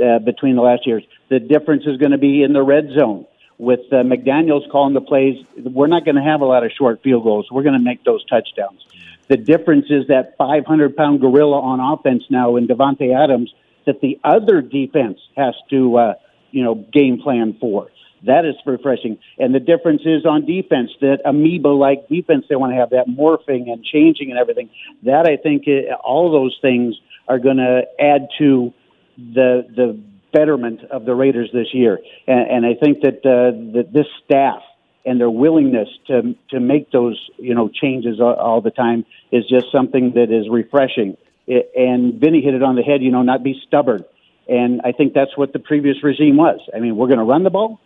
uh, 0.00 0.20
between 0.20 0.54
the 0.54 0.62
last 0.62 0.86
years. 0.86 1.02
The 1.28 1.40
difference 1.40 1.82
is 1.86 1.96
going 1.96 2.12
to 2.12 2.18
be 2.18 2.44
in 2.44 2.52
the 2.52 2.62
red 2.62 2.90
zone 2.96 3.26
with 3.58 3.80
uh, 3.90 3.96
McDaniels 3.96 4.70
calling 4.70 4.94
the 4.94 5.00
plays. 5.00 5.44
We're 5.56 5.88
not 5.88 6.04
going 6.04 6.14
to 6.14 6.22
have 6.22 6.40
a 6.40 6.44
lot 6.44 6.64
of 6.64 6.70
short 6.70 7.02
field 7.02 7.24
goals. 7.24 7.48
We're 7.50 7.64
going 7.64 7.78
to 7.78 7.84
make 7.84 8.04
those 8.04 8.24
touchdowns. 8.26 8.86
The 9.28 9.36
difference 9.36 9.86
is 9.90 10.06
that 10.06 10.36
500 10.36 10.96
pound 10.96 11.20
gorilla 11.20 11.60
on 11.60 11.80
offense 11.80 12.22
now 12.30 12.54
in 12.56 12.68
Davante 12.68 13.12
Adams 13.12 13.52
that 13.86 14.00
the 14.00 14.18
other 14.24 14.60
defense 14.60 15.18
has 15.36 15.54
to 15.70 15.96
uh, 15.96 16.14
you 16.50 16.64
know, 16.64 16.74
game 16.74 17.20
plan 17.22 17.56
for. 17.60 17.88
That 18.24 18.44
is 18.44 18.54
refreshing. 18.64 19.18
And 19.38 19.54
the 19.54 19.60
difference 19.60 20.02
is 20.04 20.24
on 20.24 20.46
defense, 20.46 20.90
that 21.00 21.18
amoeba 21.24 21.68
like 21.68 22.08
defense, 22.08 22.46
they 22.48 22.56
want 22.56 22.72
to 22.72 22.76
have 22.76 22.90
that 22.90 23.06
morphing 23.06 23.70
and 23.70 23.84
changing 23.84 24.30
and 24.30 24.38
everything. 24.38 24.70
That 25.02 25.26
I 25.26 25.36
think 25.36 25.66
it, 25.66 25.92
all 26.02 26.32
those 26.32 26.56
things 26.62 26.94
are 27.28 27.38
going 27.38 27.58
to 27.58 27.82
add 28.00 28.28
to 28.38 28.72
the 29.18 29.66
the 29.74 30.00
betterment 30.32 30.80
of 30.90 31.04
the 31.04 31.14
Raiders 31.14 31.50
this 31.52 31.68
year. 31.72 31.98
And, 32.26 32.50
and 32.50 32.66
I 32.66 32.74
think 32.74 33.02
that 33.02 33.18
uh, 33.18 33.52
that 33.74 33.92
this 33.92 34.06
staff 34.24 34.62
and 35.04 35.20
their 35.20 35.30
willingness 35.30 35.88
to 36.06 36.34
to 36.50 36.58
make 36.58 36.90
those 36.90 37.20
you 37.38 37.54
know 37.54 37.68
changes 37.68 38.18
all, 38.18 38.34
all 38.34 38.60
the 38.62 38.70
time 38.70 39.04
is 39.30 39.44
just 39.46 39.66
something 39.70 40.12
that 40.14 40.32
is 40.32 40.48
refreshing. 40.50 41.16
And 41.48 42.20
Vinny 42.20 42.40
hit 42.40 42.54
it 42.54 42.62
on 42.62 42.76
the 42.76 42.82
head. 42.82 43.02
You 43.02 43.10
know, 43.10 43.22
not 43.22 43.42
be 43.42 43.60
stubborn. 43.66 44.04
And 44.48 44.80
I 44.84 44.92
think 44.92 45.12
that's 45.14 45.36
what 45.36 45.52
the 45.52 45.58
previous 45.58 46.02
regime 46.02 46.36
was. 46.36 46.60
I 46.74 46.78
mean, 46.78 46.96
we're 46.96 47.08
going 47.08 47.18
to 47.18 47.24
run 47.24 47.42
the 47.42 47.50
ball. 47.50 47.80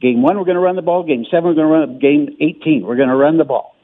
Game 0.00 0.20
one, 0.22 0.36
we're 0.36 0.44
going 0.44 0.56
to 0.56 0.60
run 0.60 0.76
the 0.76 0.82
ball. 0.82 1.04
Game 1.04 1.24
seven, 1.30 1.44
we're 1.44 1.54
going 1.54 1.68
to 1.68 1.72
run. 1.72 1.98
Game 2.00 2.36
eighteen, 2.40 2.82
we're 2.84 2.96
going 2.96 3.08
to 3.08 3.14
run 3.16 3.38
the 3.38 3.44
ball. 3.44 3.76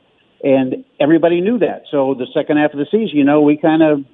And 0.43 0.85
everybody 0.99 1.41
knew 1.41 1.59
that. 1.59 1.83
So 1.91 2.15
the 2.15 2.27
second 2.33 2.59
half 2.59 2.73
of 2.73 2.79
the 2.79 2.87
season, 2.91 3.17
you 3.17 3.25
know, 3.25 3.41
we 3.41 3.57
kind 3.57 3.83
of 3.83 4.05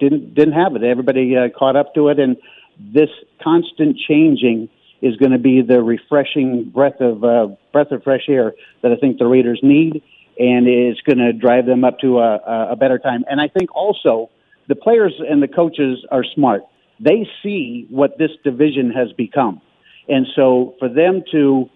didn't 0.00 0.34
didn't 0.34 0.54
have 0.54 0.74
it. 0.76 0.82
Everybody 0.82 1.36
uh, 1.36 1.48
caught 1.56 1.76
up 1.76 1.94
to 1.94 2.08
it, 2.08 2.18
and 2.18 2.36
this 2.78 3.10
constant 3.42 3.96
changing 3.96 4.68
is 5.00 5.16
going 5.16 5.32
to 5.32 5.38
be 5.38 5.62
the 5.62 5.82
refreshing 5.82 6.64
breath 6.64 7.00
of 7.00 7.24
uh, 7.24 7.48
breath 7.72 7.90
of 7.90 8.02
fresh 8.02 8.28
air 8.28 8.54
that 8.82 8.92
I 8.92 8.96
think 8.96 9.18
the 9.18 9.26
Raiders 9.26 9.60
need, 9.62 10.02
and 10.38 10.66
it's 10.66 11.00
going 11.02 11.18
to 11.18 11.32
drive 11.32 11.66
them 11.66 11.84
up 11.84 11.98
to 12.00 12.18
a, 12.18 12.70
a 12.70 12.76
better 12.76 12.98
time. 12.98 13.24
And 13.28 13.40
I 13.40 13.48
think 13.48 13.74
also 13.74 14.30
the 14.68 14.74
players 14.74 15.14
and 15.28 15.42
the 15.42 15.48
coaches 15.48 16.04
are 16.10 16.24
smart. 16.34 16.62
They 17.00 17.28
see 17.42 17.86
what 17.90 18.18
this 18.18 18.30
division 18.44 18.90
has 18.90 19.12
become 19.12 19.60
and 20.08 20.26
so 20.34 20.74
for 20.78 20.88
them 20.88 21.22
to 21.32 21.68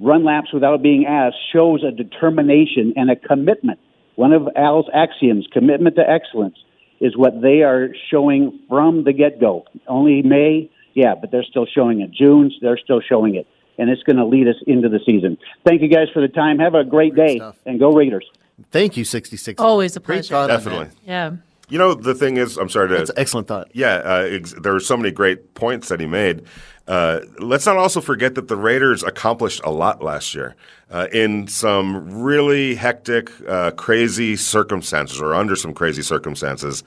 run 0.00 0.24
laps 0.24 0.52
without 0.52 0.82
being 0.82 1.06
asked 1.06 1.36
shows 1.52 1.84
a 1.84 1.90
determination 1.90 2.94
and 2.96 3.10
a 3.10 3.16
commitment. 3.16 3.78
One 4.16 4.32
of 4.32 4.48
Al's 4.56 4.86
axioms, 4.92 5.46
commitment 5.52 5.96
to 5.96 6.08
excellence, 6.08 6.56
is 7.00 7.16
what 7.16 7.40
they 7.40 7.62
are 7.62 7.88
showing 8.10 8.60
from 8.68 9.04
the 9.04 9.12
get 9.12 9.40
go. 9.40 9.64
Only 9.88 10.22
May, 10.22 10.70
yeah, 10.94 11.14
but 11.18 11.30
they're 11.30 11.44
still 11.44 11.66
showing 11.66 12.00
it. 12.00 12.10
June, 12.12 12.52
they're 12.60 12.78
still 12.78 13.00
showing 13.00 13.34
it. 13.34 13.46
And 13.78 13.88
it's 13.88 14.02
going 14.02 14.16
to 14.16 14.26
lead 14.26 14.48
us 14.48 14.56
into 14.66 14.88
the 14.88 15.00
season. 15.04 15.38
Thank 15.64 15.80
you 15.80 15.88
guys 15.88 16.08
for 16.12 16.20
the 16.20 16.28
time. 16.28 16.58
Have 16.58 16.74
a 16.74 16.84
great, 16.84 17.14
great 17.14 17.26
day 17.26 17.36
stuff. 17.36 17.56
and 17.64 17.80
go 17.80 17.90
Raiders. 17.92 18.26
Thank 18.70 18.96
you, 18.96 19.04
66. 19.04 19.60
Always 19.60 19.96
a 19.96 20.00
pleasure. 20.00 20.46
Definitely. 20.46 20.90
Yeah. 21.04 21.36
You 21.68 21.78
know, 21.78 21.94
the 21.94 22.14
thing 22.14 22.36
is, 22.36 22.58
I'm 22.58 22.68
sorry 22.68 22.88
to. 22.88 22.96
That's 22.96 23.10
an 23.10 23.18
excellent 23.18 23.48
thought. 23.48 23.68
Yeah, 23.72 23.94
uh, 24.04 24.28
ex- 24.30 24.54
there 24.60 24.74
are 24.74 24.80
so 24.80 24.96
many 24.96 25.10
great 25.10 25.54
points 25.54 25.88
that 25.88 26.00
he 26.00 26.06
made. 26.06 26.42
Uh, 26.86 27.20
let's 27.38 27.64
not 27.64 27.76
also 27.76 28.00
forget 28.00 28.34
that 28.34 28.48
the 28.48 28.56
Raiders 28.56 29.02
accomplished 29.02 29.60
a 29.64 29.70
lot 29.70 30.02
last 30.02 30.34
year 30.34 30.56
uh, 30.90 31.06
in 31.12 31.46
some 31.46 32.22
really 32.22 32.74
hectic, 32.74 33.30
uh, 33.48 33.70
crazy 33.72 34.36
circumstances, 34.36 35.20
or 35.20 35.34
under 35.34 35.56
some 35.56 35.72
crazy 35.72 36.02
circumstances. 36.02 36.82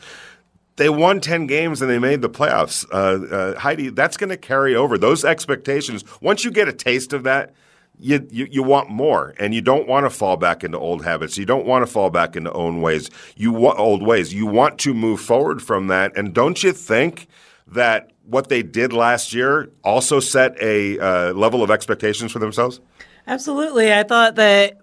They 0.75 0.89
won 0.89 1.21
10 1.21 1.47
games 1.47 1.81
and 1.81 1.89
they 1.89 1.99
made 1.99 2.21
the 2.21 2.29
playoffs. 2.29 2.85
Uh, 2.91 3.33
uh, 3.33 3.59
Heidi, 3.59 3.89
that's 3.89 4.17
going 4.17 4.29
to 4.29 4.37
carry 4.37 4.75
over. 4.75 4.97
Those 4.97 5.23
expectations, 5.23 6.03
once 6.21 6.43
you 6.43 6.51
get 6.51 6.67
a 6.67 6.73
taste 6.73 7.13
of 7.13 7.23
that, 7.23 7.53
you, 7.99 8.27
you, 8.29 8.47
you 8.49 8.63
want 8.63 8.89
more, 8.89 9.33
and 9.39 9.53
you 9.53 9.61
don't 9.61 9.87
want 9.87 10.05
to 10.05 10.09
fall 10.09 10.37
back 10.37 10.63
into 10.63 10.77
old 10.77 11.03
habits. 11.03 11.37
You 11.37 11.45
don't 11.45 11.65
want 11.65 11.85
to 11.85 11.91
fall 11.91 12.09
back 12.09 12.35
into 12.35 12.51
own 12.53 12.81
ways. 12.81 13.09
You 13.35 13.51
wa- 13.51 13.75
old 13.77 14.03
ways. 14.03 14.33
You 14.33 14.45
want 14.45 14.79
to 14.79 14.93
move 14.93 15.21
forward 15.21 15.61
from 15.61 15.87
that. 15.87 16.15
And 16.17 16.33
don't 16.33 16.61
you 16.63 16.71
think 16.71 17.27
that 17.67 18.11
what 18.25 18.49
they 18.49 18.63
did 18.63 18.93
last 18.93 19.33
year 19.33 19.69
also 19.83 20.19
set 20.19 20.55
a 20.61 20.99
uh, 20.99 21.33
level 21.33 21.63
of 21.63 21.71
expectations 21.71 22.31
for 22.31 22.39
themselves? 22.39 22.79
Absolutely. 23.27 23.93
I 23.93 24.03
thought 24.03 24.35
that 24.35 24.77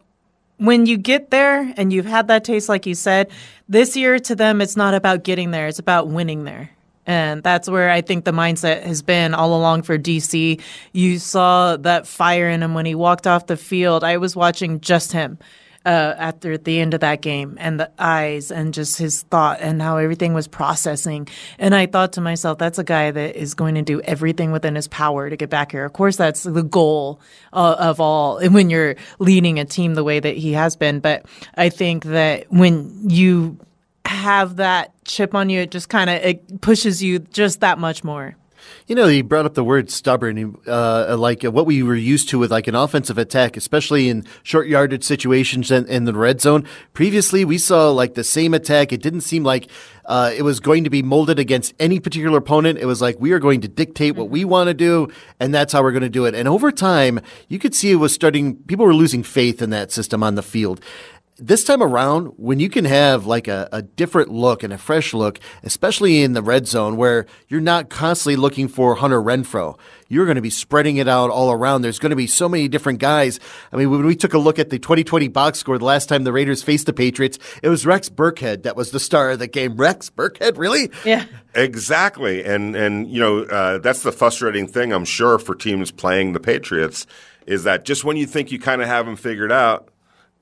when 0.57 0.87
you 0.87 0.97
get 0.97 1.31
there 1.31 1.73
and 1.77 1.93
you've 1.93 2.07
had 2.07 2.29
that 2.29 2.45
taste, 2.45 2.69
like 2.69 2.87
you 2.87 2.95
said, 2.95 3.31
this 3.69 3.97
year 3.97 4.19
to 4.21 4.35
them, 4.35 4.61
it's 4.61 4.77
not 4.77 4.95
about 4.95 5.25
getting 5.25 5.51
there, 5.51 5.67
it's 5.67 5.79
about 5.79 6.09
winning 6.09 6.45
there. 6.45 6.71
And 7.07 7.43
that's 7.43 7.69
where 7.69 7.91
I 7.91 8.01
think 8.01 8.25
the 8.25 8.33
mindset 8.33 8.85
has 8.85 9.03
been 9.03 9.35
all 9.35 9.57
along 9.57 9.83
for 9.83 9.99
DC. 9.99 10.61
You 10.93 11.19
saw 11.19 11.77
that 11.79 12.07
fire 12.07 12.49
in 12.49 12.63
him 12.63 12.75
when 12.75 12.87
he 12.87 12.95
walked 12.95 13.27
off 13.27 13.47
the 13.47 13.57
field. 13.57 14.05
I 14.05 14.19
was 14.19 14.37
watching 14.37 14.81
just 14.81 15.13
him 15.13 15.39
uh, 15.85 16.15
after 16.17 16.57
the 16.57 16.81
end 16.81 16.95
of 16.95 17.01
that 17.01 17.21
game 17.21 17.57
and 17.61 17.79
the 17.79 17.91
eyes 17.99 18.51
and 18.51 18.73
just 18.73 18.99
his 18.99 19.23
thought 19.23 19.61
and 19.61 19.83
how 19.83 19.97
everything 19.97 20.35
was 20.35 20.47
processing. 20.47 21.29
And 21.59 21.75
I 21.75 21.87
thought 21.87 22.13
to 22.15 22.21
myself, 22.21 22.59
that's 22.59 22.79
a 22.79 22.85
guy 22.85 23.11
that 23.11 23.37
is 23.37 23.55
going 23.55 23.75
to 23.75 23.83
do 23.83 24.01
everything 24.03 24.53
within 24.53 24.75
his 24.75 24.89
power 24.89 25.29
to 25.29 25.37
get 25.37 25.51
back 25.51 25.73
here. 25.73 25.85
Of 25.85 25.93
course, 25.93 26.17
that's 26.17 26.45
the 26.45 26.63
goal 26.63 27.21
uh, 27.53 27.77
of 27.79 28.01
all 28.01 28.41
when 28.49 28.71
you're 28.71 28.97
leading 29.19 29.59
a 29.59 29.65
team 29.65 29.95
the 29.95 30.05
way 30.05 30.21
that 30.21 30.37
he 30.37 30.53
has 30.53 30.77
been. 30.77 31.01
But 31.01 31.27
I 31.57 31.69
think 31.69 32.05
that 32.05 32.47
when 32.53 33.09
you 33.09 33.59
have 34.05 34.57
that 34.57 34.93
chip 35.05 35.35
on 35.35 35.51
you, 35.51 35.61
it 35.61 35.71
just 35.71 35.89
kind 35.89 36.11
of 36.11 36.17
it 36.17 36.61
pushes 36.61 37.03
you 37.03 37.19
just 37.19 37.61
that 37.61 37.79
much 37.79 38.05
more. 38.05 38.37
You 38.87 38.95
know, 38.95 39.07
he 39.07 39.23
brought 39.23 39.47
up 39.47 39.55
the 39.55 39.65
word 39.65 39.91
stubborn, 39.91 40.57
uh, 40.67 41.17
like 41.19 41.43
what 41.43 41.67
we 41.67 41.83
were 41.83 41.95
used 41.95 42.29
to 42.31 42.39
with 42.39 42.51
like 42.51 42.67
an 42.67 42.75
offensive 42.75 43.19
attack, 43.19 43.57
especially 43.57 44.09
in 44.09 44.25
short 44.43 44.69
yardage 44.69 45.05
situations 45.05 45.71
and 45.71 45.89
in 45.89 46.05
the 46.05 46.13
red 46.13 46.41
zone. 46.41 46.67
Previously, 46.93 47.45
we 47.45 47.59
saw 47.59 47.91
like 47.91 48.15
the 48.15 48.25
same 48.25 48.55
attack. 48.55 48.93
It 48.93 49.03
didn't 49.03 49.23
seem 49.23 49.45
like 49.45 49.69
uh, 50.05 50.33
it 50.37 50.43
was 50.43 50.61
going 50.61 50.85
to 50.85 50.91
be 50.91 51.03
molded 51.03 51.39
against 51.39 51.75
any 51.79 52.01
particular 52.01 52.39
opponent. 52.39 52.79
It 52.79 52.87
was 52.87 53.01
like 53.01 53.19
we 53.21 53.33
are 53.33 53.39
going 53.39 53.61
to 53.63 53.69
dictate 53.69 54.17
what 54.17 54.31
we 54.31 54.45
want 54.45 54.69
to 54.69 54.75
do, 54.75 55.09
and 55.39 55.55
that's 55.55 55.73
how 55.73 55.83
we're 55.83 55.93
going 55.93 56.03
to 56.03 56.09
do 56.09 56.25
it. 56.25 56.35
And 56.35 56.49
over 56.49 56.73
time, 56.73 57.21
you 57.49 57.59
could 57.59 57.75
see 57.75 57.93
it 57.93 57.97
was 57.97 58.13
starting. 58.13 58.57
People 58.65 58.85
were 58.87 58.95
losing 58.95 59.23
faith 59.23 59.63
in 59.63 59.71
that 59.71 59.93
system 59.93 60.23
on 60.23 60.35
the 60.35 60.43
field 60.43 60.81
this 61.43 61.65
time 61.65 61.83
around, 61.83 62.27
when 62.37 62.61
you 62.61 62.69
can 62.69 62.85
have 62.85 63.27
like 63.27 63.49
a, 63.49 63.69
a, 63.73 63.83
different 63.83 64.31
look 64.31 64.63
and 64.63 64.73
a 64.73 64.79
fresh 64.79 65.13
look, 65.13 65.41
especially 65.65 66.23
in 66.23 66.35
the 66.35 66.43
red 66.43 66.69
zone 66.69 66.97
where 66.97 67.27
you're 67.49 67.61
not 67.61 67.91
constantly 67.91 68.37
looking 68.37 68.69
for 68.69 68.95
Hunter 68.95 69.21
Renfrow, 69.21 69.77
you're 70.09 70.25
going 70.25 70.37
to 70.37 70.43
be 70.43 70.51
spreading 70.51 70.99
it 70.99 71.09
out 71.09 71.31
all 71.31 71.51
around. 71.51 71.83
There's 71.83 71.99
going 71.99 72.11
to 72.11 72.17
be 72.17 72.29
so 72.29 72.49
many 72.49 72.69
different 72.69 73.01
guys. 73.01 73.41
I 73.73 73.77
mean, 73.77 73.91
when 73.91 74.07
we 74.07 74.15
took 74.15 74.35
a 74.35 74.39
look 74.39 74.61
at 74.61 74.71
the 74.71 74.79
2020 74.79 75.27
box 75.29 75.59
score 75.59 75.79
the 75.79 75.85
last 75.85 76.09
time 76.09 76.23
the 76.23 76.33
Raiders 76.33 76.63
faced 76.63 76.87
the 76.87 76.93
Patriots, 76.93 77.41
it 77.61 77.69
was 77.69 77.85
Rex 77.85 78.09
Burkhead 78.09 78.63
that 78.63 78.77
was 78.77 78.93
the 78.93 79.01
star 79.01 79.33
of 79.33 79.41
the 79.41 79.49
game. 79.49 79.77
Rex 79.77 80.11
Burkhead, 80.11 80.57
really? 80.57 80.91
Yeah. 81.05 81.25
Exactly. 81.57 82.45
And, 82.45 82.77
and 82.77 83.11
you 83.11 83.19
know, 83.19 83.41
uh, 83.43 83.79
that's 83.79 84.03
the 84.03 84.13
frustrating 84.13 84.69
thing, 84.69 84.93
I'm 84.93 85.05
sure, 85.05 85.41
for 85.41 85.57
teams 85.57 85.91
playing 85.91 86.35
the 86.35 86.41
Patriots 86.41 87.07
is 87.47 87.65
that 87.65 87.85
just 87.85 88.05
when 88.05 88.17
you 88.17 88.27
think 88.27 88.53
you 88.53 88.61
kind 88.61 88.81
of 88.83 88.89
have 88.89 89.07
them 89.07 89.17
figured 89.17 89.51
out, 89.51 89.92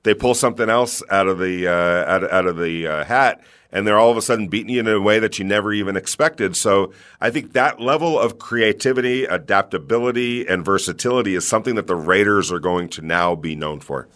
they 0.03 0.13
pull 0.13 0.33
something 0.33 0.69
else 0.69 1.03
out 1.09 1.27
of 1.27 1.39
the 1.39 1.67
uh, 1.67 1.71
out, 2.11 2.31
out 2.31 2.45
of 2.45 2.57
the 2.57 2.87
uh, 2.87 3.03
hat, 3.03 3.41
and 3.71 3.85
they're 3.85 3.97
all 3.97 4.11
of 4.11 4.17
a 4.17 4.21
sudden 4.21 4.47
beating 4.47 4.73
you 4.73 4.79
in 4.79 4.87
a 4.87 4.99
way 4.99 5.19
that 5.19 5.39
you 5.39 5.45
never 5.45 5.73
even 5.73 5.95
expected. 5.95 6.55
So 6.55 6.93
I 7.19 7.29
think 7.29 7.53
that 7.53 7.79
level 7.79 8.19
of 8.19 8.39
creativity, 8.39 9.25
adaptability, 9.25 10.47
and 10.47 10.65
versatility 10.65 11.35
is 11.35 11.47
something 11.47 11.75
that 11.75 11.87
the 11.87 11.95
Raiders 11.95 12.51
are 12.51 12.59
going 12.59 12.89
to 12.89 13.01
now 13.01 13.35
be 13.35 13.55
known 13.55 13.79
for. 13.79 14.07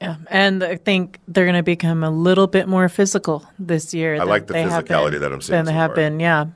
Yeah, 0.00 0.16
and 0.30 0.62
I 0.62 0.76
think 0.76 1.18
they're 1.26 1.44
going 1.44 1.56
to 1.56 1.62
become 1.64 2.04
a 2.04 2.10
little 2.10 2.46
bit 2.46 2.68
more 2.68 2.88
physical 2.88 3.44
this 3.58 3.92
year. 3.92 4.20
I 4.20 4.24
like 4.24 4.46
the 4.46 4.54
physicality 4.54 5.18
that 5.18 5.32
I'm 5.32 5.40
seeing. 5.40 5.56
Than 5.56 5.66
they 5.66 5.72
have 5.72 5.90
far. 5.90 5.96
been, 5.96 6.20
yeah. 6.20 6.46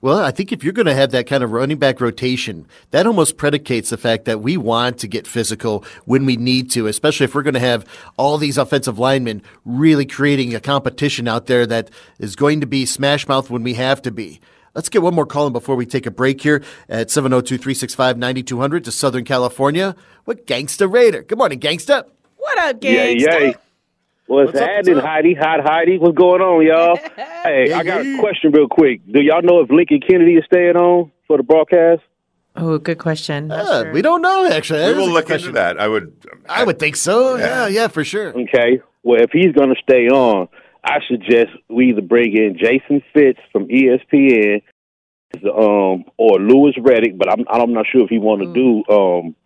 Well, 0.00 0.18
I 0.20 0.30
think 0.30 0.52
if 0.52 0.62
you're 0.62 0.72
going 0.72 0.86
to 0.86 0.94
have 0.94 1.10
that 1.10 1.26
kind 1.26 1.42
of 1.42 1.50
running 1.50 1.78
back 1.78 2.00
rotation, 2.00 2.68
that 2.92 3.06
almost 3.06 3.36
predicates 3.36 3.90
the 3.90 3.96
fact 3.96 4.26
that 4.26 4.40
we 4.40 4.56
want 4.56 4.98
to 4.98 5.08
get 5.08 5.26
physical 5.26 5.84
when 6.04 6.24
we 6.24 6.36
need 6.36 6.70
to, 6.72 6.86
especially 6.86 7.24
if 7.24 7.34
we're 7.34 7.42
going 7.42 7.54
to 7.54 7.60
have 7.60 7.84
all 8.16 8.38
these 8.38 8.58
offensive 8.58 9.00
linemen 9.00 9.42
really 9.64 10.06
creating 10.06 10.54
a 10.54 10.60
competition 10.60 11.26
out 11.26 11.46
there 11.46 11.66
that 11.66 11.90
is 12.20 12.36
going 12.36 12.60
to 12.60 12.66
be 12.66 12.86
smash 12.86 13.26
mouth 13.26 13.50
when 13.50 13.64
we 13.64 13.74
have 13.74 14.00
to 14.02 14.12
be. 14.12 14.40
Let's 14.72 14.88
get 14.88 15.02
one 15.02 15.14
more 15.14 15.26
call 15.26 15.48
in 15.48 15.52
before 15.52 15.74
we 15.74 15.86
take 15.86 16.06
a 16.06 16.12
break 16.12 16.40
here 16.40 16.62
at 16.88 17.10
702 17.10 17.56
365 17.56 18.18
9200 18.18 18.84
to 18.84 18.92
Southern 18.92 19.24
California 19.24 19.96
with 20.26 20.46
Gangsta 20.46 20.88
Raider. 20.92 21.22
Good 21.24 21.38
morning, 21.38 21.58
Gangsta. 21.58 22.04
What 22.36 22.58
up, 22.58 22.80
Gangsta? 22.80 23.18
Yeah, 23.18 23.38
yeah. 23.38 23.54
What's, 24.28 24.52
what's 24.52 24.60
happening, 24.60 24.98
Heidi? 24.98 25.34
Hot 25.34 25.60
Heidi. 25.64 25.96
What's 25.96 26.16
going 26.16 26.42
on, 26.42 26.64
y'all? 26.66 26.96
hey, 27.44 27.72
I 27.72 27.82
got 27.82 28.02
a 28.02 28.18
question 28.18 28.52
real 28.52 28.68
quick. 28.68 29.00
Do 29.10 29.22
y'all 29.22 29.40
know 29.40 29.60
if 29.60 29.70
Lincoln 29.70 30.00
Kennedy 30.06 30.34
is 30.34 30.44
staying 30.44 30.76
on 30.76 31.10
for 31.26 31.38
the 31.38 31.42
broadcast? 31.42 32.02
Oh, 32.54 32.76
good 32.76 32.98
question. 32.98 33.50
Uh, 33.50 33.84
sure. 33.84 33.92
We 33.92 34.02
don't 34.02 34.20
know 34.20 34.50
actually. 34.50 34.80
That 34.80 34.96
we 34.96 35.02
will 35.02 35.08
look 35.08 35.26
question. 35.26 35.48
into 35.48 35.60
that. 35.60 35.80
I 35.80 35.88
would. 35.88 36.12
I, 36.46 36.60
I 36.60 36.64
would 36.64 36.78
think 36.78 36.96
so. 36.96 37.36
Yeah. 37.36 37.46
yeah, 37.46 37.66
yeah, 37.68 37.88
for 37.88 38.04
sure. 38.04 38.38
Okay. 38.38 38.82
Well, 39.02 39.22
if 39.22 39.30
he's 39.32 39.52
going 39.52 39.70
to 39.70 39.80
stay 39.82 40.08
on, 40.08 40.48
I 40.84 40.98
suggest 41.08 41.48
we 41.70 41.90
either 41.90 42.02
bring 42.02 42.36
in 42.36 42.58
Jason 42.58 43.02
Fitz 43.14 43.40
from 43.50 43.68
ESPN, 43.68 44.60
um, 45.44 46.04
or 46.18 46.38
Louis 46.38 46.74
Riddick. 46.76 47.16
But 47.16 47.30
I'm 47.32 47.46
I'm 47.50 47.72
not 47.72 47.86
sure 47.90 48.04
if 48.04 48.10
he 48.10 48.18
want 48.18 48.42
to 48.42 48.48
mm. 48.48 48.54
do 48.54 48.94
um 48.94 49.36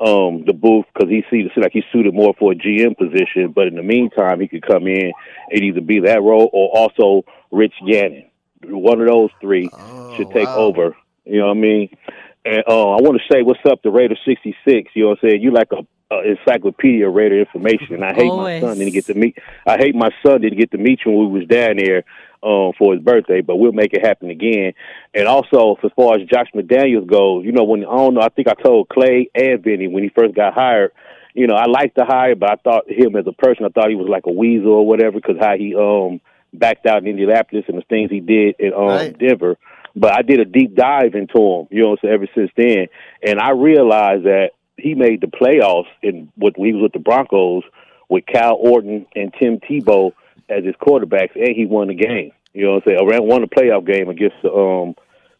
um, 0.00 0.44
the 0.46 0.54
booth 0.54 0.86
because 0.92 1.10
he 1.10 1.22
seems 1.30 1.50
like 1.56 1.72
he's 1.72 1.84
suited 1.92 2.14
more 2.14 2.34
for 2.38 2.52
a 2.52 2.54
GM 2.54 2.96
position. 2.96 3.52
But 3.54 3.66
in 3.66 3.74
the 3.74 3.82
meantime, 3.82 4.40
he 4.40 4.48
could 4.48 4.66
come 4.66 4.86
in 4.86 5.12
and 5.50 5.62
either 5.62 5.80
be 5.80 6.00
that 6.00 6.22
role 6.22 6.48
or 6.52 6.70
also 6.76 7.24
Rich 7.50 7.74
Gannon. 7.86 8.24
One 8.64 9.00
of 9.00 9.06
those 9.06 9.30
three 9.40 9.68
oh, 9.72 10.16
should 10.16 10.30
take 10.30 10.46
wow. 10.46 10.56
over. 10.56 10.96
You 11.24 11.40
know 11.40 11.48
what 11.48 11.56
I 11.56 11.60
mean? 11.60 11.96
And 12.44 12.64
uh, 12.66 12.92
I 12.92 13.00
want 13.02 13.20
to 13.20 13.34
say 13.34 13.42
what's 13.42 13.60
up 13.68 13.82
to 13.82 13.90
Raider 13.90 14.16
sixty 14.24 14.56
six. 14.66 14.90
You 14.94 15.02
know 15.04 15.08
what 15.10 15.18
I'm 15.22 15.30
saying? 15.30 15.42
You 15.42 15.52
like 15.52 15.68
a, 15.72 16.14
a 16.14 16.30
encyclopedia 16.30 17.06
of 17.06 17.14
Raider 17.14 17.38
information. 17.38 17.94
And 17.96 18.04
I 18.04 18.14
hate 18.14 18.30
Always. 18.30 18.62
my 18.62 18.68
son 18.68 18.78
didn't 18.78 18.94
get 18.94 19.06
to 19.06 19.14
meet. 19.14 19.38
I 19.66 19.76
hate 19.76 19.94
my 19.94 20.10
son 20.24 20.40
didn't 20.40 20.58
get 20.58 20.70
to 20.70 20.78
meet 20.78 21.00
you 21.04 21.12
when 21.12 21.30
we 21.30 21.40
was 21.40 21.48
down 21.48 21.76
there 21.76 22.04
um, 22.42 22.72
for 22.78 22.94
his 22.94 23.02
birthday, 23.02 23.40
but 23.40 23.56
we'll 23.56 23.72
make 23.72 23.92
it 23.92 24.04
happen 24.04 24.30
again. 24.30 24.72
And 25.14 25.26
also, 25.26 25.76
as 25.84 25.90
far 25.94 26.16
as 26.16 26.26
Josh 26.28 26.48
McDaniels 26.54 27.06
goes, 27.06 27.44
you 27.44 27.52
know, 27.52 27.64
when 27.64 27.80
I 27.84 27.96
don't 27.96 28.14
know, 28.14 28.22
I 28.22 28.28
think 28.30 28.48
I 28.48 28.54
told 28.54 28.88
Clay 28.88 29.28
and 29.34 29.62
Vinny 29.62 29.88
when 29.88 30.02
he 30.02 30.10
first 30.10 30.34
got 30.34 30.54
hired. 30.54 30.92
You 31.34 31.46
know, 31.46 31.54
I 31.54 31.66
liked 31.66 31.96
the 31.96 32.04
hire, 32.04 32.34
but 32.34 32.50
I 32.50 32.56
thought 32.56 32.90
him 32.90 33.14
as 33.14 33.26
a 33.26 33.32
person, 33.32 33.64
I 33.64 33.68
thought 33.68 33.88
he 33.88 33.94
was 33.94 34.08
like 34.08 34.26
a 34.26 34.32
weasel 34.32 34.72
or 34.72 34.86
whatever 34.86 35.12
because 35.20 35.36
how 35.38 35.56
he 35.56 35.74
um 35.76 36.20
backed 36.52 36.86
out 36.86 37.02
in 37.02 37.08
Indianapolis 37.08 37.66
and 37.68 37.78
the 37.78 37.82
things 37.82 38.10
he 38.10 38.20
did 38.20 38.56
in 38.58 38.72
um 38.74 38.88
Right. 38.88 39.18
Denver. 39.18 39.56
But 39.94 40.12
I 40.12 40.22
did 40.22 40.40
a 40.40 40.44
deep 40.44 40.74
dive 40.74 41.14
into 41.14 41.38
him, 41.38 41.68
you 41.70 41.82
know, 41.82 41.96
so 42.00 42.08
ever 42.08 42.26
since 42.34 42.50
then, 42.56 42.86
and 43.22 43.40
I 43.40 43.50
realized 43.50 44.24
that 44.24 44.50
he 44.76 44.94
made 44.94 45.20
the 45.20 45.26
playoffs 45.26 45.88
in 46.02 46.32
what 46.36 46.54
he 46.56 46.72
was 46.72 46.82
with 46.82 46.92
the 46.92 47.00
Broncos 47.00 47.64
with 48.08 48.24
Kyle 48.32 48.54
Orton 48.58 49.06
and 49.14 49.32
Tim 49.40 49.58
Tebow 49.58 50.12
as 50.50 50.64
his 50.64 50.74
quarterbacks, 50.76 51.34
and 51.34 51.54
he 51.54 51.66
won 51.66 51.88
the 51.88 51.94
game. 51.94 52.32
You 52.52 52.64
know 52.66 52.72
what 52.74 52.82
I'm 52.86 52.92
saying? 52.96 53.08
Around 53.08 53.26
won 53.28 53.40
the 53.42 53.46
playoff 53.46 53.86
game 53.86 54.08
against 54.08 54.36
the 54.42 54.52
um 54.52 54.94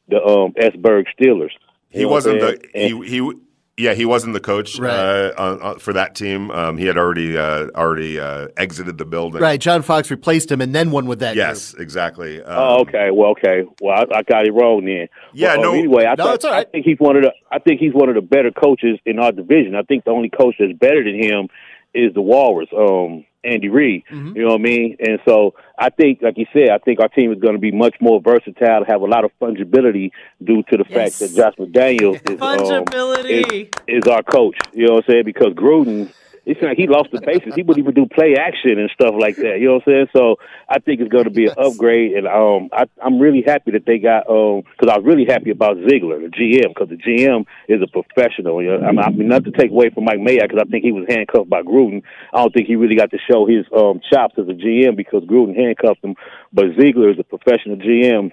the 0.08 0.22
um 0.22 0.52
Pittsburgh 0.52 1.06
Steelers. 1.20 1.50
He 1.88 2.00
You 2.00 2.06
know 2.06 2.12
wasn't 2.12 2.40
the 2.40 2.60
saying? 2.74 3.02
he 3.02 3.08
he 3.20 3.32
yeah 3.76 3.94
he 3.94 4.04
wasn't 4.04 4.34
the 4.34 4.40
coach 4.40 4.78
Right. 4.78 4.90
uh, 4.92 5.32
on, 5.38 5.62
on, 5.62 5.78
for 5.78 5.92
that 5.94 6.14
team. 6.14 6.50
Um, 6.50 6.76
he 6.76 6.84
had 6.86 6.96
already 6.98 7.36
uh, 7.36 7.68
already 7.74 8.20
uh, 8.20 8.48
exited 8.56 8.98
the 8.98 9.04
building. 9.06 9.40
Right. 9.40 9.58
John 9.60 9.82
Fox 9.82 10.10
replaced 10.10 10.52
him 10.52 10.60
and 10.60 10.72
then 10.74 10.90
won 10.92 11.06
with 11.06 11.18
that. 11.20 11.34
Yes, 11.34 11.74
exactly. 11.74 12.42
Um, 12.42 12.58
Oh, 12.58 12.80
okay. 12.82 13.10
Well, 13.10 13.30
okay. 13.30 13.64
Well, 13.80 13.96
I, 14.12 14.18
I 14.18 14.22
got 14.22 14.46
it 14.46 14.52
wrong 14.52 14.84
then. 14.84 15.08
Yeah, 15.32 15.56
Well, 15.56 15.72
no- 15.72 15.78
anyway, 15.78 16.04
I, 16.04 16.14
No, 16.14 16.24
thought- 16.24 16.34
it's 16.36 16.44
all 16.44 16.52
right. 16.52 16.66
I 16.66 16.70
think 16.70 16.84
he's 16.84 16.98
one 16.98 17.16
of 17.16 17.22
the. 17.22 17.32
I 17.50 17.58
think 17.58 17.80
he's 17.80 17.94
one 17.94 18.08
of 18.08 18.14
the 18.14 18.20
better 18.20 18.50
coaches 18.52 18.98
in 19.06 19.18
our 19.18 19.32
division. 19.32 19.74
I 19.74 19.82
think 19.82 20.04
the 20.04 20.10
only 20.12 20.28
coach 20.28 20.56
that's 20.60 20.72
better 20.78 21.02
than 21.02 21.14
him 21.20 21.48
is 21.94 22.12
the 22.14 22.20
Walrus, 22.20 22.68
um, 22.76 23.24
Andy 23.44 23.68
Reid. 23.68 24.04
Mm-hmm. 24.10 24.36
You 24.36 24.42
know 24.42 24.50
what 24.52 24.60
I 24.60 24.62
mean? 24.62 24.96
And 25.00 25.18
so 25.26 25.54
I 25.78 25.90
think, 25.90 26.20
like 26.22 26.36
you 26.36 26.46
said, 26.52 26.70
I 26.70 26.78
think 26.78 27.00
our 27.00 27.08
team 27.08 27.32
is 27.32 27.40
going 27.40 27.54
to 27.54 27.60
be 27.60 27.72
much 27.72 27.96
more 28.00 28.20
versatile, 28.20 28.84
have 28.86 29.00
a 29.00 29.06
lot 29.06 29.24
of 29.24 29.30
fungibility 29.40 30.10
due 30.42 30.62
to 30.70 30.76
the 30.76 30.84
Yes. 30.88 31.18
fact 31.18 31.18
that 31.20 31.36
Josh 31.36 31.54
McDaniels 31.56 32.30
is 32.30 32.40
um, 32.42 32.84
is, 33.28 33.68
is 33.86 34.06
our 34.08 34.22
coach. 34.22 34.56
You 34.72 34.86
know 34.86 34.94
what 34.94 35.04
I'm 35.08 35.12
saying? 35.12 35.24
Because 35.24 35.54
Gruden, 35.54 36.12
it's 36.46 36.60
like 36.62 36.76
he 36.76 36.86
lost 36.86 37.10
the 37.12 37.20
bases. 37.20 37.54
He 37.54 37.62
wouldn't 37.62 37.84
even 37.84 37.94
do 37.94 38.06
play 38.06 38.34
action 38.38 38.78
and 38.78 38.90
stuff 38.90 39.14
like 39.18 39.36
that. 39.36 39.60
You 39.60 39.68
know 39.68 39.74
what 39.74 39.88
I'm 39.88 39.92
saying? 39.92 40.06
So 40.16 40.36
I 40.68 40.78
think 40.78 41.00
it's 41.00 41.12
going 41.12 41.24
to 41.24 41.30
be 41.30 41.46
an 41.46 41.54
upgrade, 41.56 42.12
and 42.12 42.26
um, 42.26 42.70
I, 42.72 42.84
I'm 43.02 43.18
really 43.18 43.42
happy 43.46 43.72
that 43.72 43.84
they 43.86 43.98
got 43.98 44.28
um, 44.28 44.62
because 44.62 44.92
I 44.92 44.98
was 44.98 45.04
really 45.04 45.26
happy 45.28 45.50
about 45.50 45.76
Ziegler, 45.88 46.20
the 46.20 46.32
GM, 46.32 46.72
because 46.74 46.88
the 46.88 46.96
GM 46.96 47.44
is 47.68 47.82
a 47.82 47.88
professional. 47.88 48.62
You 48.62 48.78
know, 48.78 48.86
I 48.86 48.92
mean, 48.92 49.04
I 49.04 49.10
mean 49.10 49.28
not 49.28 49.44
to 49.44 49.52
take 49.52 49.70
away 49.70 49.90
from 49.90 50.04
Mike 50.04 50.20
Mayock 50.20 50.48
because 50.48 50.64
I 50.66 50.70
think 50.70 50.84
he 50.84 50.92
was 50.92 51.06
handcuffed 51.08 51.50
by 51.50 51.62
Gruden. 51.62 52.02
I 52.32 52.38
don't 52.42 52.52
think 52.52 52.66
he 52.66 52.76
really 52.76 52.96
got 52.96 53.10
to 53.10 53.18
show 53.30 53.46
his 53.46 53.66
um 53.76 54.00
chops 54.10 54.34
as 54.38 54.48
a 54.48 54.56
GM 54.56 54.96
because 54.96 55.24
Gruden 55.24 55.56
handcuffed 55.56 56.04
him. 56.04 56.16
But 56.52 56.76
Ziegler 56.78 57.10
is 57.10 57.18
a 57.18 57.24
professional 57.24 57.76
GM 57.76 58.32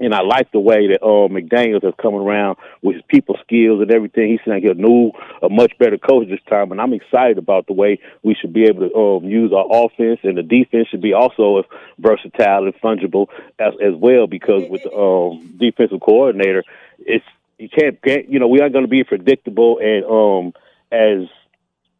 and 0.00 0.14
I 0.14 0.22
like 0.22 0.50
the 0.52 0.60
way 0.60 0.88
that 0.88 1.02
uh, 1.02 1.28
McDaniels 1.28 1.84
has 1.84 1.94
come 2.00 2.14
around 2.14 2.56
with 2.82 2.96
his 2.96 3.04
people 3.08 3.36
skills 3.42 3.80
and 3.80 3.90
everything. 3.90 4.30
He's 4.30 4.46
like 4.46 4.64
a 4.64 4.74
new, 4.74 5.12
a 5.42 5.48
much 5.48 5.72
better 5.78 5.98
coach 5.98 6.28
this 6.28 6.40
time, 6.48 6.72
and 6.72 6.80
I'm 6.80 6.92
excited 6.92 7.38
about 7.38 7.66
the 7.66 7.72
way 7.72 8.00
we 8.22 8.34
should 8.34 8.52
be 8.52 8.64
able 8.64 8.88
to 8.88 8.94
um, 8.96 9.24
use 9.24 9.52
our 9.52 9.66
offense, 9.70 10.20
and 10.22 10.36
the 10.36 10.42
defense 10.42 10.88
should 10.88 11.02
be 11.02 11.12
also 11.12 11.58
as 11.58 11.64
versatile 11.98 12.64
and 12.64 12.74
fungible 12.80 13.28
as 13.58 13.74
as 13.82 13.94
well. 13.94 14.26
Because 14.26 14.68
with 14.68 14.82
the 14.82 14.92
um, 14.92 15.56
defensive 15.58 16.00
coordinator, 16.00 16.64
it's 16.98 17.24
you 17.58 17.68
can't 17.68 18.00
get 18.02 18.28
you 18.28 18.38
know 18.38 18.48
we 18.48 18.60
aren't 18.60 18.72
going 18.72 18.84
to 18.84 18.90
be 18.90 19.04
predictable 19.04 19.78
and 19.78 20.04
um 20.04 20.52
as 20.90 21.28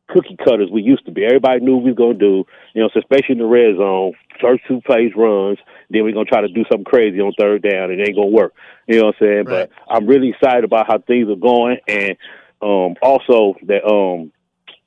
cookie 0.09 0.37
cutters 0.37 0.69
we 0.71 0.83
used 0.83 1.05
to 1.07 1.13
be. 1.13 1.25
Everybody 1.25 1.61
knew 1.61 1.77
we 1.77 1.93
was 1.93 1.97
gonna 1.97 2.15
do, 2.15 2.45
you 2.75 2.83
know, 2.83 2.89
so 2.93 3.01
especially 3.01 3.35
in 3.35 3.39
the 3.39 3.47
red 3.47 3.77
zone. 3.77 4.13
First 4.41 4.63
two 4.69 4.81
plays 4.83 5.13
runs, 5.17 5.59
then 5.91 6.05
we're 6.05 6.13
gonna 6.13 6.25
try 6.25 6.41
to 6.41 6.49
do 6.49 6.65
something 6.71 6.85
crazy 6.85 7.21
on 7.21 7.33
third 7.39 7.63
down, 7.63 7.91
and 7.91 8.01
it 8.01 8.09
ain't 8.09 8.17
gonna 8.17 8.29
work. 8.29 8.55
You 8.87 9.01
know 9.01 9.07
what 9.07 9.17
I'm 9.21 9.27
saying? 9.27 9.45
Right. 9.47 9.71
But 9.71 9.71
I'm 9.89 10.07
really 10.07 10.31
excited 10.31 10.65
about 10.65 10.87
how 10.87 10.99
things 10.99 11.29
are 11.31 11.37
going, 11.37 11.79
and 11.89 12.17
um, 12.61 12.97
also 13.03 13.57
that 13.65 13.85
um, 13.85 14.33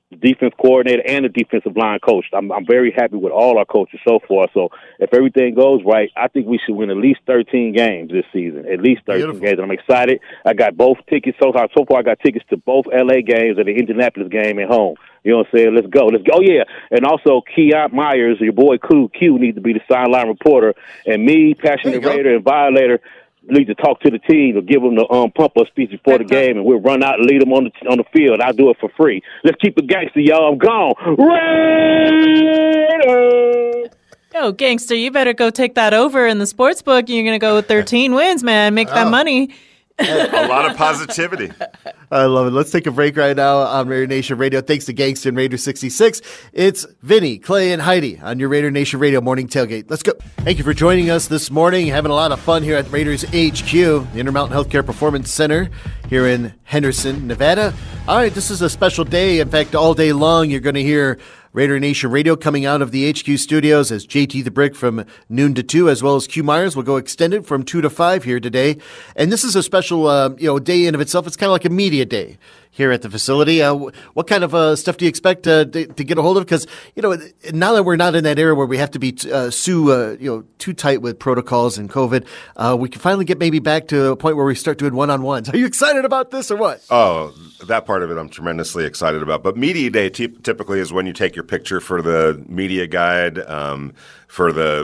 the 0.09 0.15
defense 0.15 0.53
coordinator 0.59 1.03
and 1.05 1.25
the 1.25 1.29
defensive 1.29 1.75
line 1.75 1.99
coach. 1.99 2.25
I'm, 2.33 2.51
I'm 2.51 2.65
very 2.65 2.93
happy 2.95 3.17
with 3.17 3.33
all 3.33 3.57
our 3.57 3.65
coaches 3.65 3.99
so 4.07 4.19
far. 4.27 4.47
So 4.53 4.69
if 4.99 5.13
everything 5.13 5.53
goes 5.53 5.81
right, 5.85 6.09
I 6.15 6.29
think 6.29 6.47
we 6.47 6.59
should 6.65 6.75
win 6.75 6.89
at 6.89 6.97
least 6.97 7.19
13 7.27 7.73
games 7.73 8.11
this 8.11 8.25
season. 8.31 8.65
At 8.71 8.79
least 8.79 9.01
13 9.05 9.19
Beautiful. 9.19 9.41
games. 9.41 9.59
And 9.59 9.63
I'm 9.63 9.71
excited. 9.71 10.21
I 10.45 10.53
got 10.53 10.77
both 10.77 10.97
tickets 11.09 11.37
so 11.41 11.51
far. 11.51 11.67
So 11.77 11.83
far, 11.85 11.99
I 11.99 12.03
got 12.03 12.19
tickets 12.19 12.45
to 12.51 12.57
both 12.57 12.85
LA 12.87 13.21
games 13.25 13.57
and 13.57 13.67
the 13.67 13.75
Indianapolis 13.75 14.29
game 14.29 14.59
at 14.59 14.69
home. 14.69 14.95
You 15.23 15.31
know 15.31 15.37
what 15.39 15.47
I'm 15.47 15.57
saying? 15.57 15.75
Let's 15.75 15.87
go. 15.87 16.05
Let's 16.05 16.23
go. 16.23 16.37
Oh, 16.37 16.41
yeah. 16.41 16.63
And 16.89 17.03
also, 17.05 17.41
Keon 17.53 17.93
Myers, 17.93 18.37
your 18.39 18.53
boy 18.53 18.77
Q, 18.77 19.09
Q 19.09 19.37
needs 19.39 19.55
to 19.55 19.61
be 19.61 19.73
the 19.73 19.81
sideline 19.91 20.29
reporter. 20.29 20.73
And 21.05 21.25
me, 21.25 21.53
Passionate 21.53 22.01
go. 22.01 22.15
Raider, 22.15 22.35
and 22.35 22.45
Violator 22.45 23.01
need 23.49 23.65
to 23.67 23.75
talk 23.75 23.99
to 24.01 24.09
the 24.11 24.19
team 24.19 24.57
or 24.57 24.61
give 24.61 24.81
them 24.81 24.95
the 24.95 25.07
um, 25.11 25.31
pump 25.31 25.57
up 25.57 25.67
speech 25.67 25.91
before 25.91 26.17
the 26.17 26.23
game, 26.23 26.57
and 26.57 26.65
we'll 26.65 26.79
run 26.81 27.03
out 27.03 27.19
and 27.19 27.25
lead 27.29 27.41
them 27.41 27.53
on 27.53 27.65
the 27.65 27.71
on 27.89 27.97
the 27.97 28.03
field. 28.13 28.39
I'll 28.41 28.53
do 28.53 28.69
it 28.69 28.77
for 28.79 28.89
free. 28.97 29.21
Let's 29.43 29.57
keep 29.61 29.77
it 29.77 29.87
gangster, 29.87 30.19
y'all. 30.19 30.51
I'm 30.51 30.57
gone. 30.57 30.93
Raiders! 32.57 33.89
Yo, 34.33 34.51
gangster, 34.51 34.93
you 34.95 35.09
better 35.11 35.33
go 35.33 35.49
take 35.49 35.75
that 35.75 35.93
over 35.93 36.27
in 36.27 36.37
the 36.39 36.45
sports 36.45 36.81
book. 36.81 37.05
You're 37.09 37.23
gonna 37.23 37.39
go 37.39 37.55
with 37.55 37.67
13 37.67 38.13
wins, 38.13 38.43
man. 38.43 38.73
Make 38.73 38.89
Oh. 38.91 38.95
that 38.95 39.09
money. 39.09 39.49
A 39.99 40.47
lot 40.47 40.69
of 40.69 40.77
positivity. 40.77 41.51
I 42.11 42.25
love 42.25 42.47
it. 42.47 42.51
Let's 42.51 42.71
take 42.71 42.87
a 42.87 42.91
break 42.91 43.17
right 43.17 43.35
now 43.35 43.57
on 43.57 43.87
Raider 43.87 44.07
Nation 44.07 44.37
Radio. 44.37 44.61
Thanks 44.61 44.85
to 44.85 44.93
Gangster 44.93 45.29
and 45.29 45.37
Raider 45.37 45.57
66. 45.57 46.21
It's 46.53 46.85
Vinny, 47.01 47.37
Clay, 47.37 47.71
and 47.71 47.81
Heidi 47.81 48.19
on 48.19 48.39
your 48.39 48.49
Raider 48.49 48.71
Nation 48.71 48.99
Radio 48.99 49.21
morning 49.21 49.47
tailgate. 49.47 49.89
Let's 49.89 50.03
go. 50.03 50.13
Thank 50.37 50.57
you 50.57 50.63
for 50.63 50.73
joining 50.73 51.09
us 51.09 51.27
this 51.27 51.51
morning. 51.51 51.87
Having 51.87 52.11
a 52.11 52.15
lot 52.15 52.31
of 52.31 52.39
fun 52.39 52.63
here 52.63 52.77
at 52.77 52.89
Raiders 52.91 53.23
HQ, 53.23 53.71
the 53.71 54.07
Intermountain 54.15 54.57
Healthcare 54.57 54.85
Performance 54.85 55.31
Center 55.31 55.69
here 56.09 56.27
in 56.27 56.53
Henderson, 56.63 57.27
Nevada. 57.27 57.73
All 58.07 58.17
right, 58.17 58.33
this 58.33 58.49
is 58.51 58.61
a 58.61 58.69
special 58.69 59.03
day. 59.03 59.39
In 59.39 59.49
fact, 59.49 59.75
all 59.75 59.93
day 59.93 60.13
long, 60.13 60.49
you're 60.49 60.61
going 60.61 60.75
to 60.75 60.83
hear 60.83 61.19
Raider 61.57 61.79
Nation 61.79 62.11
Radio 62.11 62.35
coming 62.35 62.67
out 62.67 62.83
of 62.83 62.91
the 62.91 63.11
HQ 63.11 63.39
studios 63.39 63.91
as 63.91 64.05
JT 64.05 64.43
the 64.43 64.51
Brick 64.51 64.75
from 64.75 65.03
noon 65.27 65.55
to 65.55 65.63
two, 65.63 65.89
as 65.89 66.03
well 66.03 66.15
as 66.15 66.27
Q 66.27 66.43
Myers 66.43 66.75
will 66.75 66.83
go 66.83 66.97
extended 66.97 67.47
from 67.47 67.63
two 67.63 67.81
to 67.81 67.89
five 67.89 68.23
here 68.23 68.39
today. 68.39 68.77
And 69.15 69.31
this 69.31 69.43
is 69.43 69.55
a 69.55 69.63
special, 69.63 70.05
uh, 70.05 70.35
you 70.37 70.45
know, 70.45 70.59
day 70.59 70.85
in 70.85 70.93
of 70.93 71.01
itself. 71.01 71.25
It's 71.25 71.35
kind 71.35 71.47
of 71.47 71.53
like 71.53 71.65
a 71.65 71.71
media 71.71 72.05
day 72.05 72.37
here 72.77 72.91
at 72.91 73.01
the 73.01 73.09
facility. 73.09 73.61
Uh, 73.63 73.73
what 74.13 74.27
kind 74.27 74.43
of 74.43 74.53
uh, 74.53 74.75
stuff 74.75 74.97
do 74.97 75.05
you 75.05 75.09
expect 75.09 75.47
uh, 75.47 75.65
to, 75.65 75.87
to 75.87 76.03
get 76.03 76.19
a 76.19 76.21
hold 76.21 76.37
of? 76.37 76.45
Because 76.45 76.67
you 76.95 77.01
know, 77.01 77.17
now 77.51 77.73
that 77.73 77.83
we're 77.83 77.95
not 77.95 78.13
in 78.13 78.23
that 78.23 78.37
era 78.37 78.53
where 78.53 78.67
we 78.67 78.77
have 78.77 78.91
to 78.91 78.99
be 78.99 79.13
t- 79.13 79.31
uh, 79.31 79.49
sue, 79.49 79.91
uh, 79.91 80.15
you 80.19 80.29
know, 80.29 80.43
too 80.59 80.73
tight 80.73 81.01
with 81.01 81.17
protocols 81.17 81.79
and 81.79 81.89
COVID, 81.89 82.25
uh, 82.55 82.77
we 82.79 82.87
can 82.87 83.01
finally 83.01 83.25
get 83.25 83.39
maybe 83.39 83.57
back 83.59 83.87
to 83.87 84.11
a 84.11 84.15
point 84.15 84.37
where 84.37 84.45
we 84.45 84.53
start 84.53 84.77
doing 84.77 84.93
one 84.93 85.09
on 85.09 85.23
ones. 85.23 85.49
Are 85.49 85.57
you 85.57 85.65
excited 85.65 86.05
about 86.05 86.29
this 86.29 86.51
or 86.51 86.57
what? 86.57 86.85
Oh, 86.91 87.33
that 87.65 87.85
part 87.87 88.03
of 88.03 88.11
it 88.11 88.17
I'm 88.17 88.29
tremendously 88.29 88.85
excited 88.85 89.23
about. 89.23 89.41
But 89.41 89.57
media 89.57 89.89
day 89.89 90.09
ty- 90.09 90.27
typically 90.43 90.79
is 90.79 90.93
when 90.93 91.07
you 91.07 91.13
take 91.13 91.35
your 91.35 91.45
picture 91.45 91.81
for 91.81 92.03
the 92.03 92.43
media 92.47 92.85
guide, 92.85 93.39
um, 93.39 93.93
for 94.27 94.51
the 94.51 94.83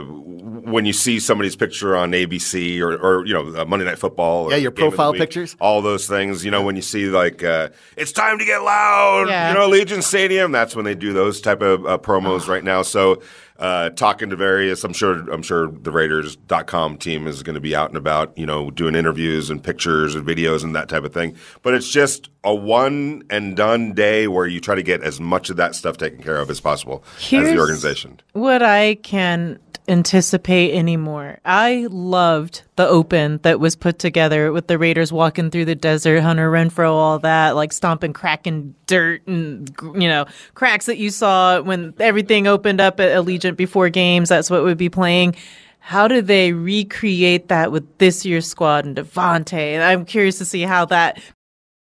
when 0.64 0.86
you 0.86 0.92
see 0.94 1.20
somebody's 1.20 1.54
picture 1.56 1.94
on 1.96 2.12
ABC 2.12 2.80
or, 2.80 2.96
or 2.96 3.26
you 3.26 3.34
know 3.34 3.54
uh, 3.60 3.64
Monday 3.66 3.84
Night 3.84 3.98
Football. 3.98 4.46
or 4.46 4.50
Yeah, 4.52 4.56
your 4.56 4.70
Game 4.70 4.86
of 4.86 4.92
the 4.92 4.96
profile 4.96 5.12
Week, 5.12 5.20
pictures. 5.20 5.54
all 5.60 5.82
those 5.82 6.06
things. 6.08 6.44
You 6.44 6.50
know, 6.50 6.62
when 6.62 6.76
you 6.76 6.82
see 6.82 7.06
like 7.06 7.44
uh, 7.44 7.68
it's 7.96 8.12
time 8.12 8.38
to 8.38 8.44
get 8.44 8.62
loud, 8.62 9.28
Yeah. 9.28 9.48
you 9.48 9.54
know, 9.58 9.68
Allegiant 9.68 10.02
Stadium. 10.02 10.50
That's 10.52 10.74
when 10.74 10.84
they 10.84 10.94
do 10.94 11.12
those 11.12 11.40
type 11.40 11.60
of 11.62 11.86
uh, 11.86 11.98
promos 11.98 12.48
right 12.48 12.64
now. 12.64 12.82
So. 12.82 13.22
Uh, 13.56 13.90
talking 13.90 14.30
to 14.30 14.36
various, 14.36 14.82
I'm 14.82 14.92
sure, 14.92 15.30
I'm 15.30 15.42
sure 15.42 15.68
the 15.68 15.92
Raiders.com 15.92 16.98
team 16.98 17.28
is 17.28 17.44
going 17.44 17.54
to 17.54 17.60
be 17.60 17.76
out 17.76 17.88
and 17.88 17.96
about, 17.96 18.36
you 18.36 18.46
know, 18.46 18.68
doing 18.70 18.96
interviews 18.96 19.48
and 19.48 19.62
pictures 19.62 20.16
and 20.16 20.26
videos 20.26 20.64
and 20.64 20.74
that 20.74 20.88
type 20.88 21.04
of 21.04 21.14
thing. 21.14 21.36
But 21.62 21.74
it's 21.74 21.88
just 21.88 22.30
a 22.42 22.52
one 22.52 23.22
and 23.30 23.56
done 23.56 23.92
day 23.92 24.26
where 24.26 24.46
you 24.46 24.60
try 24.60 24.74
to 24.74 24.82
get 24.82 25.02
as 25.02 25.20
much 25.20 25.50
of 25.50 25.56
that 25.58 25.76
stuff 25.76 25.96
taken 25.96 26.20
care 26.20 26.36
of 26.36 26.50
as 26.50 26.60
possible 26.60 27.04
as 27.16 27.30
the 27.30 27.58
organization. 27.58 28.20
What 28.32 28.62
I 28.62 28.96
can 28.96 29.60
anticipate 29.86 30.74
anymore. 30.74 31.38
I 31.44 31.88
loved 31.90 32.62
the 32.76 32.88
open 32.88 33.38
that 33.42 33.60
was 33.60 33.76
put 33.76 33.98
together 33.98 34.50
with 34.50 34.66
the 34.66 34.78
Raiders 34.78 35.12
walking 35.12 35.50
through 35.50 35.66
the 35.66 35.74
desert, 35.74 36.20
Hunter 36.20 36.50
Renfrow, 36.50 36.90
all 36.90 37.18
that, 37.20 37.54
like 37.54 37.72
stomping, 37.72 38.12
cracking 38.12 38.74
dirt 38.86 39.26
and 39.26 39.74
you 39.94 40.08
know 40.08 40.26
cracks 40.54 40.86
that 40.86 40.98
you 40.98 41.10
saw 41.10 41.60
when 41.60 41.94
everything 42.00 42.46
opened 42.46 42.80
up 42.80 43.00
at 43.00 43.16
Allegiant 43.16 43.43
before 43.52 43.88
games. 43.88 44.28
That's 44.28 44.50
what 44.50 44.64
we'd 44.64 44.78
be 44.78 44.88
playing. 44.88 45.36
How 45.78 46.08
do 46.08 46.22
they 46.22 46.52
recreate 46.52 47.48
that 47.48 47.70
with 47.70 47.98
this 47.98 48.24
year's 48.24 48.48
squad 48.48 48.86
and 48.86 48.96
Davante? 48.96 49.52
And 49.52 49.82
I'm 49.82 50.04
curious 50.06 50.38
to 50.38 50.44
see 50.44 50.62
how 50.62 50.86
that 50.86 51.20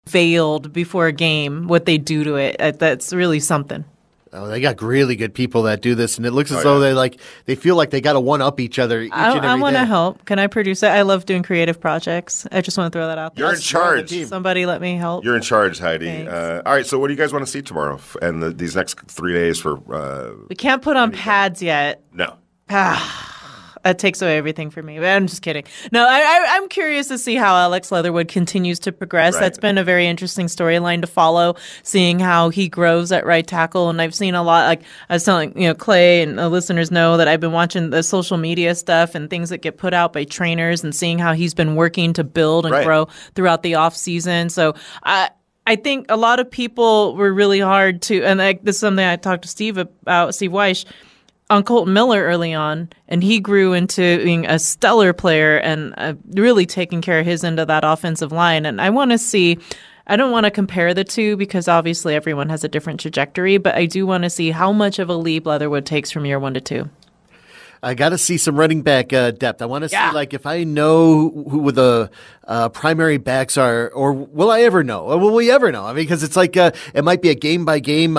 veiled 0.09 0.73
before 0.73 1.07
a 1.07 1.13
game, 1.13 1.69
what 1.69 1.87
they 1.87 1.99
do 1.99 2.25
to 2.25 2.35
it. 2.37 2.61
Uh, 2.61 2.73
That's 2.73 3.13
really 3.13 3.41
something. 3.41 3.85
Oh, 4.35 4.49
they 4.49 4.61
got 4.61 4.83
really 4.83 5.17
good 5.17 5.33
people 5.33 5.63
that 5.63 5.81
do 5.81 5.95
this, 5.95 6.17
and 6.17 6.27
it 6.27 6.33
looks 6.33 6.51
as 6.51 6.59
oh, 6.59 6.63
though 6.63 6.75
yeah. 6.83 6.89
they 6.89 6.95
like 6.95 7.21
they 7.45 7.55
feel 7.55 7.77
like 7.77 7.91
they 7.91 8.01
got 8.01 8.15
to 8.15 8.21
one 8.21 8.43
up 8.43 8.59
each 8.61 8.79
other. 8.79 9.03
Each 9.03 9.13
I, 9.13 9.39
I 9.39 9.55
want 9.55 9.77
to 9.77 9.85
help. 9.85 10.25
Can 10.25 10.39
I 10.39 10.49
produce 10.49 10.83
it? 10.83 10.89
I 10.89 11.03
love 11.03 11.25
doing 11.25 11.43
creative 11.43 11.81
projects. 11.81 12.47
I 12.51 12.61
just 12.61 12.77
want 12.77 12.93
to 12.93 12.99
throw 12.99 13.07
that 13.07 13.19
out 13.19 13.37
there. 13.37 13.47
You're 13.47 13.55
in 13.55 13.61
charge. 13.61 14.11
Somebody 14.27 14.67
let 14.67 14.81
me 14.81 14.97
help. 14.97 15.25
You're 15.25 15.37
in 15.37 15.43
charge, 15.43 15.79
Heidi. 15.79 16.27
Uh, 16.27 16.63
all 16.67 16.75
right. 16.75 16.87
So, 16.87 16.99
what 16.99 17.09
do 17.09 17.15
you 17.15 17.19
guys 17.19 17.33
want 17.33 17.45
to 17.45 17.51
see 17.51 17.63
tomorrow 17.63 18.01
and 18.21 18.43
the, 18.43 18.51
these 18.51 18.75
next 18.75 19.01
three 19.07 19.33
days 19.33 19.61
for? 19.61 19.79
Uh, 19.93 20.35
we 20.49 20.57
can't 20.57 20.83
put 20.83 20.97
on 20.97 21.13
pads 21.13 21.63
yet. 21.63 22.03
No. 22.13 22.37
That 23.85 23.99
takes 23.99 24.23
away 24.23 24.39
everything 24.39 24.71
for 24.71 24.83
me. 24.83 24.99
But 24.99 25.09
I'm 25.09 25.27
just 25.27 25.43
kidding. 25.43 25.65
No, 25.93 26.09
I, 26.09 26.57
am 26.57 26.71
curious 26.71 27.09
to 27.09 27.19
see 27.19 27.35
how 27.35 27.55
Alex 27.55 27.93
Leatherwood 27.93 28.29
continues 28.29 28.79
to 28.81 28.93
progress. 28.93 29.35
Right. 29.35 29.41
That's 29.41 29.59
been 29.59 29.77
a 29.77 29.85
very 29.85 30.07
interesting 30.07 30.47
storyline 30.47 31.03
to 31.03 31.07
follow, 31.07 31.57
seeing 31.83 32.19
how 32.19 32.49
he 32.49 32.71
grows 32.71 33.13
at 33.13 33.27
right 33.27 33.47
tackle. 33.47 33.91
And 33.91 34.01
I've 34.01 34.15
seen 34.15 34.35
a 34.35 34.43
lot, 34.43 34.67
like 34.67 34.83
I 35.11 35.17
was 35.17 35.25
telling, 35.25 35.61
you 35.61 35.69
know, 35.69 35.75
Clay 35.75 36.23
and 36.23 36.39
the 36.39 36.49
listeners 36.49 36.91
know 36.91 37.19
that 37.19 37.29
I've 37.29 37.41
been 37.41 37.53
watching 37.53 37.91
the 37.91 38.03
social 38.03 38.39
media 38.39 38.75
stuff 38.75 39.15
and 39.15 39.29
things 39.29 39.51
that 39.51 39.59
get 39.59 39.77
put 39.77 39.93
out 39.93 40.15
by 40.15 40.25
trainers 40.25 40.83
and 40.83 40.95
seeing 40.95 41.19
how 41.19 41.35
he's 41.35 41.53
been 41.53 41.77
working 41.77 42.15
to 42.15 42.25
build 42.25 42.65
and 42.65 42.73
right. 42.73 42.87
grow 42.87 43.09
throughout 43.35 43.63
the 43.63 43.75
off 43.75 43.95
season. 43.95 44.49
So 44.49 44.77
I, 45.03 45.29
I 45.67 45.77
think 45.77 46.07
a 46.09 46.17
lot 46.17 46.41
of 46.41 46.51
people 46.51 47.17
were 47.17 47.33
really 47.33 47.61
hard 47.61 48.01
to, 48.03 48.23
and 48.23 48.39
like, 48.39 48.65
this 48.65 48.77
is 48.77 48.81
something 48.81 49.05
I 49.05 49.17
talked 49.17 49.43
to 49.43 49.49
Steve 49.49 49.77
about, 49.77 50.35
Steve 50.35 50.53
Wyche 50.53 50.87
on 51.51 51.63
Kolton 51.63 51.93
Miller 51.93 52.23
early 52.23 52.55
on, 52.55 52.89
and 53.09 53.23
he 53.23 53.39
grew 53.41 53.73
into 53.73 54.23
being 54.25 54.47
a 54.47 54.59
stellar 54.59 55.13
player 55.13 55.59
and 55.59 55.95
uh, 55.97 56.15
really 56.31 56.67
taking 56.67 57.01
care 57.01 57.21
of 57.21 57.27
his 57.27 57.45
end 57.45 57.61
of 57.61 57.69
that 57.69 57.85
offensive 57.85 58.33
line. 58.33 58.67
And 58.67 58.81
I 58.81 58.91
want 58.91 59.11
to 59.11 59.19
see. 59.19 59.59
I 60.07 60.17
don't 60.17 60.33
want 60.33 60.45
to 60.45 60.51
compare 60.51 60.93
the 60.93 61.03
two 61.03 61.35
because 61.39 61.67
obviously 61.67 62.15
everyone 62.15 62.51
has 62.51 62.63
a 62.63 62.69
different 62.69 63.01
trajectory, 63.01 63.57
but 63.57 63.75
I 63.75 63.87
do 63.87 64.07
want 64.07 64.25
to 64.25 64.29
see 64.29 64.51
how 64.51 64.71
much 64.71 64.99
of 64.99 65.09
a 65.09 65.17
leap 65.17 65.47
Leatherwood 65.47 65.87
takes 65.87 66.11
from 66.11 66.27
year 66.27 66.39
one 66.39 66.53
to 66.53 66.61
two. 66.61 66.91
I 67.85 67.95
got 67.95 68.11
to 68.11 68.19
see 68.19 68.39
some 68.39 68.57
running 68.57 68.83
back 68.83 69.13
uh, 69.13 69.31
depth. 69.31 69.63
I 69.63 69.67
want 69.67 69.85
to 69.85 69.91
yeah. 69.91 70.11
see 70.11 70.15
like 70.15 70.35
if 70.35 70.47
I 70.47 70.65
know 70.65 71.31
who 71.31 71.71
the 71.71 72.11
uh, 72.47 72.69
primary 72.71 73.19
backs 73.19 73.57
are, 73.57 73.91
or 73.91 74.13
will 74.13 74.51
I 74.51 74.63
ever 74.63 74.83
know? 74.83 75.05
Or 75.05 75.19
will 75.19 75.35
we 75.35 75.51
ever 75.51 75.71
know? 75.71 75.85
I 75.85 75.89
mean, 75.89 76.05
because 76.05 76.23
it's 76.23 76.37
like 76.37 76.57
uh, 76.57 76.73
it 76.95 77.05
might 77.05 77.23
be 77.23 77.31
a 77.31 77.35
game 77.35 77.65
by 77.65 77.79
game 77.79 78.15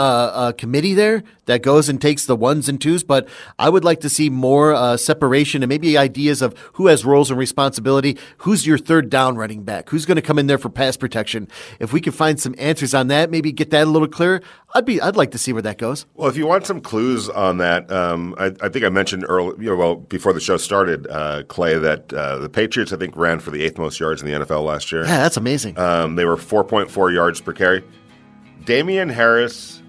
committee 0.57 0.93
there 0.93 1.23
that 1.45 1.61
goes 1.61 1.89
and 1.89 2.01
takes 2.01 2.25
the 2.25 2.35
ones 2.35 2.67
and 2.69 2.81
twos, 2.81 3.03
but 3.03 3.27
I 3.57 3.69
would 3.69 3.83
like 3.83 4.01
to 4.01 4.09
see 4.09 4.29
more 4.29 4.73
uh, 4.73 4.97
separation 4.97 5.63
and 5.63 5.69
maybe 5.69 5.97
ideas 5.97 6.41
of 6.41 6.57
who 6.73 6.87
has 6.87 7.05
roles 7.05 7.29
and 7.29 7.39
responsibility. 7.39 8.17
Who's 8.39 8.65
your 8.65 8.77
third 8.77 9.09
down 9.09 9.35
running 9.35 9.63
back? 9.63 9.89
Who's 9.89 10.05
going 10.05 10.15
to 10.15 10.21
come 10.21 10.39
in 10.39 10.47
there 10.47 10.57
for 10.57 10.69
pass 10.69 10.97
protection? 10.97 11.47
If 11.79 11.93
we 11.93 12.01
can 12.01 12.13
find 12.13 12.39
some 12.39 12.55
answers 12.57 12.93
on 12.93 13.07
that, 13.07 13.29
maybe 13.29 13.51
get 13.51 13.69
that 13.71 13.87
a 13.87 13.89
little 13.89 14.07
clearer. 14.07 14.41
I'd 14.73 14.85
be. 14.85 14.99
I'd 14.99 15.15
like 15.15 15.31
to 15.31 15.37
see 15.37 15.53
where 15.53 15.61
that 15.61 15.77
goes. 15.77 16.05
Well, 16.15 16.27
if 16.27 16.35
you 16.35 16.45
want 16.45 16.65
some 16.65 16.81
clues 16.81 17.29
on 17.29 17.59
that, 17.59 17.89
um, 17.89 18.35
I, 18.37 18.47
I, 18.61 18.67
think 18.67 18.83
I 18.83 18.89
mentioned 18.89 19.25
earlier. 19.27 19.54
You 19.57 19.69
know, 19.69 19.75
well 19.75 19.95
before 19.95 20.33
the 20.33 20.39
show 20.39 20.57
started, 20.57 21.07
uh, 21.07 21.43
Clay, 21.43 21.77
that 21.77 22.11
uh, 22.13 22.39
the 22.39 22.49
Patriots 22.49 22.91
I 22.91 22.97
think 22.97 23.15
ran 23.15 23.39
for 23.39 23.51
the 23.51 23.63
eighth 23.63 23.77
most 23.77 23.99
yards 23.99 24.21
in 24.21 24.27
the 24.27 24.45
NFL 24.45 24.65
last 24.65 24.91
year. 24.91 25.03
Yeah, 25.03 25.17
that's 25.17 25.37
amazing. 25.37 25.77
Um, 25.77 26.15
they 26.15 26.25
were 26.25 26.37
four 26.37 26.63
point 26.63 26.91
four 26.91 27.11
yards 27.11 27.41
per 27.41 27.53
carry. 27.53 27.83
Damien 28.65 29.09
Harris 29.09 29.81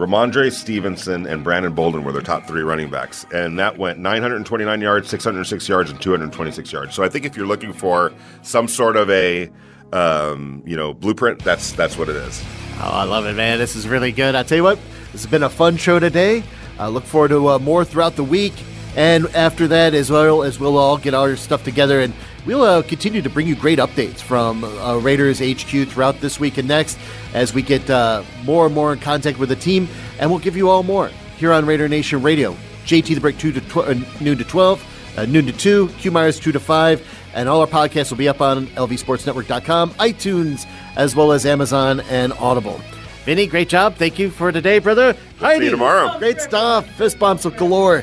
Rhamondre 0.00 0.50
Stevenson 0.50 1.26
and 1.26 1.44
Brandon 1.44 1.74
Bolden 1.74 2.04
were 2.04 2.12
their 2.12 2.22
top 2.22 2.46
three 2.46 2.62
running 2.62 2.90
backs, 2.90 3.26
and 3.34 3.58
that 3.58 3.76
went 3.76 3.98
929 3.98 4.80
yards, 4.80 5.10
606 5.10 5.68
yards, 5.68 5.90
and 5.90 6.00
226 6.00 6.72
yards. 6.72 6.94
So 6.94 7.02
I 7.02 7.10
think 7.10 7.26
if 7.26 7.36
you're 7.36 7.46
looking 7.46 7.74
for 7.74 8.10
some 8.40 8.66
sort 8.66 8.96
of 8.96 9.10
a 9.10 9.50
um, 9.92 10.62
you 10.64 10.74
know 10.74 10.94
blueprint, 10.94 11.44
that's 11.44 11.72
that's 11.72 11.98
what 11.98 12.08
it 12.08 12.16
is. 12.16 12.42
Oh, 12.78 12.90
I 12.90 13.04
love 13.04 13.26
it, 13.26 13.34
man! 13.34 13.58
This 13.58 13.76
is 13.76 13.86
really 13.86 14.10
good. 14.10 14.34
I 14.34 14.42
tell 14.42 14.56
you 14.56 14.64
what, 14.64 14.78
this 15.12 15.22
has 15.22 15.30
been 15.30 15.42
a 15.42 15.50
fun 15.50 15.76
show 15.76 15.98
today. 15.98 16.44
I 16.78 16.88
look 16.88 17.04
forward 17.04 17.28
to 17.28 17.48
uh, 17.50 17.58
more 17.58 17.84
throughout 17.84 18.16
the 18.16 18.24
week, 18.24 18.54
and 18.96 19.26
after 19.34 19.68
that, 19.68 19.94
as 19.94 20.10
well 20.10 20.42
as 20.42 20.58
we'll 20.58 20.78
all 20.78 20.98
get 20.98 21.14
our 21.14 21.36
stuff 21.36 21.64
together 21.64 22.00
and 22.00 22.12
We'll 22.46 22.62
uh, 22.62 22.82
continue 22.82 23.20
to 23.20 23.28
bring 23.28 23.46
you 23.46 23.54
great 23.54 23.78
updates 23.78 24.20
from 24.20 24.64
uh, 24.64 24.96
Raiders 24.98 25.40
HQ 25.40 25.88
throughout 25.88 26.20
this 26.20 26.40
week 26.40 26.56
and 26.56 26.66
next 26.66 26.98
as 27.34 27.52
we 27.52 27.60
get 27.60 27.88
uh, 27.90 28.22
more 28.44 28.64
and 28.64 28.74
more 28.74 28.94
in 28.94 28.98
contact 28.98 29.38
with 29.38 29.50
the 29.50 29.56
team, 29.56 29.88
and 30.18 30.30
we'll 30.30 30.38
give 30.38 30.56
you 30.56 30.70
all 30.70 30.82
more 30.82 31.08
here 31.36 31.52
on 31.52 31.66
Raider 31.66 31.86
Nation 31.86 32.22
Radio. 32.22 32.56
JT 32.86 33.14
the 33.14 33.20
Brick 33.20 33.36
2 33.36 33.52
to 33.52 33.60
tw- 33.60 33.76
uh, 33.76 33.94
noon 34.22 34.38
to 34.38 34.44
12, 34.44 35.18
uh, 35.18 35.24
noon 35.26 35.46
to 35.46 35.52
2, 35.52 35.88
Q 35.98 36.10
Myers 36.10 36.40
2 36.40 36.52
to 36.52 36.60
5, 36.60 37.30
and 37.34 37.46
all 37.46 37.60
our 37.60 37.66
podcasts 37.66 38.10
will 38.10 38.18
be 38.18 38.28
up 38.28 38.40
on 38.40 38.68
lvsportsnetwork.com, 38.68 39.90
iTunes, 39.94 40.66
as 40.96 41.14
well 41.14 41.32
as 41.32 41.44
Amazon 41.44 42.00
and 42.08 42.32
Audible. 42.34 42.80
Vinny, 43.24 43.46
great 43.46 43.68
job. 43.68 43.96
Thank 43.96 44.18
you 44.18 44.30
for 44.30 44.50
today, 44.50 44.78
brother. 44.78 45.14
Heidi, 45.38 45.58
see 45.58 45.64
you 45.66 45.70
tomorrow. 45.72 46.18
Great 46.18 46.40
stuff. 46.40 46.90
Fist 46.92 47.18
bumps 47.18 47.44
of 47.44 47.54
galore 47.58 48.02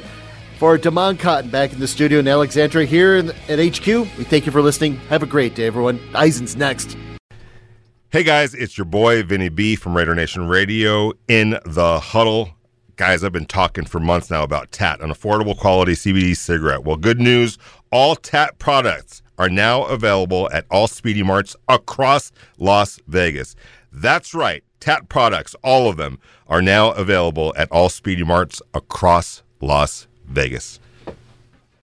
for 0.57 0.77
Damon 0.77 1.17
Cotton 1.17 1.49
back 1.49 1.71
in 1.73 1.79
the 1.79 1.87
studio 1.87 2.19
in 2.19 2.27
Alexandria 2.27 2.85
here 2.85 3.15
in, 3.15 3.29
at 3.47 3.59
HQ. 3.59 3.87
We 3.87 4.23
thank 4.23 4.45
you 4.45 4.51
for 4.51 4.61
listening. 4.61 4.97
Have 5.09 5.23
a 5.23 5.27
great 5.27 5.55
day, 5.55 5.65
everyone. 5.65 5.99
Eisen's 6.13 6.55
next. 6.55 6.97
Hey 8.09 8.23
guys, 8.23 8.53
it's 8.53 8.77
your 8.77 8.85
boy 8.85 9.21
Vinny 9.23 9.49
B 9.49 9.75
from 9.75 9.95
Raider 9.95 10.15
Nation 10.15 10.47
Radio 10.47 11.11
in 11.27 11.59
the 11.65 11.99
huddle. 11.99 12.51
Guys, 12.95 13.23
I've 13.23 13.33
been 13.33 13.45
talking 13.45 13.85
for 13.85 13.99
months 13.99 14.31
now 14.31 14.43
about 14.43 14.71
TAT, 14.71 15.01
an 15.01 15.11
affordable 15.11 15.55
quality 15.55 15.91
CBD 15.91 16.35
cigarette. 16.35 16.83
Well, 16.83 16.95
good 16.95 17.19
news 17.19 17.57
all 17.91 18.15
TAT 18.15 18.57
products 18.59 19.21
are 19.37 19.49
now 19.49 19.83
available 19.83 20.49
at 20.51 20.65
all 20.71 20.87
Speedy 20.87 21.23
Marts 21.23 21.55
across 21.67 22.31
Las 22.57 22.99
Vegas. 23.07 23.55
That's 23.91 24.33
right, 24.33 24.63
TAT 24.79 25.09
products, 25.09 25.55
all 25.63 25.89
of 25.89 25.97
them, 25.97 26.19
are 26.47 26.61
now 26.61 26.91
available 26.91 27.53
at 27.57 27.71
all 27.71 27.89
Speedy 27.89 28.23
Marts 28.23 28.61
across 28.73 29.43
Las 29.61 30.07
Vegas. 30.27 30.79